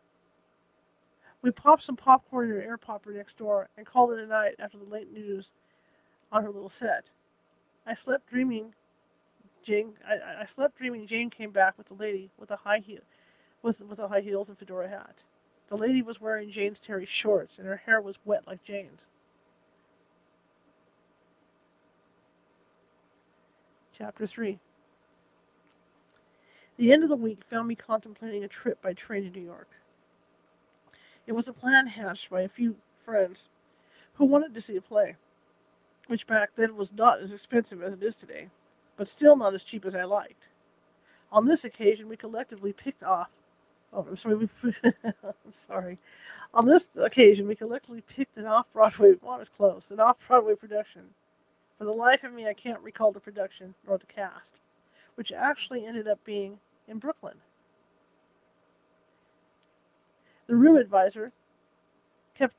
We 1.41 1.51
popped 1.51 1.83
some 1.83 1.97
popcorn 1.97 2.51
in 2.51 2.57
her 2.57 2.63
air 2.63 2.79
popper 2.79 3.13
next 3.13 3.39
door 3.39 3.69
and 3.77 3.87
called 3.87 4.13
it 4.13 4.19
a 4.19 4.27
night 4.27 4.55
after 4.59 4.79
the 4.79 4.85
late 4.85 5.13
news 5.13 5.53
on 6.31 6.43
her 6.43 6.51
little 6.51 6.69
set. 6.69 7.05
I 7.87 7.95
slept 7.95 8.29
dreaming 8.29 8.75
Jane 9.63 9.95
I, 10.07 10.43
I 10.43 10.47
slept 10.47 10.79
dreaming 10.79 11.07
Jane 11.07 11.31
came 11.31 11.51
back 11.51 11.77
with 11.77 11.89
the 11.89 11.95
lady 11.95 12.31
with 12.39 12.51
a 12.51 12.57
high 12.57 12.79
heel 12.79 13.01
with 13.65 13.81
with 13.81 13.99
high 13.99 14.21
heels 14.21 14.49
and 14.49 14.59
fedora 14.59 14.89
hat. 14.89 15.17
The 15.69 15.77
lady 15.77 16.03
was 16.03 16.21
wearing 16.21 16.51
Jane's 16.51 16.79
terry 16.79 17.07
shorts, 17.07 17.59
and 17.59 17.67
her 17.67 17.79
hair 17.87 18.01
was 18.01 18.19
wet 18.25 18.47
like 18.47 18.63
Jane's. 18.63 19.07
Chapter 23.97 24.27
3 24.27 24.59
The 26.77 26.93
end 26.93 27.03
of 27.03 27.09
the 27.09 27.17
week 27.17 27.43
found 27.43 27.67
me 27.67 27.75
contemplating 27.75 28.45
a 28.45 28.49
trip 28.49 28.83
by 28.83 28.93
train 28.93 29.25
to 29.25 29.31
New 29.31 29.45
York. 29.45 29.71
It 31.27 31.33
was 31.33 31.49
a 31.49 31.55
plan 31.55 31.87
hatched 31.87 32.29
by 32.29 32.43
a 32.43 32.49
few 32.49 32.77
friends 33.03 33.49
who 34.15 34.27
wanted 34.27 34.53
to 34.53 34.61
see 34.61 34.77
a 34.77 34.83
play, 34.83 35.17
which 36.07 36.27
back 36.27 36.51
then 36.55 36.77
was 36.77 36.93
not 36.93 37.21
as 37.21 37.33
expensive 37.33 37.83
as 37.83 37.95
it 37.95 38.03
is 38.03 38.17
today, 38.19 38.51
but 38.99 39.09
still 39.09 39.37
not 39.37 39.55
as 39.55 39.65
cheap 39.65 39.87
as 39.87 39.95
I 39.95 40.05
liked. 40.05 40.49
On 41.33 41.47
this 41.47 41.65
occasion, 41.65 42.09
we 42.09 42.17
collectively 42.17 42.73
picked 42.73 43.03
off 43.03 43.31
Oh, 43.95 44.07
I'm 44.11 44.19
sorry. 44.19 44.51
Sorry. 45.51 45.99
On 46.55 46.67
this 46.67 46.91
occasion, 46.97 47.49
we 47.49 47.57
collectively 47.57 48.03
picked 48.03 48.39
an 48.39 48.47
off-Broadway. 48.47 49.15
Well, 49.23 49.37
it 49.37 49.41
was 49.41 49.51
close. 49.51 49.93
An 49.93 50.01
off-Broadway 50.01 50.57
production. 50.57 51.03
For 51.79 51.85
the 51.85 51.93
life 51.93 52.25
of 52.25 52.33
me, 52.33 52.49
I 52.49 52.55
can't 52.55 52.81
recall 52.81 53.13
the 53.13 53.21
production 53.21 53.75
nor 53.87 53.99
the 53.99 54.07
cast, 54.07 54.61
which 55.17 55.33
actually 55.33 55.87
ended 55.87 56.09
up 56.09 56.25
being 56.25 56.59
in 56.89 56.99
Brooklyn. 56.99 57.37
The 60.47 60.57
room 60.57 60.77
advisor 60.77 61.33
kept 62.35 62.55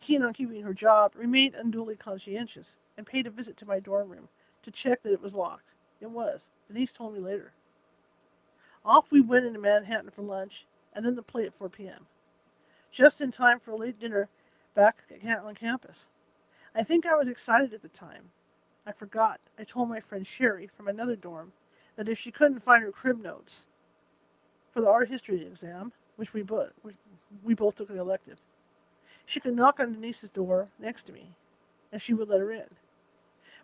keen 0.00 0.22
on 0.22 0.34
keeping 0.34 0.62
her 0.62 0.74
job, 0.74 1.12
remained 1.16 1.54
unduly 1.54 1.96
conscientious, 1.96 2.76
and 2.96 3.06
paid 3.06 3.26
a 3.26 3.30
visit 3.30 3.56
to 3.58 3.66
my 3.66 3.80
dorm 3.80 4.10
room 4.10 4.28
to 4.62 4.70
check 4.70 5.02
that 5.02 5.12
it 5.12 5.22
was 5.22 5.34
locked. 5.34 5.70
It 6.00 6.10
was. 6.10 6.48
Denise 6.68 6.92
told 6.92 7.14
me 7.14 7.20
later. 7.20 7.52
Off 8.84 9.10
we 9.10 9.20
went 9.20 9.46
into 9.46 9.60
Manhattan 9.60 10.10
for 10.10 10.22
lunch, 10.22 10.66
and 10.92 11.04
then 11.04 11.14
the 11.14 11.22
play 11.22 11.46
at 11.46 11.54
4 11.54 11.68
p.m. 11.68 12.06
Just 12.90 13.20
in 13.20 13.30
time 13.30 13.60
for 13.60 13.70
a 13.70 13.76
late 13.76 13.98
dinner 13.98 14.28
back 14.74 15.04
at 15.24 15.44
on 15.44 15.54
campus. 15.54 16.08
I 16.74 16.82
think 16.82 17.06
I 17.06 17.14
was 17.14 17.28
excited 17.28 17.72
at 17.72 17.82
the 17.82 17.88
time. 17.88 18.30
I 18.86 18.92
forgot. 18.92 19.40
I 19.58 19.64
told 19.64 19.88
my 19.88 20.00
friend 20.00 20.26
Sherry 20.26 20.66
from 20.66 20.88
another 20.88 21.16
dorm 21.16 21.52
that 21.96 22.08
if 22.08 22.18
she 22.18 22.32
couldn't 22.32 22.60
find 22.60 22.82
her 22.82 22.90
crib 22.90 23.22
notes 23.22 23.66
for 24.72 24.80
the 24.80 24.88
art 24.88 25.08
history 25.08 25.46
exam, 25.46 25.92
which 26.16 26.32
we 26.32 26.42
both 26.42 26.70
we 27.42 27.54
both 27.54 27.76
took 27.76 27.90
an 27.90 27.98
elective, 27.98 28.38
she 29.24 29.40
could 29.40 29.54
knock 29.54 29.78
on 29.78 29.92
Denise's 29.92 30.30
door 30.30 30.68
next 30.78 31.04
to 31.04 31.12
me, 31.12 31.30
and 31.92 32.02
she 32.02 32.14
would 32.14 32.28
let 32.28 32.40
her 32.40 32.50
in. 32.50 32.76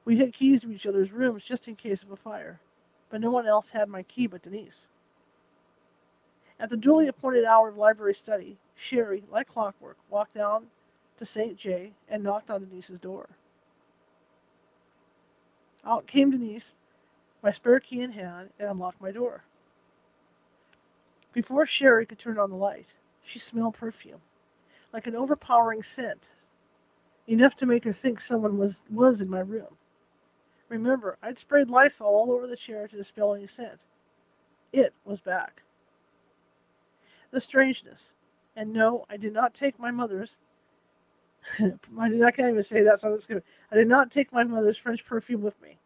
We 0.05 0.19
had 0.19 0.33
keys 0.33 0.63
to 0.63 0.71
each 0.71 0.87
other's 0.87 1.13
rooms 1.13 1.45
just 1.45 1.67
in 1.67 1.75
case 1.75 2.03
of 2.03 2.13
a 2.13 2.17
fire, 2.17 2.61
but 3.11 3.21
no 3.21 3.31
one 3.31 3.47
else 3.47 3.71
had 3.71 3.89
my 3.89 4.03
key 4.03 4.27
but 4.27 4.43
Denise. 4.43 4.87
At 6.61 6.71
the 6.71 6.77
duly 6.77 7.07
appointed 7.07 7.45
hour 7.45 7.69
of 7.69 7.77
library 7.77 8.15
study, 8.15 8.59
Sherry, 8.75 9.25
like 9.31 9.49
clockwork, 9.49 9.97
walked 10.11 10.35
down 10.35 10.67
to 11.19 11.27
St. 11.27 11.57
J 11.57 11.93
and 12.09 12.23
knocked 12.23 12.51
on 12.51 12.65
Denise's 12.65 12.99
door. 12.99 13.29
Out 15.85 16.07
came 16.07 16.31
Denise, 16.31 16.75
my 17.43 17.53
spare 17.53 17.79
key 17.79 18.01
in 18.01 18.13
hand, 18.13 18.51
and 18.59 18.69
unlocked 18.69 19.01
my 19.01 19.13
door. 19.13 19.45
Before 21.33 21.65
Sherry 21.65 22.05
could 22.07 22.19
turn 22.19 22.39
on 22.39 22.51
the 22.51 22.57
light, 22.57 22.95
she 23.23 23.39
smelled 23.39 23.75
perfume, 23.75 24.21
like 24.93 25.07
an 25.07 25.15
overpowering 25.15 25.85
scent, 25.85 26.29
enough 27.29 27.55
to 27.57 27.67
make 27.67 27.85
her 27.85 27.93
think 27.93 28.21
someone 28.21 28.59
was, 28.59 28.83
was 28.91 29.21
in 29.21 29.31
my 29.31 29.41
room. 29.41 29.77
Remember, 30.69 31.17
I'd 31.23 31.39
sprayed 31.39 31.71
Lysol 31.71 32.09
all 32.09 32.33
over 32.33 32.47
the 32.49 32.57
chair 32.57 32.89
to 32.89 32.97
dispel 32.97 33.35
any 33.35 33.47
scent. 33.47 33.79
It 34.73 34.93
was 35.05 35.21
back 35.21 35.63
the 37.31 37.41
strangeness. 37.41 38.13
And 38.57 38.73
no, 38.73 39.05
I 39.09 39.17
did 39.17 39.33
not 39.33 39.55
take 39.55 39.79
my 39.79 39.91
mother's. 39.91 40.37
I 41.59 42.09
did 42.09 42.21
can't 42.35 42.51
even 42.51 42.63
say 42.63 42.83
that, 42.83 43.01
so 43.01 43.13
I'm 43.13 43.21
gonna. 43.29 43.43
I 43.71 43.77
did 43.77 43.89
not 43.89 44.11
take 44.11 44.33
my 44.33 44.45
mother's 44.45 44.77
French 44.77 45.05
perfume 45.05 45.43
with 45.43 45.61
me. 45.63 45.79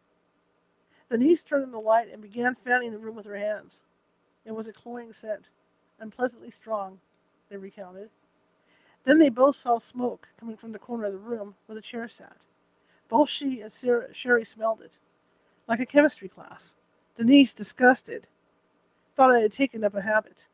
Denise 1.09 1.43
turned 1.43 1.65
on 1.65 1.71
the 1.71 1.79
light 1.79 2.07
and 2.11 2.21
began 2.21 2.55
fanning 2.55 2.91
the 2.91 2.97
room 2.97 3.15
with 3.15 3.25
her 3.27 3.37
hands. 3.37 3.81
It 4.45 4.51
was 4.51 4.67
a 4.67 4.73
cloying 4.73 5.13
scent, 5.13 5.49
unpleasantly 5.99 6.49
strong, 6.49 6.99
they 7.49 7.57
recounted. 7.57 8.09
Then 9.03 9.19
they 9.19 9.29
both 9.29 9.55
saw 9.55 9.79
smoke 9.79 10.29
coming 10.39 10.57
from 10.57 10.71
the 10.71 10.79
corner 10.79 11.05
of 11.05 11.13
the 11.13 11.19
room 11.19 11.55
where 11.65 11.75
the 11.75 11.81
chair 11.81 12.07
sat. 12.07 12.37
Both 13.09 13.29
she 13.29 13.61
and 13.61 13.71
Sarah, 13.71 14.13
Sherry 14.13 14.45
smelled 14.45 14.81
it, 14.81 14.97
like 15.67 15.79
a 15.79 15.85
chemistry 15.85 16.29
class. 16.29 16.73
Denise, 17.15 17.53
disgusted, 17.53 18.27
thought 19.15 19.31
I 19.31 19.41
had 19.41 19.53
taken 19.53 19.83
up 19.83 19.93
a 19.93 20.01
habit. 20.01 20.47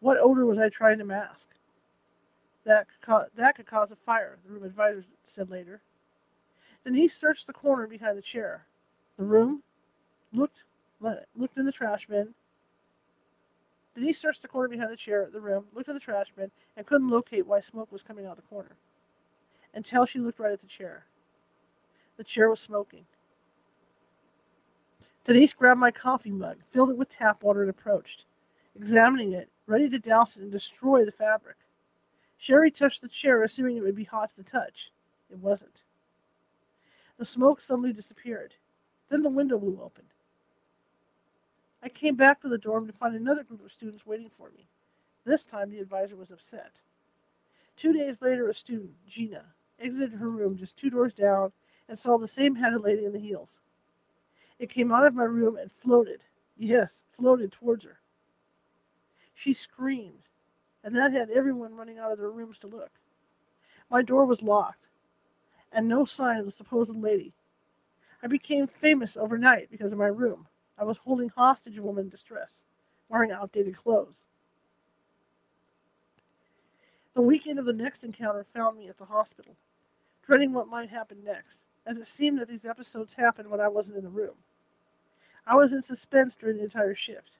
What 0.00 0.18
odor 0.20 0.46
was 0.46 0.58
I 0.58 0.68
trying 0.68 0.98
to 0.98 1.04
mask? 1.04 1.50
That 2.64 2.86
could, 2.88 3.00
ca- 3.00 3.26
that 3.36 3.56
could 3.56 3.66
cause 3.66 3.90
a 3.90 3.96
fire, 3.96 4.38
the 4.44 4.52
room 4.52 4.64
advisor 4.64 5.04
said 5.26 5.50
later. 5.50 5.80
Denise 6.84 7.16
searched 7.16 7.46
the 7.46 7.52
corner 7.52 7.86
behind 7.86 8.16
the 8.16 8.22
chair. 8.22 8.66
The 9.16 9.24
room 9.24 9.62
looked 10.32 10.64
looked 11.00 11.56
in 11.56 11.64
the 11.64 11.72
trash 11.72 12.06
bin. 12.06 12.34
Denise 13.94 14.20
searched 14.20 14.42
the 14.42 14.48
corner 14.48 14.68
behind 14.68 14.90
the 14.90 14.96
chair, 14.96 15.28
the 15.32 15.40
room, 15.40 15.66
looked 15.74 15.88
in 15.88 15.94
the 15.94 16.00
trash 16.00 16.28
bin, 16.36 16.50
and 16.76 16.86
couldn't 16.86 17.10
locate 17.10 17.46
why 17.46 17.60
smoke 17.60 17.90
was 17.90 18.02
coming 18.02 18.26
out 18.26 18.36
the 18.36 18.42
corner. 18.42 18.76
Until 19.74 20.06
she 20.06 20.18
looked 20.18 20.38
right 20.38 20.52
at 20.52 20.60
the 20.60 20.66
chair. 20.66 21.04
The 22.16 22.24
chair 22.24 22.48
was 22.48 22.60
smoking. 22.60 23.06
Denise 25.24 25.52
grabbed 25.52 25.80
my 25.80 25.90
coffee 25.90 26.30
mug, 26.30 26.58
filled 26.68 26.90
it 26.90 26.96
with 26.96 27.08
tap 27.08 27.42
water, 27.42 27.60
and 27.60 27.70
approached. 27.70 28.24
Examining 28.74 29.32
it, 29.32 29.48
ready 29.68 29.88
to 29.90 29.98
douse 29.98 30.36
it 30.36 30.42
and 30.42 30.50
destroy 30.50 31.04
the 31.04 31.12
fabric. 31.12 31.56
Sherry 32.38 32.70
touched 32.70 33.02
the 33.02 33.08
chair, 33.08 33.42
assuming 33.42 33.76
it 33.76 33.82
would 33.82 33.94
be 33.94 34.04
hot 34.04 34.30
to 34.30 34.36
the 34.36 34.42
touch. 34.42 34.90
It 35.30 35.38
wasn't. 35.38 35.84
The 37.18 37.24
smoke 37.24 37.60
suddenly 37.60 37.92
disappeared. 37.92 38.54
Then 39.10 39.22
the 39.22 39.28
window 39.28 39.58
blew 39.58 39.80
open. 39.82 40.04
I 41.82 41.88
came 41.88 42.16
back 42.16 42.40
to 42.40 42.48
the 42.48 42.58
dorm 42.58 42.86
to 42.86 42.92
find 42.92 43.14
another 43.14 43.44
group 43.44 43.64
of 43.64 43.72
students 43.72 44.06
waiting 44.06 44.30
for 44.30 44.50
me. 44.50 44.68
This 45.24 45.44
time 45.44 45.70
the 45.70 45.78
advisor 45.78 46.16
was 46.16 46.30
upset. 46.30 46.72
Two 47.76 47.92
days 47.92 48.22
later, 48.22 48.48
a 48.48 48.54
student, 48.54 48.92
Gina, 49.06 49.44
exited 49.78 50.18
her 50.18 50.28
room 50.28 50.56
just 50.56 50.76
two 50.76 50.90
doors 50.90 51.12
down 51.12 51.52
and 51.88 51.98
saw 51.98 52.18
the 52.18 52.26
same 52.26 52.56
headed 52.56 52.80
lady 52.80 53.04
in 53.04 53.12
the 53.12 53.20
heels. 53.20 53.60
It 54.58 54.70
came 54.70 54.90
out 54.92 55.06
of 55.06 55.14
my 55.14 55.24
room 55.24 55.56
and 55.56 55.70
floated, 55.70 56.22
yes, 56.56 57.04
floated 57.12 57.52
towards 57.52 57.84
her. 57.84 58.00
She 59.38 59.54
screamed, 59.54 60.24
and 60.82 60.96
that 60.96 61.12
had 61.12 61.30
everyone 61.30 61.76
running 61.76 61.96
out 61.96 62.10
of 62.10 62.18
their 62.18 62.28
rooms 62.28 62.58
to 62.58 62.66
look. 62.66 62.90
My 63.88 64.02
door 64.02 64.24
was 64.24 64.42
locked, 64.42 64.88
and 65.70 65.86
no 65.86 66.04
sign 66.04 66.38
of 66.38 66.44
the 66.44 66.50
supposed 66.50 66.96
lady. 66.96 67.34
I 68.20 68.26
became 68.26 68.66
famous 68.66 69.16
overnight 69.16 69.70
because 69.70 69.92
of 69.92 69.98
my 69.98 70.08
room. 70.08 70.48
I 70.76 70.82
was 70.82 70.98
holding 70.98 71.28
hostage 71.28 71.78
a 71.78 71.82
woman 71.82 72.06
in 72.06 72.10
distress, 72.10 72.64
wearing 73.08 73.30
outdated 73.30 73.76
clothes. 73.76 74.26
The 77.14 77.22
weekend 77.22 77.60
of 77.60 77.64
the 77.64 77.72
next 77.72 78.02
encounter 78.02 78.42
found 78.42 78.76
me 78.76 78.88
at 78.88 78.98
the 78.98 79.04
hospital, 79.04 79.54
dreading 80.26 80.52
what 80.52 80.66
might 80.66 80.90
happen 80.90 81.18
next, 81.24 81.60
as 81.86 81.96
it 81.96 82.08
seemed 82.08 82.40
that 82.40 82.48
these 82.48 82.66
episodes 82.66 83.14
happened 83.14 83.50
when 83.50 83.60
I 83.60 83.68
wasn't 83.68 83.98
in 83.98 84.02
the 84.02 84.10
room. 84.10 84.34
I 85.46 85.54
was 85.54 85.72
in 85.72 85.84
suspense 85.84 86.34
during 86.34 86.56
the 86.56 86.64
entire 86.64 86.96
shift. 86.96 87.38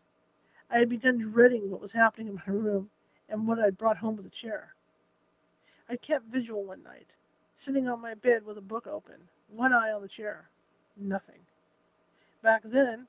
I 0.70 0.78
had 0.78 0.88
begun 0.88 1.18
dreading 1.18 1.70
what 1.70 1.80
was 1.80 1.92
happening 1.92 2.28
in 2.28 2.34
my 2.34 2.42
room 2.46 2.90
and 3.28 3.46
what 3.46 3.58
I'd 3.58 3.78
brought 3.78 3.98
home 3.98 4.16
with 4.16 4.26
a 4.26 4.30
chair. 4.30 4.74
I 5.88 5.96
kept 5.96 6.26
vigil 6.26 6.64
one 6.64 6.82
night, 6.82 7.08
sitting 7.56 7.88
on 7.88 8.00
my 8.00 8.14
bed 8.14 8.44
with 8.44 8.58
a 8.58 8.62
book 8.62 8.86
open, 8.86 9.28
one 9.48 9.72
eye 9.72 9.90
on 9.90 10.02
the 10.02 10.08
chair. 10.08 10.50
Nothing. 10.96 11.40
Back 12.42 12.62
then, 12.64 13.06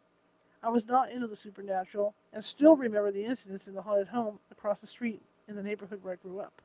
I 0.64 0.70
was 0.70 0.88
not 0.88 1.12
into 1.12 1.28
the 1.28 1.36
supernatural 1.36 2.14
and 2.32 2.44
still 2.44 2.76
remember 2.76 3.12
the 3.12 3.26
incidents 3.26 3.68
in 3.68 3.74
the 3.74 3.82
haunted 3.82 4.10
home 4.10 4.40
across 4.52 4.82
the 4.82 4.88
street 4.88 5.22
in 5.48 5.56
the 5.56 5.64
neighborhood 5.64 6.04
where 6.04 6.14
I 6.14 6.18
grew 6.18 6.40
up. 6.40 6.62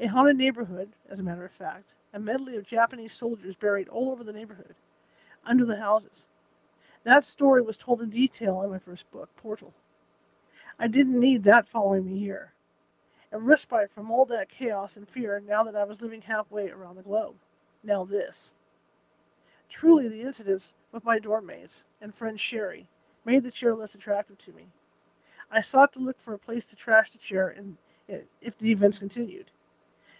A 0.00 0.06
haunted 0.06 0.36
neighborhood, 0.36 0.90
as 1.08 1.18
a 1.18 1.22
matter 1.22 1.44
of 1.44 1.50
fact, 1.50 1.94
a 2.14 2.20
medley 2.20 2.56
of 2.56 2.66
Japanese 2.66 3.12
soldiers 3.12 3.56
buried 3.56 3.88
all 3.88 4.10
over 4.10 4.22
the 4.22 4.32
neighborhood, 4.32 4.76
under 5.44 5.64
the 5.64 5.76
houses. 5.76 6.26
That 7.08 7.24
story 7.24 7.62
was 7.62 7.78
told 7.78 8.02
in 8.02 8.10
detail 8.10 8.60
in 8.60 8.68
my 8.68 8.78
first 8.78 9.10
book, 9.10 9.30
Portal. 9.34 9.72
I 10.78 10.88
didn't 10.88 11.18
need 11.18 11.42
that 11.44 11.66
following 11.66 12.04
me 12.04 12.18
here. 12.18 12.52
A 13.32 13.38
respite 13.38 13.90
from 13.90 14.10
all 14.10 14.26
that 14.26 14.50
chaos 14.50 14.94
and 14.94 15.08
fear 15.08 15.40
now 15.40 15.62
that 15.62 15.74
I 15.74 15.84
was 15.84 16.02
living 16.02 16.20
halfway 16.20 16.68
around 16.68 16.96
the 16.96 17.02
globe. 17.02 17.36
Now 17.82 18.04
this. 18.04 18.52
Truly, 19.70 20.06
the 20.06 20.20
incidents 20.20 20.74
with 20.92 21.02
my 21.02 21.18
dorm 21.18 21.46
mates 21.46 21.84
and 21.98 22.14
friend 22.14 22.38
Sherry 22.38 22.90
made 23.24 23.42
the 23.42 23.50
chair 23.50 23.74
less 23.74 23.94
attractive 23.94 24.36
to 24.40 24.52
me. 24.52 24.66
I 25.50 25.62
sought 25.62 25.94
to 25.94 26.00
look 26.00 26.20
for 26.20 26.34
a 26.34 26.38
place 26.38 26.66
to 26.66 26.76
trash 26.76 27.12
the 27.12 27.18
chair 27.18 27.48
and 27.48 27.78
if 28.42 28.58
the 28.58 28.70
events 28.70 28.98
continued. 28.98 29.50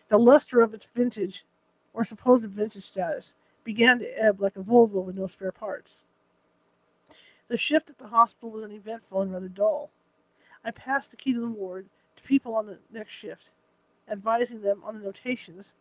The 0.08 0.18
luster 0.18 0.62
of 0.62 0.72
its 0.72 0.86
vintage 0.86 1.44
or 1.92 2.02
supposed 2.02 2.46
vintage 2.46 2.84
status 2.84 3.34
began 3.62 3.98
to 3.98 4.06
ebb 4.06 4.40
like 4.40 4.56
a 4.56 4.60
Volvo 4.60 5.04
with 5.04 5.16
no 5.16 5.26
spare 5.26 5.52
parts. 5.52 6.04
The 7.48 7.56
shift 7.56 7.90
at 7.90 7.98
the 7.98 8.08
hospital 8.08 8.50
was 8.50 8.64
uneventful 8.64 9.22
and 9.22 9.32
rather 9.32 9.48
dull. 9.48 9.90
I 10.64 10.70
passed 10.70 11.10
the 11.10 11.16
key 11.16 11.32
to 11.32 11.40
the 11.40 11.48
ward 11.48 11.88
to 12.16 12.22
people 12.22 12.54
on 12.54 12.66
the 12.66 12.78
next 12.92 13.12
shift, 13.12 13.50
advising 14.10 14.60
them 14.62 14.82
on 14.84 14.94
the 14.98 15.04
notations 15.04 15.72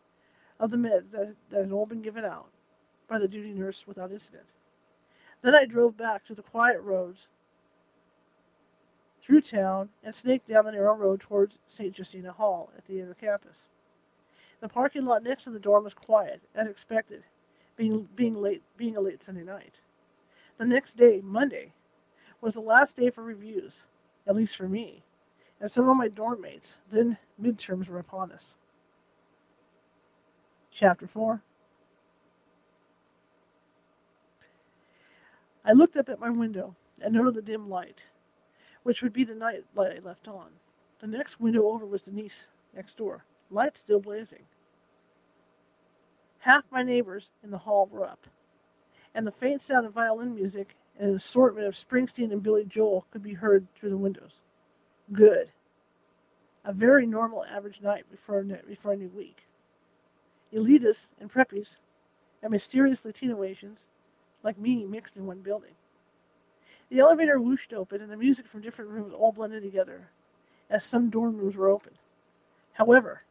of 0.59 0.71
the 0.71 0.77
meds 0.77 1.11
that, 1.11 1.35
that 1.49 1.63
had 1.63 1.71
all 1.71 1.85
been 1.85 2.01
given 2.01 2.23
out 2.23 2.49
by 3.07 3.19
the 3.19 3.27
duty 3.27 3.51
nurse 3.51 3.85
without 3.85 4.11
incident. 4.11 4.45
Then 5.41 5.55
I 5.55 5.65
drove 5.65 5.97
back 5.97 6.25
to 6.25 6.33
the 6.33 6.41
quiet 6.41 6.81
roads 6.81 7.27
through 9.21 9.41
town 9.41 9.89
and 10.03 10.15
snaked 10.15 10.47
down 10.47 10.65
the 10.65 10.71
narrow 10.71 10.95
road 10.95 11.19
towards 11.19 11.59
St. 11.67 11.97
Justina 11.97 12.31
Hall 12.31 12.71
at 12.77 12.87
the 12.87 12.93
end 12.93 13.09
of 13.09 13.09
the 13.09 13.25
campus. 13.25 13.67
The 14.61 14.69
parking 14.69 15.05
lot 15.05 15.21
next 15.21 15.43
to 15.43 15.51
the 15.51 15.59
dorm 15.59 15.83
was 15.83 15.93
quiet, 15.93 16.41
as 16.55 16.67
expected, 16.67 17.23
being, 17.75 18.07
being, 18.15 18.41
late, 18.41 18.63
being 18.77 18.95
a 18.97 19.01
late 19.01 19.23
Sunday 19.23 19.43
night. 19.43 19.81
The 20.57 20.65
next 20.65 20.95
day, 20.95 21.21
Monday, 21.23 21.73
was 22.41 22.55
the 22.55 22.61
last 22.61 22.97
day 22.97 23.09
for 23.09 23.23
reviews, 23.23 23.85
at 24.25 24.35
least 24.35 24.55
for 24.55 24.67
me, 24.67 25.03
and 25.59 25.69
some 25.69 25.87
of 25.87 25.97
my 25.97 26.07
dorm 26.07 26.41
mates. 26.41 26.79
Then 26.91 27.17
midterms 27.41 27.87
were 27.87 27.99
upon 27.99 28.31
us. 28.31 28.57
Chapter 30.71 31.07
4 31.07 31.41
I 35.65 35.73
looked 35.73 35.97
up 35.97 36.07
at 36.07 36.19
my 36.19 36.29
window 36.29 36.75
and 37.01 37.13
noted 37.13 37.33
the 37.33 37.41
dim 37.41 37.69
light, 37.69 38.07
which 38.83 39.01
would 39.01 39.13
be 39.13 39.23
the 39.23 39.35
night 39.35 39.65
light 39.75 39.97
I 39.97 39.99
left 39.99 40.27
on. 40.27 40.51
The 40.99 41.07
next 41.07 41.39
window 41.39 41.67
over 41.67 41.85
was 41.85 42.03
Denise, 42.03 42.47
next 42.75 42.97
door, 42.97 43.25
light 43.51 43.77
still 43.77 43.99
blazing. 43.99 44.43
Half 46.39 46.63
my 46.71 46.83
neighbors 46.83 47.31
in 47.43 47.51
the 47.51 47.57
hall 47.59 47.87
were 47.91 48.05
up, 48.05 48.27
and 49.17 49.25
the 49.25 49.31
faint 49.31 49.63
sound 49.63 49.87
of 49.87 49.93
violin 49.93 50.35
music 50.35 50.75
and 50.99 51.09
an 51.09 51.15
assortment 51.15 51.65
of 51.65 51.73
Springsteen 51.73 52.31
and 52.31 52.43
Billy 52.43 52.63
Joel 52.63 53.07
could 53.09 53.23
be 53.23 53.33
heard 53.33 53.65
through 53.73 53.89
the 53.89 53.97
windows. 53.97 54.43
Good. 55.11 55.49
A 56.63 56.71
very 56.71 57.07
normal 57.07 57.43
average 57.43 57.81
night 57.81 58.05
before, 58.11 58.43
before 58.43 58.91
a 58.91 58.95
new 58.95 59.09
week. 59.09 59.47
Elitists 60.53 61.09
and 61.19 61.31
preppies 61.31 61.77
and 62.43 62.51
mysterious 62.51 63.03
Latino 63.05 63.41
Asians 63.43 63.87
like 64.43 64.59
me 64.59 64.85
mixed 64.85 65.17
in 65.17 65.25
one 65.25 65.39
building. 65.39 65.73
The 66.89 66.99
elevator 66.99 67.39
whooshed 67.39 67.73
open, 67.73 68.01
and 68.01 68.11
the 68.11 68.17
music 68.17 68.47
from 68.47 68.61
different 68.61 68.91
rooms 68.91 69.13
all 69.13 69.31
blended 69.31 69.63
together, 69.63 70.11
as 70.69 70.85
some 70.85 71.09
dorm 71.09 71.37
rooms 71.37 71.55
were 71.55 71.69
open. 71.69 71.93
However, 72.73 73.23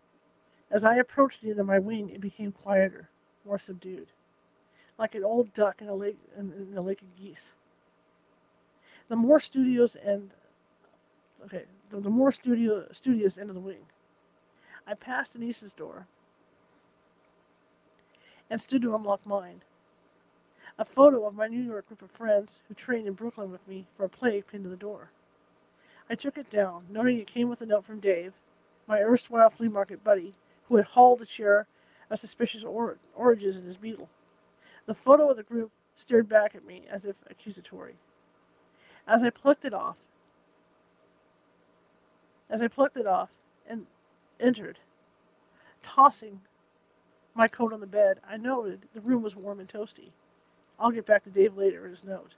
as 0.69 0.85
I 0.85 0.97
approached 0.97 1.43
the 1.43 1.51
end 1.51 1.61
of 1.61 1.67
my 1.67 1.79
wing, 1.79 2.11
it 2.11 2.21
became 2.21 2.51
quieter, 2.51 3.09
more 3.47 3.59
subdued, 3.59 4.09
like 4.99 5.15
an 5.15 5.25
old 5.25 5.53
duck 5.55 5.81
in 5.81 5.89
a 5.89 5.95
lake 5.95 6.19
in, 6.37 6.53
in 6.71 6.77
a 6.77 6.83
lake 6.83 7.03
of 7.03 7.17
geese. 7.17 7.53
The 9.09 9.17
more 9.17 9.41
studios 9.41 9.97
and 9.97 10.31
okay, 11.45 11.65
the, 11.91 12.01
the 12.01 12.11
more 12.11 12.33
studio 12.33 12.87
studios 12.93 13.39
of 13.39 13.55
the 13.55 13.61
wing. 13.61 13.87
I 14.87 14.95
passed 14.95 15.33
Denise's 15.33 15.73
door 15.73 16.07
and 18.49 18.61
stood 18.61 18.83
to 18.83 18.95
unlock 18.95 19.27
mine. 19.27 19.63
A 20.79 20.85
photo 20.85 21.27
of 21.27 21.35
my 21.35 21.49
New 21.49 21.63
York 21.63 21.89
group 21.89 22.03
of 22.03 22.11
friends 22.11 22.61
who 22.69 22.75
trained 22.75 23.07
in 23.07 23.15
Brooklyn 23.15 23.51
with 23.51 23.67
me 23.67 23.87
for 23.95 24.05
a 24.05 24.09
play 24.09 24.43
pinned 24.43 24.65
to 24.65 24.71
the 24.71 24.77
door. 24.77 25.11
I 26.09 26.15
took 26.15 26.39
it 26.39 26.51
down, 26.51 26.85
noting 26.91 27.19
it 27.19 27.27
came 27.27 27.49
with 27.49 27.61
a 27.63 27.67
note 27.67 27.85
from 27.85 27.99
Dave, 27.99 28.35
my 28.87 29.01
erstwhile 29.01 29.51
flea 29.51 29.69
market 29.69 30.05
buddy, 30.05 30.35
who 30.69 30.77
had 30.77 30.87
hauled 30.87 31.21
a 31.23 31.27
share 31.27 31.67
of 32.11 32.21
suspicious 32.21 32.63
or- 32.63 32.99
oranges 33.15 33.57
in 33.57 33.65
his 33.65 33.77
beetle. 33.77 34.09
The 34.87 34.95
photo 34.95 35.31
of 35.31 35.37
the 35.37 35.43
group 35.43 35.73
stared 35.97 36.29
back 36.29 36.55
at 36.55 36.65
me 36.65 36.85
as 36.91 37.05
if 37.05 37.17
accusatory. 37.29 37.97
As 39.07 39.23
I 39.23 39.31
plucked 39.31 39.65
it 39.65 39.75
off, 39.75 39.97
as 42.49 42.61
I 42.61 42.69
plucked 42.69 42.97
it 42.97 43.07
off 43.07 43.31
and 43.69 43.87
entered, 44.39 44.79
tossing 45.83 46.41
my 47.35 47.49
coat 47.49 47.73
on 47.73 47.81
the 47.81 47.87
bed, 47.87 48.21
I 48.29 48.37
noted 48.37 48.87
the 48.93 49.01
room 49.01 49.23
was 49.23 49.37
warm 49.37 49.61
and 49.61 49.69
toasty. 49.69 50.11
I'll 50.79 50.91
get 50.91 51.07
back 51.07 51.25
to 51.25 51.31
Dave 51.31 51.57
later 51.57 51.85
in 51.85 51.91
his 51.91 52.05
note. 52.05 52.35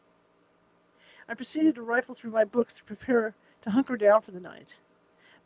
I 1.28 1.34
proceeded 1.34 1.74
to 1.74 1.82
rifle 1.82 2.14
through 2.14 2.30
my 2.30 2.44
books 2.44 2.76
to 2.76 2.84
prepare 2.84 3.34
to 3.62 3.70
hunker 3.70 3.96
down 3.96 4.22
for 4.22 4.30
the 4.30 4.40
night. 4.40 4.78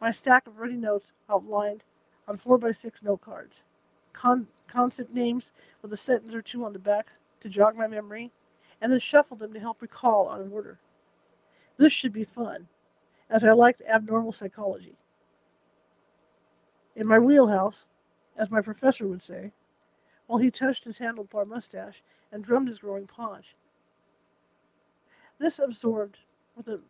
My 0.00 0.12
stack 0.12 0.46
of 0.46 0.58
ready 0.58 0.76
notes 0.76 1.12
outlined 1.28 1.84
on 2.28 2.38
4x6 2.38 3.02
note 3.02 3.20
cards, 3.20 3.64
Con- 4.12 4.48
concept 4.68 5.12
names 5.12 5.52
with 5.80 5.92
a 5.92 5.96
sentence 5.96 6.34
or 6.34 6.42
two 6.42 6.64
on 6.64 6.72
the 6.72 6.78
back 6.78 7.08
to 7.40 7.48
jog 7.48 7.76
my 7.76 7.86
memory, 7.86 8.30
and 8.80 8.92
then 8.92 9.00
shuffled 9.00 9.40
them 9.40 9.52
to 9.52 9.60
help 9.60 9.82
recall 9.82 10.26
on 10.26 10.50
order. 10.52 10.78
This 11.76 11.92
should 11.92 12.12
be 12.12 12.24
fun, 12.24 12.68
as 13.28 13.44
I 13.44 13.52
liked 13.52 13.82
abnormal 13.82 14.32
psychology. 14.32 14.96
In 16.94 17.06
my 17.06 17.18
wheelhouse, 17.18 17.86
as 18.36 18.50
my 18.50 18.60
professor 18.60 19.06
would 19.06 19.22
say, 19.22 19.52
while 20.26 20.38
he 20.38 20.50
touched 20.50 20.84
his 20.84 20.98
handlebar 20.98 21.46
mustache 21.46 22.02
and 22.30 22.44
drummed 22.44 22.68
his 22.68 22.78
growing 22.78 23.06
paunch. 23.06 23.54
This 25.38 25.58
absorbed 25.58 26.18
with 26.56 26.66
the 26.66 26.80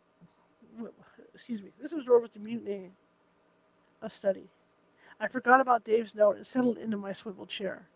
excuse 1.33 1.61
me, 1.61 1.69
this 1.81 1.93
absorbed 1.93 2.23
with 2.23 2.33
the 2.33 2.39
mutiny 2.39 2.91
of 4.01 4.13
study. 4.13 4.49
I 5.19 5.27
forgot 5.27 5.61
about 5.61 5.83
Dave's 5.83 6.15
note 6.15 6.37
and 6.37 6.45
settled 6.45 6.77
into 6.77 6.97
my 6.97 7.13
swivel 7.13 7.45
chair. 7.45 7.87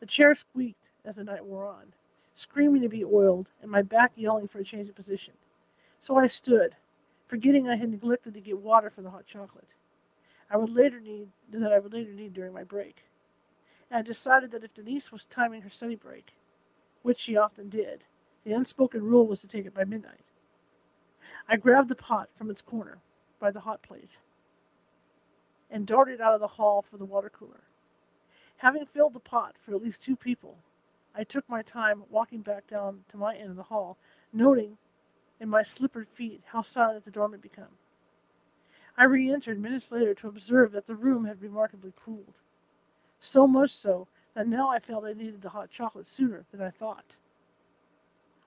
The 0.00 0.06
chair 0.06 0.34
squeaked 0.34 0.90
as 1.04 1.16
the 1.16 1.24
night 1.24 1.44
wore 1.44 1.66
on, 1.66 1.92
screaming 2.34 2.82
to 2.82 2.88
be 2.88 3.04
oiled, 3.04 3.50
and 3.60 3.70
my 3.70 3.82
back 3.82 4.12
yelling 4.14 4.48
for 4.48 4.58
a 4.58 4.64
change 4.64 4.88
of 4.88 4.94
position. 4.94 5.34
So 6.00 6.16
I 6.16 6.28
stood, 6.28 6.76
forgetting 7.26 7.68
I 7.68 7.76
had 7.76 7.90
neglected 7.90 8.34
to 8.34 8.40
get 8.40 8.58
water 8.58 8.90
for 8.90 9.02
the 9.02 9.10
hot 9.10 9.26
chocolate. 9.26 9.74
I 10.50 10.56
would 10.56 10.70
later 10.70 11.00
need 11.00 11.28
that 11.50 11.72
I 11.72 11.78
would 11.78 11.92
later 11.92 12.12
need 12.12 12.32
during 12.32 12.52
my 12.52 12.64
break. 12.64 13.04
And 13.90 13.98
I 13.98 14.02
decided 14.02 14.50
that 14.52 14.64
if 14.64 14.74
Denise 14.74 15.10
was 15.10 15.26
timing 15.26 15.62
her 15.62 15.70
study 15.70 15.94
break, 15.94 16.32
which 17.02 17.18
she 17.18 17.36
often 17.36 17.68
did, 17.68 18.04
the 18.44 18.52
unspoken 18.52 19.02
rule 19.02 19.26
was 19.26 19.40
to 19.40 19.48
take 19.48 19.66
it 19.66 19.74
by 19.74 19.84
midnight. 19.84 20.24
I 21.48 21.56
grabbed 21.56 21.88
the 21.88 21.94
pot 21.94 22.28
from 22.34 22.50
its 22.50 22.62
corner 22.62 22.98
by 23.40 23.50
the 23.50 23.60
hot 23.60 23.82
plate 23.82 24.18
and 25.70 25.86
darted 25.86 26.20
out 26.20 26.34
of 26.34 26.40
the 26.40 26.46
hall 26.46 26.82
for 26.82 26.96
the 26.96 27.04
water 27.04 27.30
cooler. 27.30 27.64
Having 28.58 28.86
filled 28.86 29.14
the 29.14 29.20
pot 29.20 29.56
for 29.58 29.74
at 29.74 29.82
least 29.82 30.02
two 30.02 30.16
people, 30.16 30.58
I 31.14 31.24
took 31.24 31.48
my 31.48 31.62
time 31.62 32.04
walking 32.10 32.40
back 32.40 32.66
down 32.66 33.04
to 33.08 33.16
my 33.16 33.34
end 33.36 33.50
of 33.50 33.56
the 33.56 33.64
hall, 33.64 33.98
noting 34.32 34.78
in 35.40 35.48
my 35.48 35.62
slippered 35.62 36.08
feet 36.08 36.42
how 36.52 36.62
silent 36.62 37.04
the 37.04 37.10
dorm 37.10 37.32
had 37.32 37.42
become. 37.42 37.78
I 38.96 39.04
re 39.04 39.32
entered 39.32 39.60
minutes 39.60 39.92
later 39.92 40.14
to 40.14 40.28
observe 40.28 40.72
that 40.72 40.86
the 40.86 40.96
room 40.96 41.24
had 41.24 41.40
remarkably 41.40 41.92
cooled. 42.04 42.40
So 43.20 43.46
much 43.46 43.70
so 43.70 44.08
that 44.34 44.48
now 44.48 44.68
I 44.70 44.80
felt 44.80 45.04
I 45.04 45.12
needed 45.12 45.42
the 45.42 45.50
hot 45.50 45.70
chocolate 45.70 46.06
sooner 46.06 46.44
than 46.50 46.60
I 46.60 46.70
thought. 46.70 47.16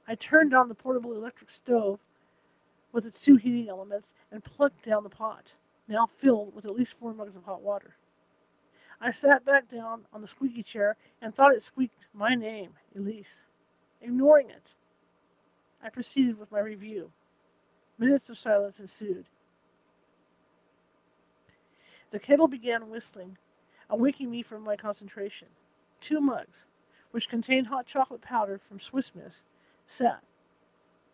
I 0.07 0.15
turned 0.15 0.53
on 0.53 0.67
the 0.67 0.75
portable 0.75 1.13
electric 1.13 1.49
stove 1.49 1.99
with 2.91 3.05
its 3.05 3.21
two 3.21 3.37
heating 3.37 3.69
elements 3.69 4.13
and 4.29 4.43
plugged 4.43 4.81
down 4.81 5.03
the 5.03 5.09
pot, 5.09 5.53
now 5.91 6.05
filled 6.05 6.55
with 6.55 6.65
at 6.65 6.75
least 6.75 6.97
four 6.97 7.13
mugs 7.13 7.35
of 7.35 7.43
hot 7.43 7.61
water. 7.61 7.95
I 8.99 9.11
sat 9.11 9.45
back 9.45 9.67
down 9.67 10.05
on 10.13 10.21
the 10.21 10.27
squeaky 10.27 10.63
chair 10.63 10.95
and 11.21 11.33
thought 11.33 11.53
it 11.53 11.63
squeaked 11.63 12.05
my 12.13 12.35
name, 12.35 12.73
Elise. 12.95 13.45
Ignoring 13.99 14.49
it, 14.49 14.75
I 15.83 15.89
proceeded 15.89 16.39
with 16.39 16.51
my 16.51 16.59
review. 16.59 17.11
Minutes 17.97 18.29
of 18.29 18.37
silence 18.37 18.79
ensued. 18.79 19.25
The 22.11 22.19
kettle 22.19 22.47
began 22.47 22.89
whistling, 22.89 23.37
awaking 23.89 24.29
me 24.29 24.43
from 24.43 24.63
my 24.63 24.75
concentration. 24.75 25.47
Two 25.99 26.19
mugs, 26.19 26.65
which 27.11 27.29
contained 27.29 27.67
hot 27.67 27.85
chocolate 27.85 28.21
powder 28.21 28.57
from 28.57 28.79
Swiss 28.79 29.11
Miss, 29.15 29.43
sat 29.87 30.21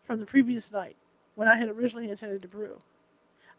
from 0.04 0.20
the 0.20 0.26
previous 0.26 0.72
night 0.72 0.96
when 1.36 1.48
I 1.48 1.58
had 1.58 1.70
originally 1.70 2.10
intended 2.10 2.42
to 2.42 2.48
brew. 2.48 2.82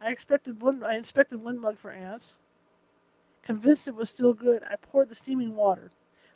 I 0.00 0.10
expected 0.10 0.62
one 0.62 0.82
I 0.82 0.96
inspected 0.96 1.42
one 1.42 1.60
mug 1.60 1.78
for 1.78 1.90
ants. 1.90 2.36
Convinced 3.42 3.88
it 3.88 3.94
was 3.94 4.10
still 4.10 4.34
good, 4.34 4.62
I 4.62 4.76
poured 4.76 5.08
the 5.08 5.14
steaming 5.14 5.56
water, 5.56 5.90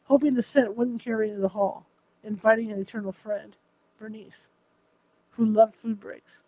hoping 0.04 0.34
the 0.34 0.42
scent 0.42 0.76
wouldn't 0.76 1.02
carry 1.02 1.28
into 1.28 1.40
the 1.40 1.48
hall, 1.48 1.86
inviting 2.24 2.72
an 2.72 2.80
eternal 2.80 3.12
friend, 3.12 3.56
Bernice, 3.98 4.48
who 5.32 5.44
loved 5.44 5.74
food 5.74 6.00
breaks. 6.00 6.40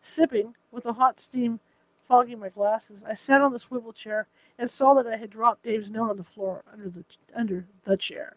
Sipping, 0.00 0.54
with 0.70 0.84
the 0.84 0.94
hot 0.94 1.20
steam 1.20 1.60
fogging 2.06 2.38
my 2.38 2.48
glasses, 2.48 3.02
I 3.06 3.14
sat 3.14 3.42
on 3.42 3.52
the 3.52 3.58
swivel 3.58 3.92
chair 3.92 4.28
and 4.58 4.70
saw 4.70 4.94
that 4.94 5.06
I 5.06 5.16
had 5.16 5.30
dropped 5.30 5.64
Dave's 5.64 5.90
note 5.90 6.10
on 6.10 6.16
the 6.16 6.24
floor 6.24 6.62
under 6.72 6.88
the 6.88 7.04
under 7.34 7.66
the 7.84 7.96
chair. 7.96 8.36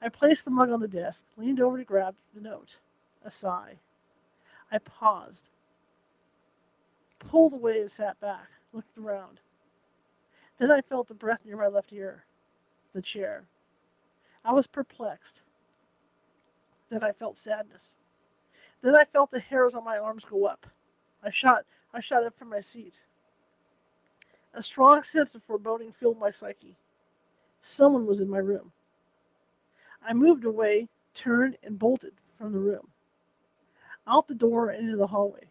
I 0.00 0.08
placed 0.08 0.44
the 0.44 0.50
mug 0.50 0.70
on 0.70 0.80
the 0.80 0.88
desk, 0.88 1.24
leaned 1.36 1.60
over 1.60 1.78
to 1.78 1.84
grab 1.84 2.14
the 2.34 2.40
note. 2.40 2.78
A 3.24 3.30
sigh. 3.30 3.78
I 4.70 4.78
paused, 4.78 5.48
pulled 7.18 7.52
away 7.52 7.80
and 7.80 7.90
sat 7.90 8.18
back, 8.20 8.48
looked 8.72 8.98
around. 8.98 9.40
Then 10.58 10.70
I 10.70 10.80
felt 10.80 11.08
the 11.08 11.14
breath 11.14 11.40
near 11.44 11.56
my 11.56 11.66
left 11.66 11.92
ear, 11.92 12.24
the 12.94 13.02
chair. 13.02 13.44
I 14.44 14.52
was 14.52 14.66
perplexed. 14.66 15.42
Then 16.88 17.02
I 17.02 17.12
felt 17.12 17.36
sadness. 17.36 17.96
Then 18.82 18.94
I 18.94 19.04
felt 19.04 19.30
the 19.30 19.40
hairs 19.40 19.74
on 19.74 19.84
my 19.84 19.98
arms 19.98 20.24
go 20.24 20.46
up. 20.46 20.66
I 21.22 21.30
shot 21.30 21.64
I 21.92 22.00
shot 22.00 22.24
up 22.24 22.34
from 22.34 22.50
my 22.50 22.60
seat. 22.60 23.00
A 24.54 24.62
strong 24.62 25.02
sense 25.02 25.34
of 25.34 25.42
foreboding 25.42 25.92
filled 25.92 26.18
my 26.18 26.30
psyche. 26.30 26.76
Someone 27.62 28.06
was 28.06 28.20
in 28.20 28.28
my 28.28 28.38
room. 28.38 28.72
I 30.06 30.12
moved 30.12 30.44
away, 30.44 30.88
turned, 31.14 31.56
and 31.62 31.78
bolted 31.78 32.12
from 32.38 32.52
the 32.52 32.58
room. 32.58 32.88
Out 34.06 34.28
the 34.28 34.34
door 34.34 34.70
and 34.70 34.84
into 34.84 34.96
the 34.96 35.08
hallway. 35.08 35.50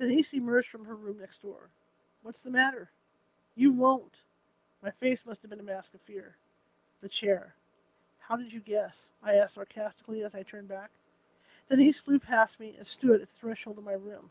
Denise 0.00 0.34
emerged 0.34 0.68
from 0.68 0.84
her 0.84 0.96
room 0.96 1.18
next 1.20 1.42
door. 1.42 1.70
What's 2.22 2.42
the 2.42 2.50
matter? 2.50 2.90
You 3.54 3.72
won't. 3.72 4.16
My 4.82 4.90
face 4.90 5.24
must 5.24 5.42
have 5.42 5.50
been 5.50 5.60
a 5.60 5.64
mask 5.64 5.94
of 5.94 6.00
fear. 6.00 6.36
The 7.00 7.08
chair. 7.08 7.54
How 8.18 8.36
did 8.36 8.52
you 8.52 8.60
guess? 8.60 9.12
I 9.22 9.34
asked 9.34 9.54
sarcastically 9.54 10.22
as 10.22 10.34
I 10.34 10.42
turned 10.42 10.68
back. 10.68 10.90
Denise 11.68 12.00
flew 12.00 12.18
past 12.18 12.58
me 12.58 12.74
and 12.76 12.86
stood 12.86 13.20
at 13.20 13.28
the 13.28 13.38
threshold 13.38 13.78
of 13.78 13.84
my 13.84 13.92
room. 13.92 14.30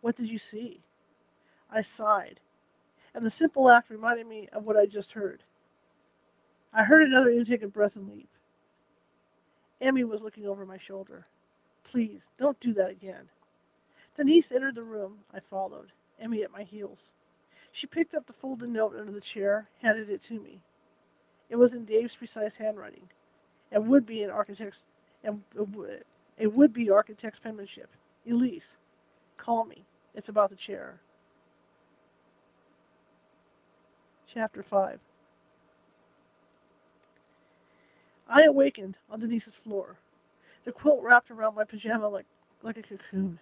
What 0.00 0.16
did 0.16 0.28
you 0.30 0.38
see? 0.38 0.80
I 1.70 1.82
sighed, 1.82 2.40
and 3.14 3.24
the 3.24 3.30
simple 3.30 3.70
act 3.70 3.90
reminded 3.90 4.26
me 4.26 4.48
of 4.52 4.64
what 4.64 4.76
I 4.76 4.86
just 4.86 5.12
heard. 5.12 5.44
I 6.72 6.84
heard 6.84 7.02
another 7.02 7.30
intake 7.30 7.62
of 7.62 7.72
breath 7.72 7.96
and 7.96 8.08
leap. 8.08 8.28
Emmy 9.80 10.04
was 10.04 10.22
looking 10.22 10.46
over 10.46 10.66
my 10.66 10.78
shoulder. 10.78 11.26
Please, 11.84 12.30
don't 12.38 12.60
do 12.60 12.72
that 12.74 12.90
again. 12.90 13.28
Denise 14.20 14.52
entered 14.52 14.74
the 14.74 14.82
room. 14.82 15.20
I 15.32 15.40
followed, 15.40 15.92
Emmy 16.18 16.42
at 16.42 16.52
my 16.52 16.62
heels. 16.62 17.12
She 17.72 17.86
picked 17.86 18.14
up 18.14 18.26
the 18.26 18.34
folded 18.34 18.68
note 18.68 18.94
under 18.94 19.12
the 19.12 19.18
chair, 19.18 19.70
handed 19.80 20.10
it 20.10 20.22
to 20.24 20.38
me. 20.38 20.60
It 21.48 21.56
was 21.56 21.72
in 21.72 21.86
Dave's 21.86 22.16
precise 22.16 22.56
handwriting, 22.56 23.08
and 23.72 23.88
would 23.88 24.04
be 24.04 24.22
an 24.22 24.28
architect's 24.28 24.84
and 25.24 25.42
a 25.56 26.46
would-be 26.46 26.90
architect's 26.90 27.38
penmanship. 27.38 27.88
Elise, 28.28 28.76
call 29.38 29.64
me. 29.64 29.86
It's 30.14 30.28
about 30.28 30.50
the 30.50 30.56
chair. 30.56 31.00
Chapter 34.26 34.62
5 34.62 35.00
I 38.28 38.42
awakened 38.42 38.98
on 39.10 39.20
Denise's 39.20 39.54
floor, 39.54 39.96
the 40.64 40.72
quilt 40.72 41.02
wrapped 41.02 41.30
around 41.30 41.54
my 41.54 41.64
pajama 41.64 42.10
like, 42.10 42.26
like 42.62 42.76
a 42.76 42.82
cocoon. 42.82 43.38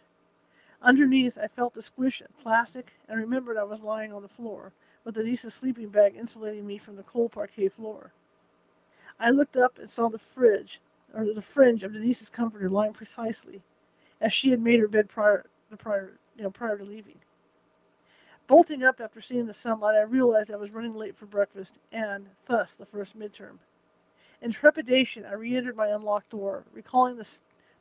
Underneath, 0.80 1.36
I 1.36 1.48
felt 1.48 1.74
the 1.74 1.82
squish 1.82 2.20
of 2.20 2.38
plastic 2.40 2.92
and 3.08 3.18
remembered 3.18 3.56
I 3.56 3.64
was 3.64 3.82
lying 3.82 4.12
on 4.12 4.22
the 4.22 4.28
floor, 4.28 4.72
with 5.04 5.16
Denise's 5.16 5.54
sleeping 5.54 5.88
bag 5.88 6.14
insulating 6.16 6.66
me 6.66 6.78
from 6.78 6.96
the 6.96 7.02
cold 7.02 7.32
parquet 7.32 7.68
floor. 7.68 8.12
I 9.18 9.30
looked 9.30 9.56
up 9.56 9.78
and 9.78 9.90
saw 9.90 10.08
the 10.08 10.18
fridge 10.18 10.80
or 11.14 11.32
the 11.32 11.42
fringe 11.42 11.82
of 11.82 11.92
Denise's 11.92 12.30
comforter 12.30 12.68
lying 12.68 12.92
precisely 12.92 13.62
as 14.20 14.32
she 14.32 14.50
had 14.50 14.60
made 14.60 14.80
her 14.80 14.88
bed 14.88 15.08
prior, 15.08 15.46
the 15.70 15.76
prior, 15.76 16.18
you 16.36 16.42
know, 16.42 16.50
prior 16.50 16.78
to 16.78 16.84
leaving. 16.84 17.18
Bolting 18.46 18.82
up 18.82 19.00
after 19.00 19.20
seeing 19.20 19.46
the 19.46 19.54
sunlight, 19.54 19.96
I 19.96 20.02
realized 20.02 20.50
I 20.50 20.56
was 20.56 20.70
running 20.70 20.94
late 20.94 21.16
for 21.16 21.26
breakfast 21.26 21.78
and, 21.92 22.28
thus, 22.46 22.76
the 22.76 22.86
first 22.86 23.18
midterm. 23.18 23.58
In 24.40 24.52
trepidation, 24.52 25.26
I 25.26 25.34
re-entered 25.34 25.76
my 25.76 25.88
unlocked 25.88 26.30
door, 26.30 26.64
recalling 26.72 27.16
the, 27.16 27.28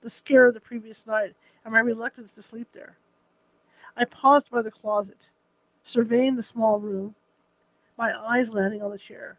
the 0.07 0.11
scare 0.11 0.47
of 0.47 0.53
the 0.53 0.61
previous 0.61 1.05
night 1.05 1.35
and 1.65 1.73
my 1.73 1.81
reluctance 1.81 2.31
to 2.31 2.41
sleep 2.41 2.69
there. 2.71 2.95
I 3.97 4.05
paused 4.05 4.49
by 4.49 4.61
the 4.61 4.71
closet, 4.71 5.31
surveying 5.83 6.37
the 6.37 6.43
small 6.43 6.79
room, 6.79 7.15
my 7.97 8.17
eyes 8.17 8.53
landing 8.53 8.81
on 8.81 8.91
the 8.91 8.97
chair. 8.97 9.37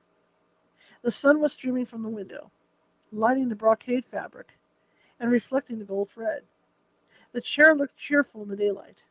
The 1.01 1.11
sun 1.11 1.41
was 1.41 1.55
streaming 1.55 1.87
from 1.87 2.03
the 2.03 2.11
window 2.11 2.51
lighting 3.11 3.49
the 3.49 3.55
brocade 3.55 4.05
fabric 4.05 4.59
and 5.19 5.31
reflecting 5.31 5.79
the 5.79 5.87
gold 5.87 6.11
thread. 6.11 6.43
The 7.33 7.41
chair 7.41 7.75
looked 7.75 7.97
cheerful 7.97 8.43
in 8.43 8.51
the 8.51 8.57
daylight, 8.57 9.05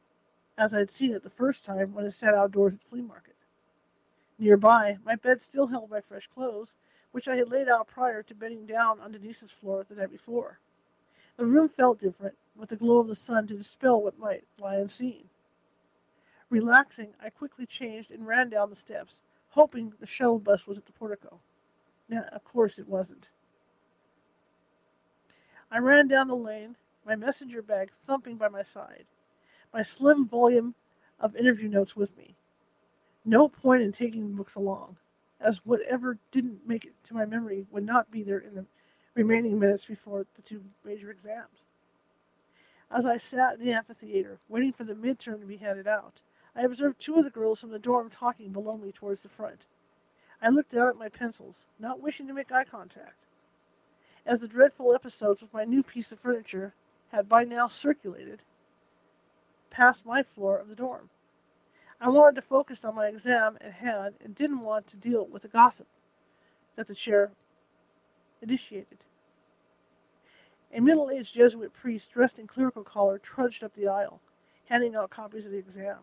as 0.60 0.76
I 0.76 0.78
had 0.78 0.92
seen 0.92 1.16
it 1.16 1.24
the 1.24 1.30
first 1.32 1.66
time 1.66 1.96
when 1.96 2.06
I 2.06 2.10
sat 2.10 2.36
outdoors 2.36 2.76
at 2.76 2.82
the 2.82 2.86
flea 2.86 3.02
market. 3.02 3.36
Nearby, 4.38 4.98
my 5.04 5.16
bed 5.16 5.42
still 5.42 5.66
held 5.66 5.90
my 5.90 6.02
fresh 6.02 6.28
clothes, 6.28 6.76
which 7.12 7.28
I 7.28 7.38
had 7.38 7.50
laid 7.50 7.68
out 7.68 7.88
prior 7.88 8.22
to 8.22 8.36
bedding 8.36 8.68
down 8.68 9.00
on 9.00 9.12
Denise's 9.12 9.50
floor 9.50 9.84
the 9.90 9.96
night 9.96 10.12
before. 10.12 10.60
The 11.38 11.46
room 11.46 11.70
felt 11.70 12.00
different, 12.00 12.36
with 12.56 12.70
the 12.70 12.76
glow 12.76 12.98
of 12.98 13.08
the 13.08 13.16
sun 13.16 13.48
to 13.48 13.54
dispel 13.54 14.02
what 14.02 14.18
might 14.18 14.44
lie 14.60 14.78
unseen. 14.78 15.26
Relaxing, 16.50 17.14
I 17.24 17.30
quickly 17.30 17.66
changed 17.66 18.10
and 18.10 18.26
ran 18.26 18.50
down 18.50 18.70
the 18.70 18.76
steps, 18.76 19.22
hoping 19.50 19.94
the 20.00 20.08
shuttle 20.08 20.40
bus 20.40 20.66
was 20.66 20.78
at 20.78 20.86
the 20.88 20.92
portico. 20.92 21.40
Now, 22.10 22.26
of 22.32 22.44
course, 22.44 22.80
it 22.80 22.88
wasn't. 22.88 23.32
I 25.70 25.78
ran 25.78 26.08
down 26.08 26.28
the 26.28 26.36
lane, 26.36 26.76
my 27.06 27.16
messenger 27.16 27.62
bag 27.62 27.92
thumping 28.08 28.38
by 28.38 28.48
my 28.48 28.64
side, 28.64 29.06
my 29.74 29.84
slim 29.84 30.28
volume 30.28 30.74
of 31.20 31.36
interview 31.36 31.70
notes 31.70 31.96
with 31.96 32.18
me. 32.18 32.36
No 33.26 33.50
point 33.50 33.84
in 33.84 33.92
taking 33.92 34.34
books 34.34 34.56
along, 34.56 34.96
as 35.40 35.66
whatever 35.66 36.18
didn't 36.32 36.68
make 36.68 36.86
it 36.86 36.94
to 37.04 37.14
my 37.14 37.26
memory 37.26 37.66
would 37.70 37.86
not 37.86 38.10
be 38.10 38.24
there 38.24 38.40
in 38.40 38.56
the 38.56 38.66
remaining 39.18 39.60
minutes 39.60 39.86
before 39.86 40.26
the 40.36 40.42
two 40.42 40.62
major 40.86 41.10
exams. 41.10 41.64
As 42.90 43.06
I 43.06 43.18
sat 43.18 43.56
in 43.56 43.66
the 43.66 43.74
amphitheater, 43.74 44.40
waiting 44.48 44.72
for 44.72 44.84
the 44.84 44.94
midterm 44.94 45.42
to 45.42 45.48
be 45.48 45.58
handed 45.58 45.88
out, 45.88 46.22
I 46.56 46.62
observed 46.62 47.02
two 47.02 47.16
of 47.16 47.24
the 47.24 47.30
girls 47.30 47.60
from 47.60 47.72
the 47.72 47.80
dorm 47.80 48.10
talking 48.10 48.52
below 48.52 48.78
me 48.78 48.92
towards 48.92 49.22
the 49.22 49.30
front. 49.30 49.66
I 50.42 50.50
looked 50.50 50.72
down 50.72 50.88
at 50.88 50.98
my 50.98 51.10
pencils, 51.10 51.66
not 51.80 52.00
wishing 52.00 52.28
to 52.28 52.34
make 52.34 52.52
eye 52.52 52.64
contact 52.64 53.26
as 54.26 54.40
the 54.40 54.48
dreadful 54.48 54.94
episodes 54.94 55.42
with 55.42 55.54
my 55.54 55.64
new 55.64 55.82
piece 55.82 56.12
of 56.12 56.20
furniture 56.20 56.74
had 57.12 57.30
by 57.30 57.44
now 57.44 57.68
circulated 57.68 58.42
past 59.70 60.06
my 60.06 60.22
floor 60.22 60.58
of 60.58 60.68
the 60.68 60.76
dorm. 60.76 61.10
I 62.00 62.10
wanted 62.10 62.36
to 62.36 62.42
focus 62.42 62.86
on 62.86 62.96
my 62.96 63.08
exam 63.08 63.58
at 63.62 63.74
hand 63.74 64.16
and 64.24 64.36
didn't 64.36 64.60
want 64.60 64.88
to 64.88 64.98
deal 64.98 65.26
with 65.26 65.42
the 65.42 65.48
gossip 65.48 65.88
that 66.76 66.88
the 66.88 66.94
chair 66.94 67.32
initiated. 68.42 69.00
A 70.74 70.82
middle 70.82 71.10
aged 71.10 71.34
Jesuit 71.34 71.74
priest 71.74 72.12
dressed 72.12 72.40
in 72.40 72.48
clerical 72.48 72.84
collar 72.84 73.18
trudged 73.18 73.64
up 73.64 73.74
the 73.74 73.88
aisle, 73.88 74.20
handing 74.66 74.96
out 74.96 75.10
copies 75.10 75.46
of 75.46 75.52
the 75.52 75.58
exam. 75.58 76.00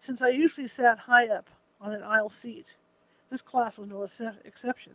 Since 0.00 0.22
I 0.22 0.28
usually 0.28 0.68
sat 0.68 0.98
high 1.00 1.28
up 1.28 1.50
on 1.80 1.92
an 1.92 2.02
aisle 2.02 2.30
seat, 2.30 2.76
this 3.30 3.42
class 3.42 3.76
was 3.76 3.88
no 3.88 4.06
exception. 4.44 4.92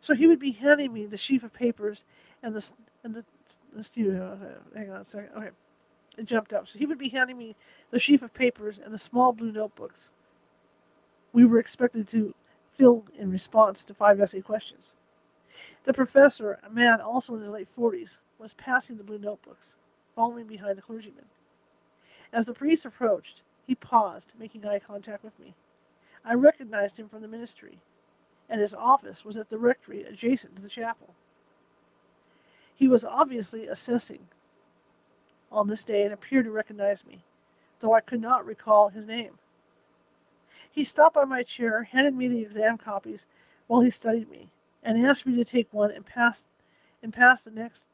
So 0.00 0.14
he 0.14 0.26
would 0.26 0.40
be 0.40 0.52
handing 0.52 0.92
me 0.92 1.06
the 1.06 1.16
sheaf 1.16 1.42
of 1.42 1.52
papers 1.52 2.04
and 2.42 2.54
the 2.54 2.72
and 3.04 3.14
the, 3.14 3.24
the 3.72 4.24
uh, 4.24 4.36
hang 4.76 4.90
on 4.90 5.02
a 5.02 5.04
second. 5.04 5.30
Okay, 5.36 5.50
it 6.16 6.24
jumped 6.24 6.52
up. 6.52 6.66
So 6.66 6.78
he 6.78 6.86
would 6.86 6.98
be 6.98 7.08
handing 7.08 7.38
me 7.38 7.54
the 7.90 7.98
sheaf 7.98 8.22
of 8.22 8.34
papers 8.34 8.80
and 8.84 8.92
the 8.92 8.98
small 8.98 9.32
blue 9.32 9.52
notebooks 9.52 10.10
we 11.32 11.44
were 11.44 11.58
expected 11.58 12.08
to 12.08 12.34
fill 12.72 13.04
in 13.16 13.30
response 13.30 13.84
to 13.84 13.94
five 13.94 14.20
essay 14.20 14.40
questions. 14.40 14.94
The 15.84 15.94
professor, 15.94 16.58
a 16.62 16.70
man 16.70 17.00
also 17.00 17.34
in 17.34 17.40
his 17.40 17.50
late 17.50 17.68
40s, 17.74 18.18
was 18.38 18.54
passing 18.54 18.96
the 18.96 19.04
blue 19.04 19.18
notebooks, 19.18 19.76
following 20.14 20.46
behind 20.46 20.78
the 20.78 20.82
clergyman. 20.82 21.26
As 22.32 22.46
the 22.46 22.54
priest 22.54 22.84
approached, 22.84 23.42
he 23.66 23.74
paused, 23.74 24.32
making 24.38 24.66
eye 24.66 24.78
contact 24.78 25.24
with 25.24 25.38
me. 25.38 25.54
I 26.24 26.34
recognized 26.34 26.98
him 26.98 27.08
from 27.08 27.22
the 27.22 27.28
ministry, 27.28 27.78
and 28.48 28.60
his 28.60 28.74
office 28.74 29.24
was 29.24 29.36
at 29.36 29.48
the 29.48 29.58
rectory 29.58 30.02
adjacent 30.02 30.56
to 30.56 30.62
the 30.62 30.68
chapel. 30.68 31.14
He 32.74 32.88
was 32.88 33.04
obviously 33.04 33.66
assessing 33.66 34.28
on 35.50 35.68
this 35.68 35.84
day 35.84 36.02
and 36.02 36.12
appeared 36.12 36.44
to 36.44 36.50
recognize 36.50 37.04
me, 37.04 37.24
though 37.80 37.94
I 37.94 38.00
could 38.00 38.20
not 38.20 38.46
recall 38.46 38.88
his 38.88 39.06
name. 39.06 39.38
He 40.70 40.84
stopped 40.84 41.14
by 41.14 41.24
my 41.24 41.42
chair, 41.42 41.84
handed 41.84 42.14
me 42.14 42.28
the 42.28 42.42
exam 42.42 42.78
copies 42.78 43.26
while 43.66 43.80
he 43.80 43.90
studied 43.90 44.30
me, 44.30 44.48
and 44.88 45.04
asked 45.04 45.26
me 45.26 45.36
to 45.36 45.44
take 45.44 45.70
one 45.70 45.90
and 45.90 46.06
pass 46.06 46.46
and 47.02 47.12
pass 47.12 47.44
the 47.44 47.50
next 47.50 47.88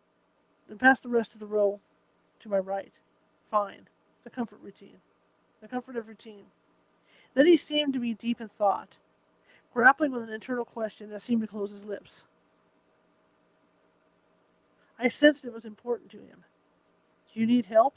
and 0.69 0.79
pass 0.79 1.01
the 1.01 1.09
rest 1.09 1.35
of 1.35 1.41
the 1.41 1.47
row 1.47 1.81
to 2.39 2.49
my 2.49 2.59
right. 2.59 2.93
Fine. 3.51 3.89
The 4.23 4.31
comfort 4.31 4.61
routine. 4.63 4.99
The 5.61 5.67
comfort 5.67 5.97
of 5.97 6.07
routine. 6.07 6.45
Then 7.35 7.47
he 7.47 7.57
seemed 7.57 7.95
to 7.95 7.99
be 7.99 8.15
deep 8.15 8.41
in 8.41 8.49
thought, 8.49 8.97
grappling 9.73 10.13
with 10.13 10.23
an 10.23 10.33
internal 10.33 10.65
question 10.65 11.11
that 11.11 11.21
seemed 11.21 11.43
to 11.43 11.49
close 11.49 11.73
his 11.73 11.85
lips. 11.85 12.27
I 14.97 15.09
sensed 15.09 15.45
it 15.45 15.53
was 15.53 15.65
important 15.65 16.13
to 16.13 16.19
him. 16.19 16.45
Do 17.33 17.41
you 17.41 17.47
need 17.47 17.67
help? 17.67 17.97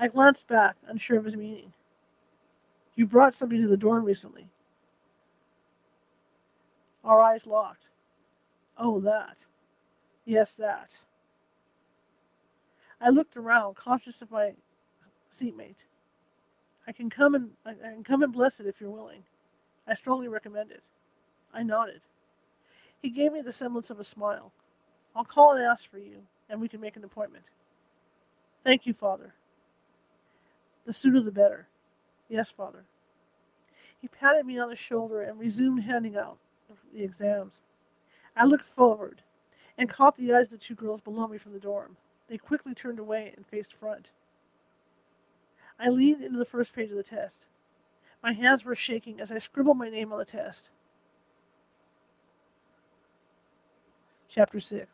I 0.00 0.08
glanced 0.08 0.48
back, 0.48 0.74
unsure 0.88 1.18
of 1.18 1.26
his 1.26 1.36
meaning. 1.36 1.72
You 2.96 3.06
brought 3.06 3.36
something 3.36 3.62
to 3.62 3.68
the 3.68 3.76
dorm 3.76 4.04
recently. 4.04 4.48
Our 7.04 7.20
eyes 7.20 7.46
locked. 7.46 7.84
Oh, 8.78 9.00
that. 9.00 9.46
Yes, 10.24 10.54
that. 10.54 11.00
I 13.00 13.10
looked 13.10 13.36
around, 13.36 13.76
conscious 13.76 14.22
of 14.22 14.30
my 14.30 14.52
seatmate. 15.28 15.84
I 16.86 16.92
can 16.92 17.10
come 17.10 17.34
and 17.34 17.50
I 17.66 17.74
can 17.74 18.04
come 18.04 18.22
and 18.22 18.32
bless 18.32 18.60
it 18.60 18.66
if 18.66 18.80
you're 18.80 18.90
willing. 18.90 19.24
I 19.86 19.94
strongly 19.94 20.28
recommend 20.28 20.70
it. 20.70 20.82
I 21.52 21.62
nodded. 21.62 22.00
He 23.02 23.10
gave 23.10 23.32
me 23.32 23.42
the 23.42 23.52
semblance 23.52 23.90
of 23.90 24.00
a 24.00 24.04
smile. 24.04 24.52
I'll 25.14 25.24
call 25.24 25.54
and 25.54 25.62
ask 25.62 25.90
for 25.90 25.98
you, 25.98 26.22
and 26.48 26.60
we 26.60 26.68
can 26.68 26.80
make 26.80 26.96
an 26.96 27.04
appointment. 27.04 27.50
Thank 28.64 28.86
you, 28.86 28.94
Father. 28.94 29.34
The 30.86 30.92
sooner 30.92 31.20
the 31.20 31.30
better. 31.30 31.68
Yes, 32.28 32.50
Father. 32.50 32.84
He 34.00 34.08
patted 34.08 34.46
me 34.46 34.58
on 34.58 34.70
the 34.70 34.76
shoulder 34.76 35.20
and 35.22 35.38
resumed 35.38 35.82
handing 35.84 36.16
out 36.16 36.38
the 36.92 37.02
exams. 37.02 37.60
I 38.36 38.44
looked 38.44 38.64
forward 38.64 39.22
and 39.76 39.88
caught 39.88 40.16
the 40.16 40.32
eyes 40.32 40.46
of 40.46 40.52
the 40.52 40.58
two 40.58 40.74
girls 40.74 41.00
below 41.00 41.26
me 41.26 41.38
from 41.38 41.52
the 41.52 41.58
dorm. 41.58 41.96
They 42.28 42.38
quickly 42.38 42.74
turned 42.74 42.98
away 42.98 43.32
and 43.36 43.46
faced 43.46 43.74
front. 43.74 44.12
I 45.78 45.88
leaned 45.88 46.22
into 46.22 46.38
the 46.38 46.44
first 46.44 46.74
page 46.74 46.90
of 46.90 46.96
the 46.96 47.02
test. 47.02 47.46
My 48.22 48.32
hands 48.32 48.64
were 48.64 48.74
shaking 48.74 49.20
as 49.20 49.30
I 49.30 49.38
scribbled 49.38 49.76
my 49.76 49.90
name 49.90 50.12
on 50.12 50.18
the 50.18 50.24
test. 50.24 50.70
Chapter 54.28 54.58
6 54.58 54.88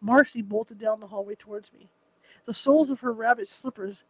Marcy 0.00 0.40
bolted 0.40 0.78
down 0.78 1.00
the 1.00 1.08
hallway 1.08 1.34
towards 1.34 1.72
me, 1.72 1.90
the 2.46 2.54
soles 2.54 2.90
of 2.90 3.00
her 3.00 3.12
rabbit 3.12 3.48
slippers, 3.48 4.04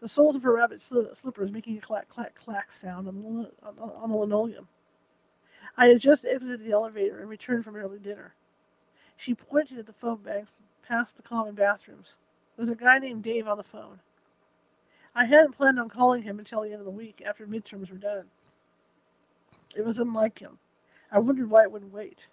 the 0.00 0.08
soles 0.08 0.36
of 0.36 0.42
her 0.42 0.54
rabbit 0.54 0.80
slippers 0.80 1.50
making 1.50 1.76
a 1.76 1.80
clack, 1.80 2.08
clack, 2.08 2.34
clack 2.34 2.72
sound 2.72 3.08
on 3.08 3.14
the, 3.22 3.50
on 3.66 4.10
the 4.10 4.16
linoleum. 4.16 4.68
I 5.76 5.86
had 5.88 6.00
just 6.00 6.24
exited 6.24 6.64
the 6.64 6.72
elevator 6.72 7.20
and 7.20 7.28
returned 7.28 7.64
from 7.64 7.76
early 7.76 7.98
dinner. 7.98 8.34
She 9.16 9.34
pointed 9.34 9.78
at 9.78 9.86
the 9.86 9.92
phone 9.92 10.22
banks 10.22 10.54
past 10.86 11.16
the 11.16 11.22
common 11.22 11.54
bathrooms. 11.54 12.16
There 12.56 12.62
was 12.62 12.70
a 12.70 12.74
guy 12.74 12.98
named 12.98 13.22
Dave 13.22 13.48
on 13.48 13.56
the 13.56 13.64
phone. 13.64 14.00
I 15.14 15.24
hadn't 15.24 15.56
planned 15.56 15.80
on 15.80 15.88
calling 15.88 16.22
him 16.22 16.38
until 16.38 16.62
the 16.62 16.70
end 16.70 16.80
of 16.80 16.84
the 16.84 16.90
week 16.90 17.22
after 17.26 17.46
midterms 17.46 17.90
were 17.90 17.98
done. 17.98 18.26
It 19.76 19.84
was 19.84 19.98
unlike 19.98 20.38
him. 20.38 20.58
I 21.10 21.18
wondered 21.18 21.50
why 21.50 21.62
it 21.62 21.72
wouldn't 21.72 21.92
wait. 21.92 22.28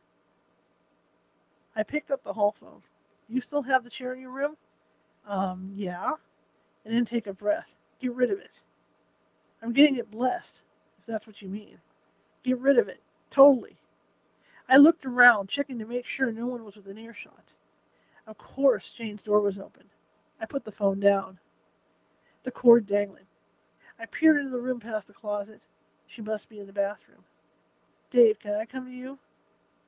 I 1.75 1.83
picked 1.83 2.11
up 2.11 2.23
the 2.23 2.33
hall 2.33 2.51
phone. 2.51 2.81
You 3.27 3.41
still 3.41 3.63
have 3.63 3.83
the 3.83 3.89
chair 3.89 4.13
in 4.13 4.21
your 4.21 4.31
room? 4.31 4.55
Um, 5.27 5.71
yeah. 5.73 6.11
And 6.85 6.95
then 6.95 7.03
take 7.05 7.27
a 7.27 7.33
breath. 7.33 7.75
Get 7.99 8.13
rid 8.13 8.31
of 8.31 8.39
it. 8.39 8.61
I'm 9.61 9.73
getting 9.73 9.97
it 9.97 10.11
blessed, 10.11 10.61
if 10.99 11.05
that's 11.05 11.25
what 11.25 11.41
you 11.41 11.49
mean. 11.49 11.79
Get 12.43 12.59
rid 12.59 12.77
of 12.77 12.87
it. 12.87 13.01
Totally. 13.31 13.77
I 14.69 14.77
looked 14.77 15.05
around, 15.05 15.49
checking 15.49 15.79
to 15.79 15.85
make 15.85 16.05
sure 16.05 16.31
no 16.31 16.45
one 16.45 16.63
was 16.63 16.75
within 16.75 16.97
earshot. 16.97 17.53
Of 18.27 18.37
course, 18.37 18.91
Jane's 18.91 19.23
door 19.23 19.41
was 19.41 19.57
open. 19.59 19.85
I 20.39 20.45
put 20.45 20.63
the 20.63 20.71
phone 20.71 20.99
down. 20.99 21.39
The 22.43 22.51
cord 22.51 22.85
dangling. 22.85 23.25
I 23.99 24.05
peered 24.05 24.37
into 24.37 24.51
the 24.51 24.59
room 24.59 24.79
past 24.79 25.07
the 25.07 25.13
closet. 25.13 25.61
She 26.07 26.21
must 26.21 26.49
be 26.49 26.59
in 26.59 26.67
the 26.67 26.73
bathroom. 26.73 27.23
Dave, 28.11 28.39
can 28.39 28.53
I 28.53 28.65
come 28.65 28.85
to 28.85 28.91
you? 28.91 29.17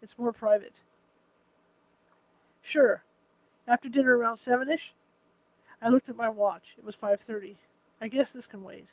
It's 0.02 0.18
more 0.18 0.34
private. 0.34 0.82
Sure. 2.62 3.04
After 3.68 3.90
dinner 3.90 4.18
around 4.18 4.38
seven-ish? 4.38 4.94
I 5.82 5.90
looked 5.90 6.10
at 6.10 6.16
my 6.16 6.30
watch. 6.30 6.76
It 6.78 6.84
was 6.84 6.96
5.30. 6.96 7.56
I 8.02 8.08
guess 8.08 8.34
this 8.34 8.48
can 8.48 8.64
wait. 8.64 8.88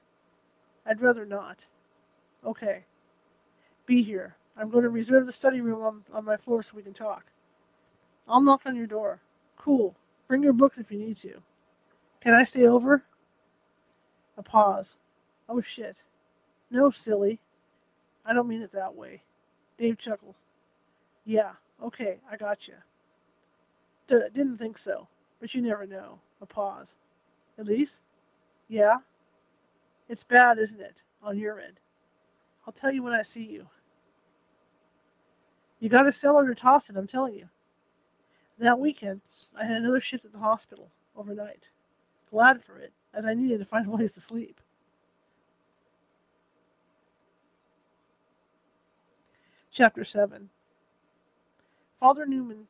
I'd 0.87 1.01
rather 1.01 1.25
not. 1.25 1.67
Okay. 2.45 2.85
Be 3.87 4.03
here. 4.03 4.37
I'm 4.57 4.71
going 4.71 4.85
to 4.85 4.91
reserve 4.91 5.27
the 5.27 5.33
study 5.33 5.61
room 5.61 5.83
on, 5.83 6.05
on 6.13 6.25
my 6.25 6.37
floor 6.37 6.63
so 6.63 6.77
we 6.77 6.83
can 6.83 6.95
talk. 6.95 7.27
I'll 8.29 8.41
knock 8.41 8.63
on 8.67 8.77
your 8.77 8.87
door. 8.87 9.21
Cool. 9.57 9.95
Bring 10.29 10.43
your 10.43 10.53
books 10.53 10.79
if 10.79 10.91
you 10.91 10.99
need 10.99 11.17
to. 11.19 11.43
Can 12.21 12.35
I 12.35 12.45
stay 12.45 12.67
over? 12.67 13.05
A 14.37 14.43
pause. 14.43 14.97
Oh 15.49 15.61
shit. 15.61 16.03
No, 16.71 16.91
silly. 16.91 17.41
I 18.25 18.33
don't 18.33 18.49
mean 18.49 18.63
it 18.63 18.73
that 18.73 18.95
way. 18.95 19.23
Dave 19.79 19.99
chuckled. 19.99 20.35
Yeah, 21.25 21.53
okay, 21.83 22.19
I 22.31 22.37
got 22.37 22.69
you. 22.69 22.75
D- 24.07 24.29
didn't 24.33 24.59
think 24.59 24.79
so, 24.79 25.09
but 25.41 25.55
you 25.55 25.63
never 25.63 25.87
know. 25.87 26.21
A 26.45 26.47
pause. 26.47 26.95
Elise? 27.59 28.03
Yeah? 28.69 28.99
It's 30.11 30.25
bad, 30.25 30.59
isn't 30.59 30.81
it, 30.81 31.01
on 31.23 31.39
your 31.39 31.59
end? 31.59 31.81
I'll 32.67 32.73
tell 32.75 32.93
you 32.93 33.03
when 33.03 33.15
I 33.15 33.23
see 33.23 33.45
you. 33.45 33.67
You 35.81 35.89
got 35.89 36.03
to 36.03 36.13
sell 36.13 36.39
it 36.39 36.47
or 36.47 36.55
toss 36.55 36.91
it, 36.91 36.97
I'm 36.99 37.07
telling 37.07 37.35
you. 37.35 37.49
That 38.59 38.79
weekend, 38.79 39.23
I 39.59 39.65
had 39.65 39.79
another 39.79 40.01
shift 40.01 40.27
at 40.27 40.33
the 40.33 40.39
hospital 40.39 40.91
overnight. 41.17 41.71
Glad 42.31 42.63
for 42.63 42.77
it, 42.77 42.93
as 43.15 43.25
I 43.25 43.33
needed 43.33 43.59
to 43.61 43.65
find 43.65 43.87
a 43.93 43.97
place 43.97 44.13
to 44.15 44.21
sleep. 44.21 44.61
Chapter 49.73 50.05
7 50.05 50.51
Father 51.99 52.27
Newman 52.27 52.67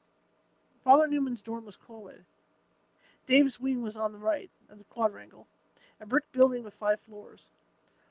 Father 0.84 1.08
Newman's 1.08 1.42
dorm 1.42 1.66
was 1.66 1.76
co-ed. 1.76 2.24
Dave's 3.26 3.58
wing 3.58 3.82
was 3.82 3.96
on 3.96 4.12
the 4.12 4.18
right 4.18 4.50
of 4.70 4.78
the 4.78 4.84
quadrangle, 4.84 5.46
a 6.00 6.06
brick 6.06 6.24
building 6.32 6.62
with 6.62 6.74
five 6.74 7.00
floors. 7.00 7.48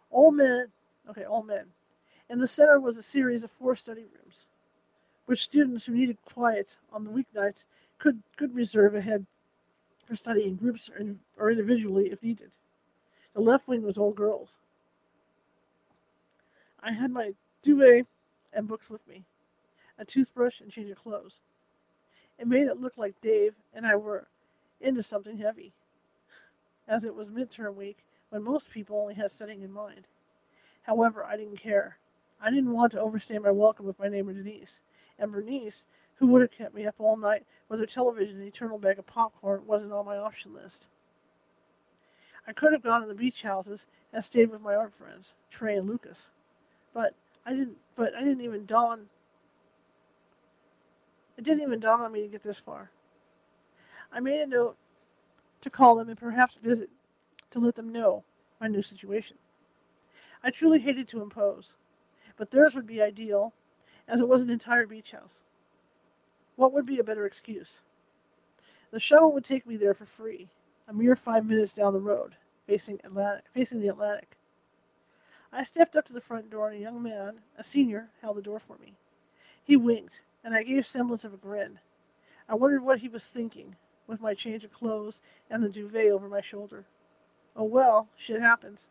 All 0.09 0.32
men, 0.32 0.68
okay, 1.09 1.24
all 1.24 1.43
men. 1.43 1.66
In 2.30 2.39
the 2.39 2.47
center 2.47 2.80
was 2.80 2.97
a 2.97 3.03
series 3.03 3.43
of 3.43 3.51
four 3.51 3.76
study 3.76 4.01
rooms, 4.01 4.47
which 5.26 5.43
students 5.43 5.86
who 5.86 5.93
needed 5.93 6.18
quiet 6.26 6.78
on 6.91 7.03
the 7.03 7.11
weeknights 7.11 7.66
could, 7.99 8.24
could 8.38 8.55
reserve 8.55 8.95
ahead 8.95 9.26
for 10.05 10.16
study 10.16 10.45
in 10.45 10.55
groups 10.55 10.89
or, 10.89 10.97
in, 10.97 11.20
or 11.38 11.51
individually 11.51 12.09
if 12.11 12.24
needed. 12.24 12.51
The 13.34 13.41
left 13.41 13.68
wing 13.68 13.84
was 13.84 13.97
all 13.97 14.11
girls. 14.11 14.57
I 16.82 16.91
had 16.91 17.11
my 17.11 17.34
duvet 17.61 18.05
and 18.51 18.68
books 18.68 18.89
with 18.89 19.07
me, 19.07 19.24
a 19.97 20.05
toothbrush 20.05 20.59
and 20.59 20.72
change 20.72 20.89
of 20.89 21.01
clothes. 21.01 21.39
It 22.38 22.47
made 22.47 22.68
it 22.68 22.82
look 22.82 22.97
like 22.97 23.22
Dave 23.22 23.53
and 23.74 23.86
I 23.86 23.95
were 23.95 24.28
into 24.84 25.03
something 25.03 25.38
heavy, 25.38 25.73
as 26.88 27.03
it 27.03 27.15
was 27.15 27.29
midterm 27.29 27.75
week 27.75 28.05
when 28.29 28.43
most 28.43 28.69
people 28.69 28.99
only 28.99 29.13
had 29.15 29.31
studying 29.31 29.61
in 29.61 29.71
mind. 29.71 30.07
However, 30.84 31.23
I 31.23 31.38
didn't 31.38 31.57
care. 31.57 31.97
I 32.41 32.49
didn't 32.49 32.73
want 32.73 32.91
to 32.91 33.01
overstay 33.01 33.38
my 33.38 33.51
welcome 33.51 33.86
with 33.86 33.99
my 33.99 34.09
neighbor 34.09 34.34
Denise, 34.34 34.81
and 35.17 35.31
Bernice, 35.31 35.86
who 36.15 36.27
would 36.27 36.41
have 36.41 36.51
kept 36.51 36.75
me 36.75 36.86
up 36.86 36.95
all 36.99 37.15
night 37.15 37.45
with 37.69 37.79
her 37.79 37.86
television 37.86 38.38
and 38.38 38.47
eternal 38.47 38.77
bag 38.77 38.99
of 38.99 39.07
popcorn, 39.07 39.63
wasn't 39.65 39.93
on 39.93 40.05
my 40.05 40.17
option 40.17 40.53
list. 40.53 40.88
I 42.45 42.51
could 42.51 42.73
have 42.73 42.84
gone 42.84 43.01
to 43.01 43.07
the 43.07 43.13
beach 43.13 43.43
houses 43.43 43.86
and 44.11 44.23
stayed 44.23 44.51
with 44.51 44.61
my 44.61 44.75
art 44.75 44.93
friends, 44.93 45.34
Trey 45.49 45.77
and 45.77 45.88
Lucas, 45.88 46.29
but 46.93 47.15
I 47.45 47.51
didn't. 47.51 47.77
But 47.95 48.13
I 48.15 48.19
didn't 48.19 48.41
even 48.41 48.65
dawn 48.65 49.07
it 51.38 51.43
didn't 51.43 51.63
even 51.63 51.79
dawn 51.79 52.01
on 52.01 52.11
me 52.11 52.21
to 52.21 52.27
get 52.27 52.43
this 52.43 52.59
far. 52.59 52.91
I 54.14 54.20
made 54.20 54.39
a 54.41 54.47
note 54.47 54.78
to 55.61 55.70
call 55.70 55.95
them 55.95 56.07
and 56.07 56.18
perhaps 56.18 56.55
visit 56.55 56.89
to 57.49 57.59
let 57.59 57.76
them 57.76 57.91
know 57.91 58.24
my 58.61 58.68
new 58.68 58.84
situation. 58.84 59.38
I 60.43 60.51
truly 60.51 60.80
hated 60.80 61.07
to 61.09 61.22
impose, 61.22 61.78
but 62.38 62.51
theirs 62.51 62.76
would 62.76 62.86
be 62.86 63.01
ideal, 63.01 63.53
as 64.07 64.22
it 64.22 64.28
was 64.28 64.41
an 64.41 64.49
entire 64.49 64.86
beach 64.86 65.11
house. 65.11 65.39
What 66.55 66.74
would 66.74 66.86
be 66.86 66.99
a 66.99 67.03
better 67.03 67.26
excuse? 67.26 67.82
The 68.91 68.99
shuttle 68.99 69.32
would 69.34 69.45
take 69.45 69.66
me 69.66 69.78
there 69.78 69.93
for 69.95 70.05
free, 70.05 70.49
a 70.88 70.93
mere 70.93 71.16
five 71.16 71.45
minutes 71.45 71.74
down 71.74 71.93
the 71.93 71.99
road, 71.99 72.36
facing 72.68 72.99
Atlantic, 73.03 73.45
facing 73.53 73.80
the 73.80 73.88
Atlantic. 73.88 74.38
I 75.51 75.64
stepped 75.64 75.95
up 75.95 76.05
to 76.07 76.14
the 76.14 76.22
front 76.22 76.51
door, 76.51 76.70
and 76.70 76.78
a 76.78 76.82
young 76.82 77.01
man, 77.01 77.41
a 77.57 77.64
senior, 77.64 78.09
held 78.22 78.38
the 78.38 78.41
door 78.41 78.59
for 78.59 78.78
me. 78.78 78.93
He 79.64 79.78
winked, 79.78 80.22
and 80.43 80.53
I 80.53 80.64
gave 80.64 80.86
semblance 80.86 81.24
of 81.24 81.34
a 81.34 81.38
grin. 81.38 81.80
I 82.49 82.55
wondered 82.55 82.84
what 82.84 82.99
he 82.99 83.07
was 83.07 83.28
thinking, 83.28 83.78
with 84.08 84.22
my 84.22 84.34
change 84.34 84.64
of 84.64 84.74
clothes 84.74 85.22
and 85.49 85.64
the 85.64 85.70
duvet 85.70 86.12
over 86.12 86.28
my 86.28 86.41
shoulder. 86.41 86.86
Oh 87.56 87.64
well, 87.64 88.08
shit 88.16 88.41
happens. 88.41 88.88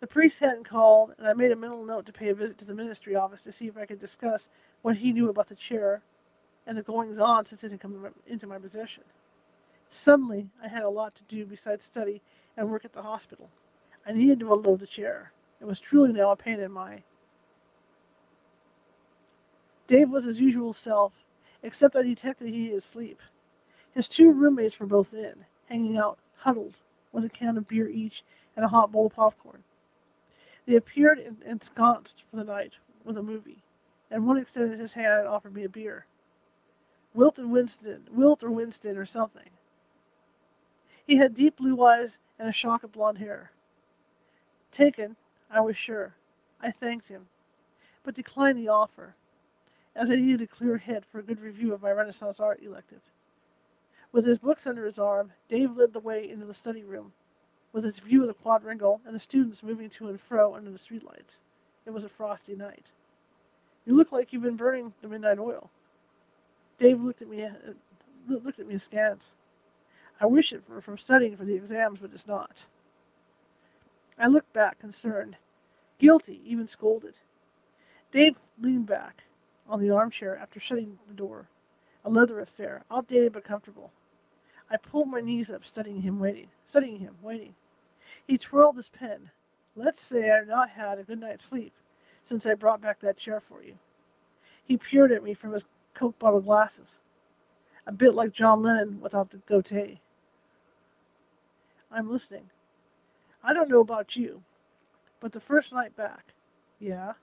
The 0.00 0.06
priest 0.06 0.40
hadn't 0.40 0.68
called, 0.68 1.14
and 1.18 1.26
I 1.26 1.34
made 1.34 1.50
a 1.50 1.56
mental 1.56 1.84
note 1.84 2.06
to 2.06 2.12
pay 2.12 2.28
a 2.28 2.34
visit 2.34 2.56
to 2.58 2.64
the 2.64 2.74
ministry 2.74 3.14
office 3.14 3.42
to 3.42 3.52
see 3.52 3.66
if 3.66 3.76
I 3.76 3.84
could 3.84 4.00
discuss 4.00 4.48
what 4.82 4.96
he 4.96 5.12
knew 5.12 5.28
about 5.28 5.48
the 5.48 5.54
chair 5.54 6.02
and 6.66 6.76
the 6.76 6.82
goings 6.82 7.18
on 7.18 7.44
since 7.46 7.64
it 7.64 7.70
had 7.70 7.80
come 7.80 8.08
into 8.26 8.46
my 8.46 8.58
possession. 8.58 9.04
Suddenly, 9.90 10.48
I 10.62 10.68
had 10.68 10.84
a 10.84 10.88
lot 10.88 11.14
to 11.16 11.24
do 11.24 11.44
besides 11.44 11.84
study 11.84 12.22
and 12.56 12.70
work 12.70 12.84
at 12.84 12.92
the 12.92 13.02
hospital. 13.02 13.50
I 14.06 14.12
needed 14.12 14.40
to 14.40 14.54
unload 14.54 14.80
the 14.80 14.86
chair. 14.86 15.32
It 15.60 15.66
was 15.66 15.80
truly 15.80 16.12
now 16.12 16.30
a 16.30 16.36
pain 16.36 16.60
in 16.60 16.72
my. 16.72 17.02
Dave 19.86 20.08
was 20.08 20.24
his 20.24 20.40
usual 20.40 20.72
self, 20.72 21.24
except 21.62 21.96
I 21.96 22.02
detected 22.02 22.48
he 22.48 22.70
was 22.70 22.84
asleep. 22.84 23.20
His 23.94 24.08
two 24.08 24.30
roommates 24.30 24.78
were 24.78 24.86
both 24.86 25.12
in, 25.12 25.44
hanging 25.68 25.96
out, 25.96 26.18
huddled, 26.38 26.76
with 27.12 27.24
a 27.24 27.28
can 27.28 27.56
of 27.56 27.68
beer 27.68 27.88
each 27.88 28.22
and 28.56 28.64
a 28.64 28.68
hot 28.68 28.92
bowl 28.92 29.06
of 29.06 29.14
popcorn. 29.14 29.64
They 30.66 30.76
appeared 30.76 31.18
ensconced 31.44 32.22
for 32.30 32.36
the 32.36 32.44
night 32.44 32.74
with 33.04 33.16
a 33.16 33.22
movie, 33.22 33.62
and 34.10 34.26
one 34.26 34.36
extended 34.36 34.78
his 34.78 34.92
hand 34.92 35.20
and 35.20 35.28
offered 35.28 35.54
me 35.54 35.64
a 35.64 35.68
beer. 35.68 36.06
Wilt 37.14 37.38
and 37.38 37.50
Winston, 37.50 38.08
Wilt 38.12 38.44
or 38.44 38.50
Winston 38.50 38.96
or 38.96 39.04
something. 39.04 39.50
He 41.04 41.16
had 41.16 41.34
deep 41.34 41.56
blue 41.56 41.82
eyes 41.84 42.18
and 42.38 42.48
a 42.48 42.52
shock 42.52 42.84
of 42.84 42.92
blond 42.92 43.18
hair. 43.18 43.50
Taken, 44.70 45.16
I 45.50 45.60
was 45.60 45.76
sure. 45.76 46.14
I 46.60 46.70
thanked 46.70 47.08
him, 47.08 47.26
but 48.04 48.14
declined 48.14 48.58
the 48.58 48.68
offer, 48.68 49.16
as 49.96 50.10
I 50.10 50.16
needed 50.16 50.42
a 50.42 50.46
clear 50.46 50.76
head 50.76 51.04
for 51.04 51.18
a 51.18 51.22
good 51.24 51.40
review 51.40 51.74
of 51.74 51.82
my 51.82 51.90
Renaissance 51.90 52.38
art 52.38 52.62
elective. 52.62 53.00
With 54.12 54.26
his 54.26 54.38
books 54.38 54.66
under 54.66 54.84
his 54.86 54.98
arm, 54.98 55.32
Dave 55.48 55.76
led 55.76 55.92
the 55.92 56.00
way 56.00 56.28
into 56.28 56.44
the 56.44 56.54
study 56.54 56.82
room, 56.82 57.12
with 57.72 57.84
its 57.84 58.00
view 58.00 58.22
of 58.22 58.28
the 58.28 58.34
quadrangle 58.34 59.00
and 59.06 59.14
the 59.14 59.20
students 59.20 59.62
moving 59.62 59.88
to 59.90 60.08
and 60.08 60.20
fro 60.20 60.54
under 60.54 60.70
the 60.70 60.78
streetlights. 60.78 61.38
It 61.86 61.90
was 61.90 62.02
a 62.02 62.08
frosty 62.08 62.56
night. 62.56 62.92
You 63.86 63.96
look 63.96 64.12
like 64.12 64.32
you've 64.32 64.42
been 64.42 64.56
burning 64.56 64.92
the 65.00 65.08
midnight 65.08 65.38
oil. 65.38 65.70
Dave 66.78 67.00
looked 67.00 67.22
at 67.22 67.28
me, 67.28 67.44
uh, 67.44 67.50
looked 68.28 68.58
at 68.58 68.66
me 68.66 68.74
askance. 68.74 69.34
I 70.20 70.26
wish 70.26 70.52
it 70.52 70.68
were 70.68 70.80
from 70.80 70.98
studying 70.98 71.36
for 71.36 71.44
the 71.44 71.54
exams, 71.54 72.00
but 72.00 72.10
it's 72.12 72.26
not. 72.26 72.66
I 74.18 74.26
looked 74.26 74.52
back, 74.52 74.78
concerned, 74.78 75.36
guilty, 75.98 76.42
even 76.44 76.68
scolded. 76.68 77.14
Dave 78.10 78.38
leaned 78.60 78.86
back 78.86 79.24
on 79.68 79.80
the 79.80 79.90
armchair 79.90 80.36
after 80.36 80.60
shutting 80.60 80.98
the 81.08 81.14
door. 81.14 81.48
A 82.04 82.10
leather 82.10 82.40
affair, 82.40 82.84
outdated 82.90 83.32
but 83.32 83.44
comfortable. 83.44 83.92
I 84.70 84.76
pulled 84.76 85.08
my 85.08 85.20
knees 85.20 85.50
up, 85.50 85.64
studying 85.64 86.02
him, 86.02 86.20
waiting, 86.20 86.48
studying 86.66 87.00
him, 87.00 87.16
waiting. 87.20 87.54
He 88.26 88.38
twirled 88.38 88.76
his 88.76 88.88
pen. 88.88 89.30
Let's 89.74 90.02
say 90.02 90.30
I've 90.30 90.46
not 90.46 90.70
had 90.70 90.98
a 90.98 91.04
good 91.04 91.20
night's 91.20 91.44
sleep 91.44 91.72
since 92.22 92.46
I 92.46 92.54
brought 92.54 92.80
back 92.80 93.00
that 93.00 93.16
chair 93.16 93.40
for 93.40 93.62
you. 93.62 93.74
He 94.62 94.76
peered 94.76 95.10
at 95.10 95.24
me 95.24 95.34
from 95.34 95.52
his 95.52 95.64
Coke 95.94 96.18
bottle 96.18 96.40
glasses, 96.40 97.00
a 97.86 97.92
bit 97.92 98.14
like 98.14 98.32
John 98.32 98.62
Lennon 98.62 99.00
without 99.00 99.30
the 99.30 99.38
goatee. 99.38 100.00
I'm 101.90 102.10
listening. 102.10 102.50
I 103.42 103.52
don't 103.52 103.68
know 103.68 103.80
about 103.80 104.14
you, 104.14 104.42
but 105.18 105.32
the 105.32 105.40
first 105.40 105.72
night 105.72 105.96
back, 105.96 106.34
yeah. 106.78 107.14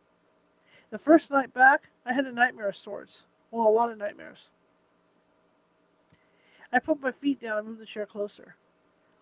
The 0.89 0.97
first 0.97 1.31
night 1.31 1.53
back, 1.53 1.89
I 2.05 2.13
had 2.13 2.25
a 2.25 2.33
nightmare 2.33 2.69
of 2.69 2.75
sorts. 2.75 3.25
Well, 3.51 3.67
a 3.67 3.69
lot 3.69 3.91
of 3.91 3.97
nightmares. 3.97 4.51
I 6.71 6.79
put 6.79 7.01
my 7.01 7.11
feet 7.11 7.41
down 7.41 7.59
and 7.59 7.67
moved 7.67 7.81
the 7.81 7.85
chair 7.85 8.05
closer. 8.05 8.55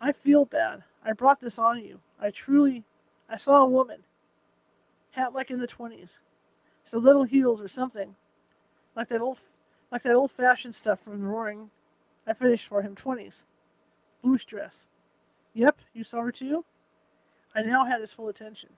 I 0.01 0.11
feel 0.11 0.45
bad. 0.45 0.83
I 1.03 1.13
brought 1.13 1.39
this 1.39 1.59
on 1.59 1.79
you. 1.83 1.99
I 2.19 2.31
truly. 2.31 2.83
I 3.29 3.37
saw 3.37 3.57
a 3.57 3.69
woman. 3.69 4.03
Hat 5.11 5.33
like 5.33 5.51
in 5.51 5.59
the 5.59 5.67
20s. 5.67 6.19
So 6.83 6.97
little 6.97 7.23
heels 7.23 7.61
or 7.61 7.67
something. 7.67 8.15
Like 8.95 9.09
that 9.09 9.21
old 9.21 9.39
like 9.91 10.03
that 10.03 10.15
old 10.15 10.31
fashioned 10.31 10.75
stuff 10.75 10.99
from 10.99 11.21
the 11.21 11.27
Roaring 11.27 11.69
I 12.27 12.33
finished 12.33 12.67
for 12.67 12.81
him 12.81 12.95
20s. 12.95 13.43
Bluish 14.23 14.45
dress. 14.45 14.85
Yep, 15.53 15.79
you 15.93 16.03
saw 16.03 16.21
her 16.21 16.31
too? 16.31 16.65
I 17.53 17.61
now 17.61 17.85
had 17.85 18.01
his 18.01 18.11
full 18.11 18.27
attention. 18.27 18.69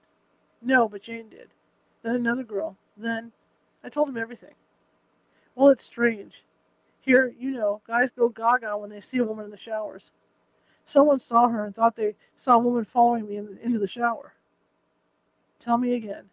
No, 0.61 0.87
but 0.89 1.01
Jane 1.01 1.29
did. 1.29 1.49
Then 2.03 2.15
another 2.15 2.43
girl. 2.43 2.77
Then 2.95 3.31
I 3.83 3.89
told 3.89 4.09
him 4.09 4.17
everything. 4.17 4.53
Well, 5.55 5.69
it's 5.69 5.83
strange. 5.83 6.43
Here, 7.07 7.33
you 7.39 7.51
know, 7.51 7.81
guys 7.87 8.11
go 8.11 8.27
gaga 8.27 8.77
when 8.77 8.89
they 8.89 8.99
see 8.99 9.19
a 9.19 9.23
woman 9.23 9.45
in 9.45 9.51
the 9.51 9.55
showers. 9.55 10.11
Someone 10.85 11.21
saw 11.21 11.47
her 11.47 11.63
and 11.63 11.73
thought 11.73 11.95
they 11.95 12.15
saw 12.35 12.55
a 12.55 12.59
woman 12.59 12.83
following 12.83 13.25
me 13.29 13.37
in 13.37 13.45
the, 13.45 13.61
into 13.63 13.79
the 13.79 13.87
shower. 13.87 14.33
Tell 15.61 15.77
me 15.77 15.93
again. 15.93 16.25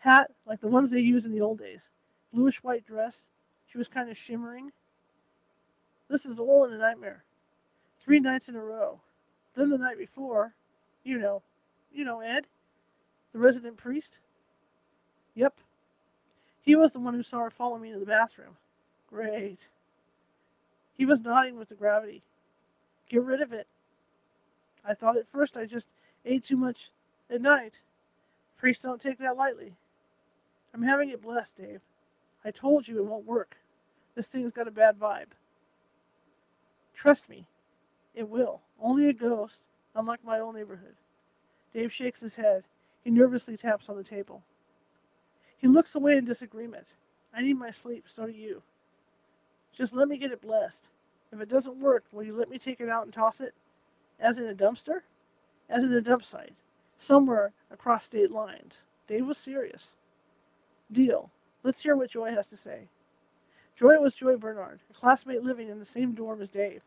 Hat 0.00 0.30
like 0.46 0.60
the 0.60 0.68
ones 0.68 0.90
they 0.90 1.00
used 1.00 1.24
in 1.24 1.32
the 1.32 1.40
old 1.40 1.58
days. 1.58 1.88
Bluish 2.34 2.62
white 2.62 2.84
dress. 2.84 3.24
She 3.66 3.78
was 3.78 3.88
kind 3.88 4.10
of 4.10 4.16
shimmering. 4.18 4.72
This 6.10 6.26
is 6.26 6.38
all 6.38 6.66
in 6.66 6.74
a 6.74 6.78
nightmare. 6.78 7.24
Three 8.00 8.20
nights 8.20 8.50
in 8.50 8.56
a 8.56 8.62
row. 8.62 9.00
Then 9.56 9.70
the 9.70 9.78
night 9.78 9.96
before, 9.96 10.52
you 11.02 11.16
know, 11.16 11.40
you 11.90 12.04
know 12.04 12.20
Ed, 12.20 12.44
the 13.32 13.38
resident 13.38 13.78
priest. 13.78 14.18
Yep. 15.34 15.54
He 16.60 16.76
was 16.76 16.92
the 16.92 17.00
one 17.00 17.14
who 17.14 17.22
saw 17.22 17.38
her 17.38 17.50
follow 17.50 17.78
me 17.78 17.88
into 17.88 18.00
the 18.00 18.04
bathroom. 18.04 18.58
Great. 19.14 19.68
He 20.98 21.06
was 21.06 21.20
nodding 21.20 21.56
with 21.56 21.68
the 21.68 21.76
gravity. 21.76 22.24
Get 23.08 23.22
rid 23.22 23.40
of 23.40 23.52
it. 23.52 23.68
I 24.84 24.94
thought 24.94 25.16
at 25.16 25.28
first 25.28 25.56
I 25.56 25.66
just 25.66 25.88
ate 26.24 26.42
too 26.42 26.56
much 26.56 26.90
at 27.30 27.40
night. 27.40 27.74
Priests 28.58 28.82
don't 28.82 29.00
take 29.00 29.18
that 29.18 29.36
lightly. 29.36 29.74
I'm 30.74 30.82
having 30.82 31.10
it 31.10 31.22
blessed, 31.22 31.58
Dave. 31.58 31.80
I 32.44 32.50
told 32.50 32.88
you 32.88 32.98
it 32.98 33.06
won't 33.06 33.24
work. 33.24 33.56
This 34.16 34.26
thing's 34.26 34.50
got 34.50 34.66
a 34.66 34.72
bad 34.72 34.98
vibe. 34.98 35.30
Trust 36.92 37.28
me, 37.28 37.46
it 38.16 38.28
will. 38.28 38.62
Only 38.82 39.08
a 39.08 39.12
ghost, 39.12 39.60
unlike 39.94 40.24
my 40.24 40.40
old 40.40 40.56
neighborhood. 40.56 40.96
Dave 41.72 41.92
shakes 41.92 42.20
his 42.20 42.34
head. 42.34 42.64
He 43.04 43.10
nervously 43.10 43.56
taps 43.56 43.88
on 43.88 43.96
the 43.96 44.02
table. 44.02 44.42
He 45.56 45.68
looks 45.68 45.94
away 45.94 46.16
in 46.16 46.24
disagreement. 46.24 46.96
I 47.32 47.42
need 47.42 47.58
my 47.58 47.70
sleep, 47.70 48.06
so 48.08 48.26
do 48.26 48.32
you. 48.32 48.62
Just 49.76 49.94
let 49.94 50.08
me 50.08 50.16
get 50.16 50.32
it 50.32 50.40
blessed. 50.40 50.88
If 51.32 51.40
it 51.40 51.48
doesn't 51.48 51.80
work, 51.80 52.04
will 52.12 52.22
you 52.22 52.36
let 52.36 52.48
me 52.48 52.58
take 52.58 52.80
it 52.80 52.88
out 52.88 53.04
and 53.04 53.12
toss 53.12 53.40
it? 53.40 53.54
As 54.20 54.38
in 54.38 54.46
a 54.46 54.54
dumpster? 54.54 55.00
As 55.68 55.82
in 55.82 55.92
a 55.92 56.00
dump 56.00 56.24
site. 56.24 56.54
Somewhere 56.98 57.52
across 57.70 58.04
state 58.04 58.30
lines. 58.30 58.84
Dave 59.08 59.26
was 59.26 59.38
serious. 59.38 59.96
Deal. 60.92 61.30
Let's 61.62 61.82
hear 61.82 61.96
what 61.96 62.10
Joy 62.10 62.30
has 62.30 62.46
to 62.48 62.56
say. 62.56 62.88
Joy 63.76 63.98
was 63.98 64.14
Joy 64.14 64.36
Bernard, 64.36 64.80
a 64.88 64.94
classmate 64.94 65.42
living 65.42 65.68
in 65.68 65.80
the 65.80 65.84
same 65.84 66.12
dorm 66.12 66.40
as 66.40 66.48
Dave, 66.48 66.82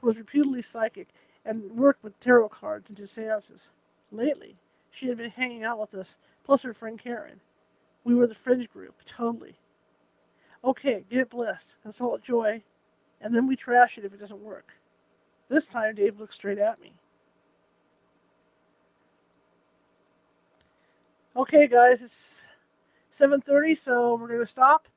who 0.00 0.06
was 0.06 0.16
reputedly 0.16 0.62
psychic 0.62 1.08
and 1.44 1.72
worked 1.72 2.04
with 2.04 2.20
tarot 2.20 2.50
cards 2.50 2.88
and 2.88 2.96
did 2.96 3.08
seances. 3.08 3.70
Lately, 4.12 4.56
she 4.90 5.08
had 5.08 5.16
been 5.16 5.30
hanging 5.30 5.64
out 5.64 5.80
with 5.80 5.94
us, 5.94 6.18
plus 6.44 6.62
her 6.62 6.72
friend 6.72 6.98
Karen. 6.98 7.40
We 8.04 8.14
were 8.14 8.28
the 8.28 8.34
fringe 8.34 8.70
group, 8.70 8.94
totally. 9.04 9.56
Okay, 10.64 11.04
get 11.08 11.20
it 11.20 11.30
blessed, 11.30 11.76
consult 11.82 12.22
Joy, 12.22 12.62
and 13.20 13.34
then 13.34 13.46
we 13.46 13.56
trash 13.56 13.96
it 13.98 14.04
if 14.04 14.12
it 14.12 14.20
doesn't 14.20 14.42
work. 14.42 14.72
This 15.48 15.68
time, 15.68 15.94
Dave 15.94 16.18
looked 16.18 16.34
straight 16.34 16.58
at 16.58 16.80
me. 16.80 16.94
Okay, 21.36 21.68
guys, 21.68 22.02
it's 22.02 22.46
7.30, 23.12 23.78
so 23.78 24.16
we're 24.16 24.26
going 24.26 24.40
to 24.40 24.46
stop, 24.46 24.88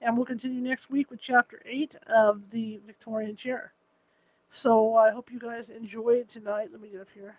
and 0.00 0.16
we'll 0.16 0.26
continue 0.26 0.60
next 0.60 0.90
week 0.90 1.10
with 1.10 1.20
Chapter 1.20 1.60
8 1.66 1.96
of 2.08 2.50
the 2.50 2.80
Victorian 2.86 3.36
Chair. 3.36 3.74
So 4.50 4.96
I 4.96 5.10
hope 5.10 5.30
you 5.30 5.38
guys 5.38 5.70
enjoyed 5.70 6.28
tonight. 6.28 6.70
Let 6.72 6.80
me 6.80 6.88
get 6.88 7.02
up 7.02 7.08
here. 7.14 7.36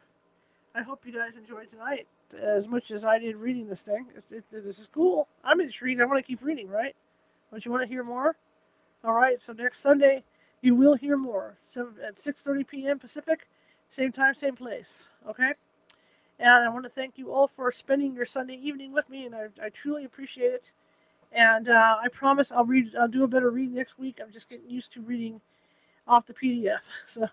I 0.73 0.83
hope 0.83 1.05
you 1.05 1.11
guys 1.11 1.35
enjoyed 1.35 1.69
tonight 1.69 2.07
as 2.39 2.67
much 2.67 2.91
as 2.91 3.03
I 3.03 3.19
did 3.19 3.35
reading 3.35 3.67
this 3.67 3.81
thing. 3.81 4.05
It, 4.15 4.23
it, 4.31 4.45
this 4.51 4.79
is 4.79 4.87
cool. 4.93 5.27
I'm 5.43 5.59
intrigued. 5.59 5.99
I 5.99 6.05
want 6.05 6.19
to 6.19 6.27
keep 6.27 6.41
reading, 6.41 6.69
right? 6.69 6.95
Don't 7.51 7.65
you 7.65 7.71
want 7.71 7.83
to 7.83 7.87
hear 7.89 8.03
more? 8.03 8.35
All 9.03 9.13
right. 9.13 9.41
So 9.41 9.53
next 9.53 9.79
Sunday, 9.81 10.23
you 10.61 10.75
will 10.75 10.95
hear 10.95 11.17
more. 11.17 11.57
So 11.67 11.89
at 12.05 12.17
6:30 12.17 12.67
p.m. 12.67 12.99
Pacific, 12.99 13.47
Same 13.89 14.11
time, 14.11 14.33
same 14.33 14.55
place. 14.55 15.09
Okay? 15.27 15.53
And 16.39 16.65
I 16.65 16.69
want 16.69 16.85
to 16.85 16.89
thank 16.89 17.17
you 17.17 17.31
all 17.33 17.47
for 17.47 17.71
spending 17.71 18.15
your 18.15 18.25
Sunday 18.25 18.55
evening 18.55 18.93
with 18.93 19.09
me, 19.09 19.25
and 19.25 19.35
I, 19.35 19.47
I 19.63 19.69
truly 19.69 20.05
appreciate 20.05 20.53
it. 20.53 20.73
And 21.31 21.69
uh, 21.69 21.97
I 22.03 22.07
promise 22.09 22.51
I'll 22.51 22.65
read. 22.65 22.95
I'll 22.99 23.07
do 23.07 23.23
a 23.23 23.27
better 23.27 23.51
read 23.51 23.73
next 23.73 23.99
week. 23.99 24.19
I'm 24.21 24.31
just 24.31 24.49
getting 24.49 24.69
used 24.69 24.93
to 24.93 25.01
reading 25.01 25.41
off 26.07 26.25
the 26.27 26.33
PDF, 26.33 26.81
so 27.07 27.27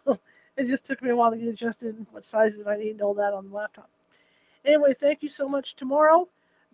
it 0.56 0.66
just 0.66 0.84
took 0.86 1.02
me 1.02 1.10
a 1.10 1.16
while 1.16 1.30
to 1.30 1.36
get 1.36 1.48
adjusted 1.48 1.96
and 1.96 2.06
what 2.12 2.24
sizes 2.24 2.66
I 2.66 2.76
need 2.76 2.92
and 2.92 3.02
all 3.02 3.14
that 3.14 3.32
on 3.34 3.48
the 3.48 3.56
laptop. 3.56 3.90
Anyway, 4.64 4.94
thank 4.94 5.22
you 5.22 5.28
so 5.28 5.48
much. 5.48 5.74
Tomorrow, 5.74 6.28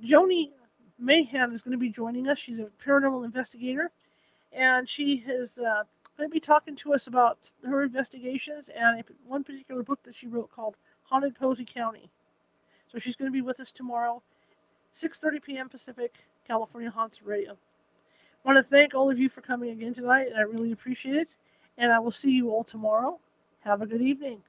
Joni 0.05 0.51
Mahan 0.99 1.53
is 1.53 1.63
going 1.63 1.73
to 1.73 1.79
be 1.79 1.91
joining 1.91 2.29
us. 2.29 2.39
She's 2.39 2.59
a 2.59 2.69
paranormal 2.85 3.25
investigator, 3.25 3.91
and 4.53 4.89
she 4.89 5.25
is 5.27 5.59
uh, 5.59 5.85
going 6.17 6.29
to 6.29 6.33
be 6.33 6.41
talking 6.41 6.77
to 6.77 6.95
us 6.95 7.07
about 7.07 7.39
her 7.65 7.83
investigations 7.83 8.71
and 8.75 9.01
a, 9.01 9.05
one 9.27 9.45
particular 9.45 9.83
book 9.83 10.03
that 10.05 10.15
she 10.15 10.27
wrote 10.27 10.51
called 10.51 10.77
Haunted 11.05 11.35
Posey 11.35 11.65
County. 11.65 12.11
So 12.91 12.99
she's 12.99 13.17
going 13.17 13.31
to 13.31 13.33
be 13.33 13.43
with 13.43 13.61
us 13.61 13.73
tomorrow, 13.73 14.23
6:30 14.97 15.43
p.m. 15.43 15.69
Pacific, 15.69 16.15
California 16.47 16.91
Haunts 16.91 17.23
Radio. 17.23 17.53
I 18.45 18.49
want 18.49 18.59
to 18.59 18.63
thank 18.63 18.95
all 18.95 19.11
of 19.11 19.19
you 19.19 19.29
for 19.29 19.41
coming 19.41 19.71
again 19.71 19.95
tonight, 19.95 20.29
and 20.29 20.37
I 20.37 20.43
really 20.43 20.73
appreciate 20.73 21.17
it. 21.17 21.37
And 21.77 21.91
I 21.93 21.99
will 21.99 22.13
see 22.13 22.31
you 22.31 22.51
all 22.51 22.63
tomorrow. 22.63 23.19
Have 23.61 23.83
a 23.83 23.87
good 23.87 24.03
evening. 24.03 24.43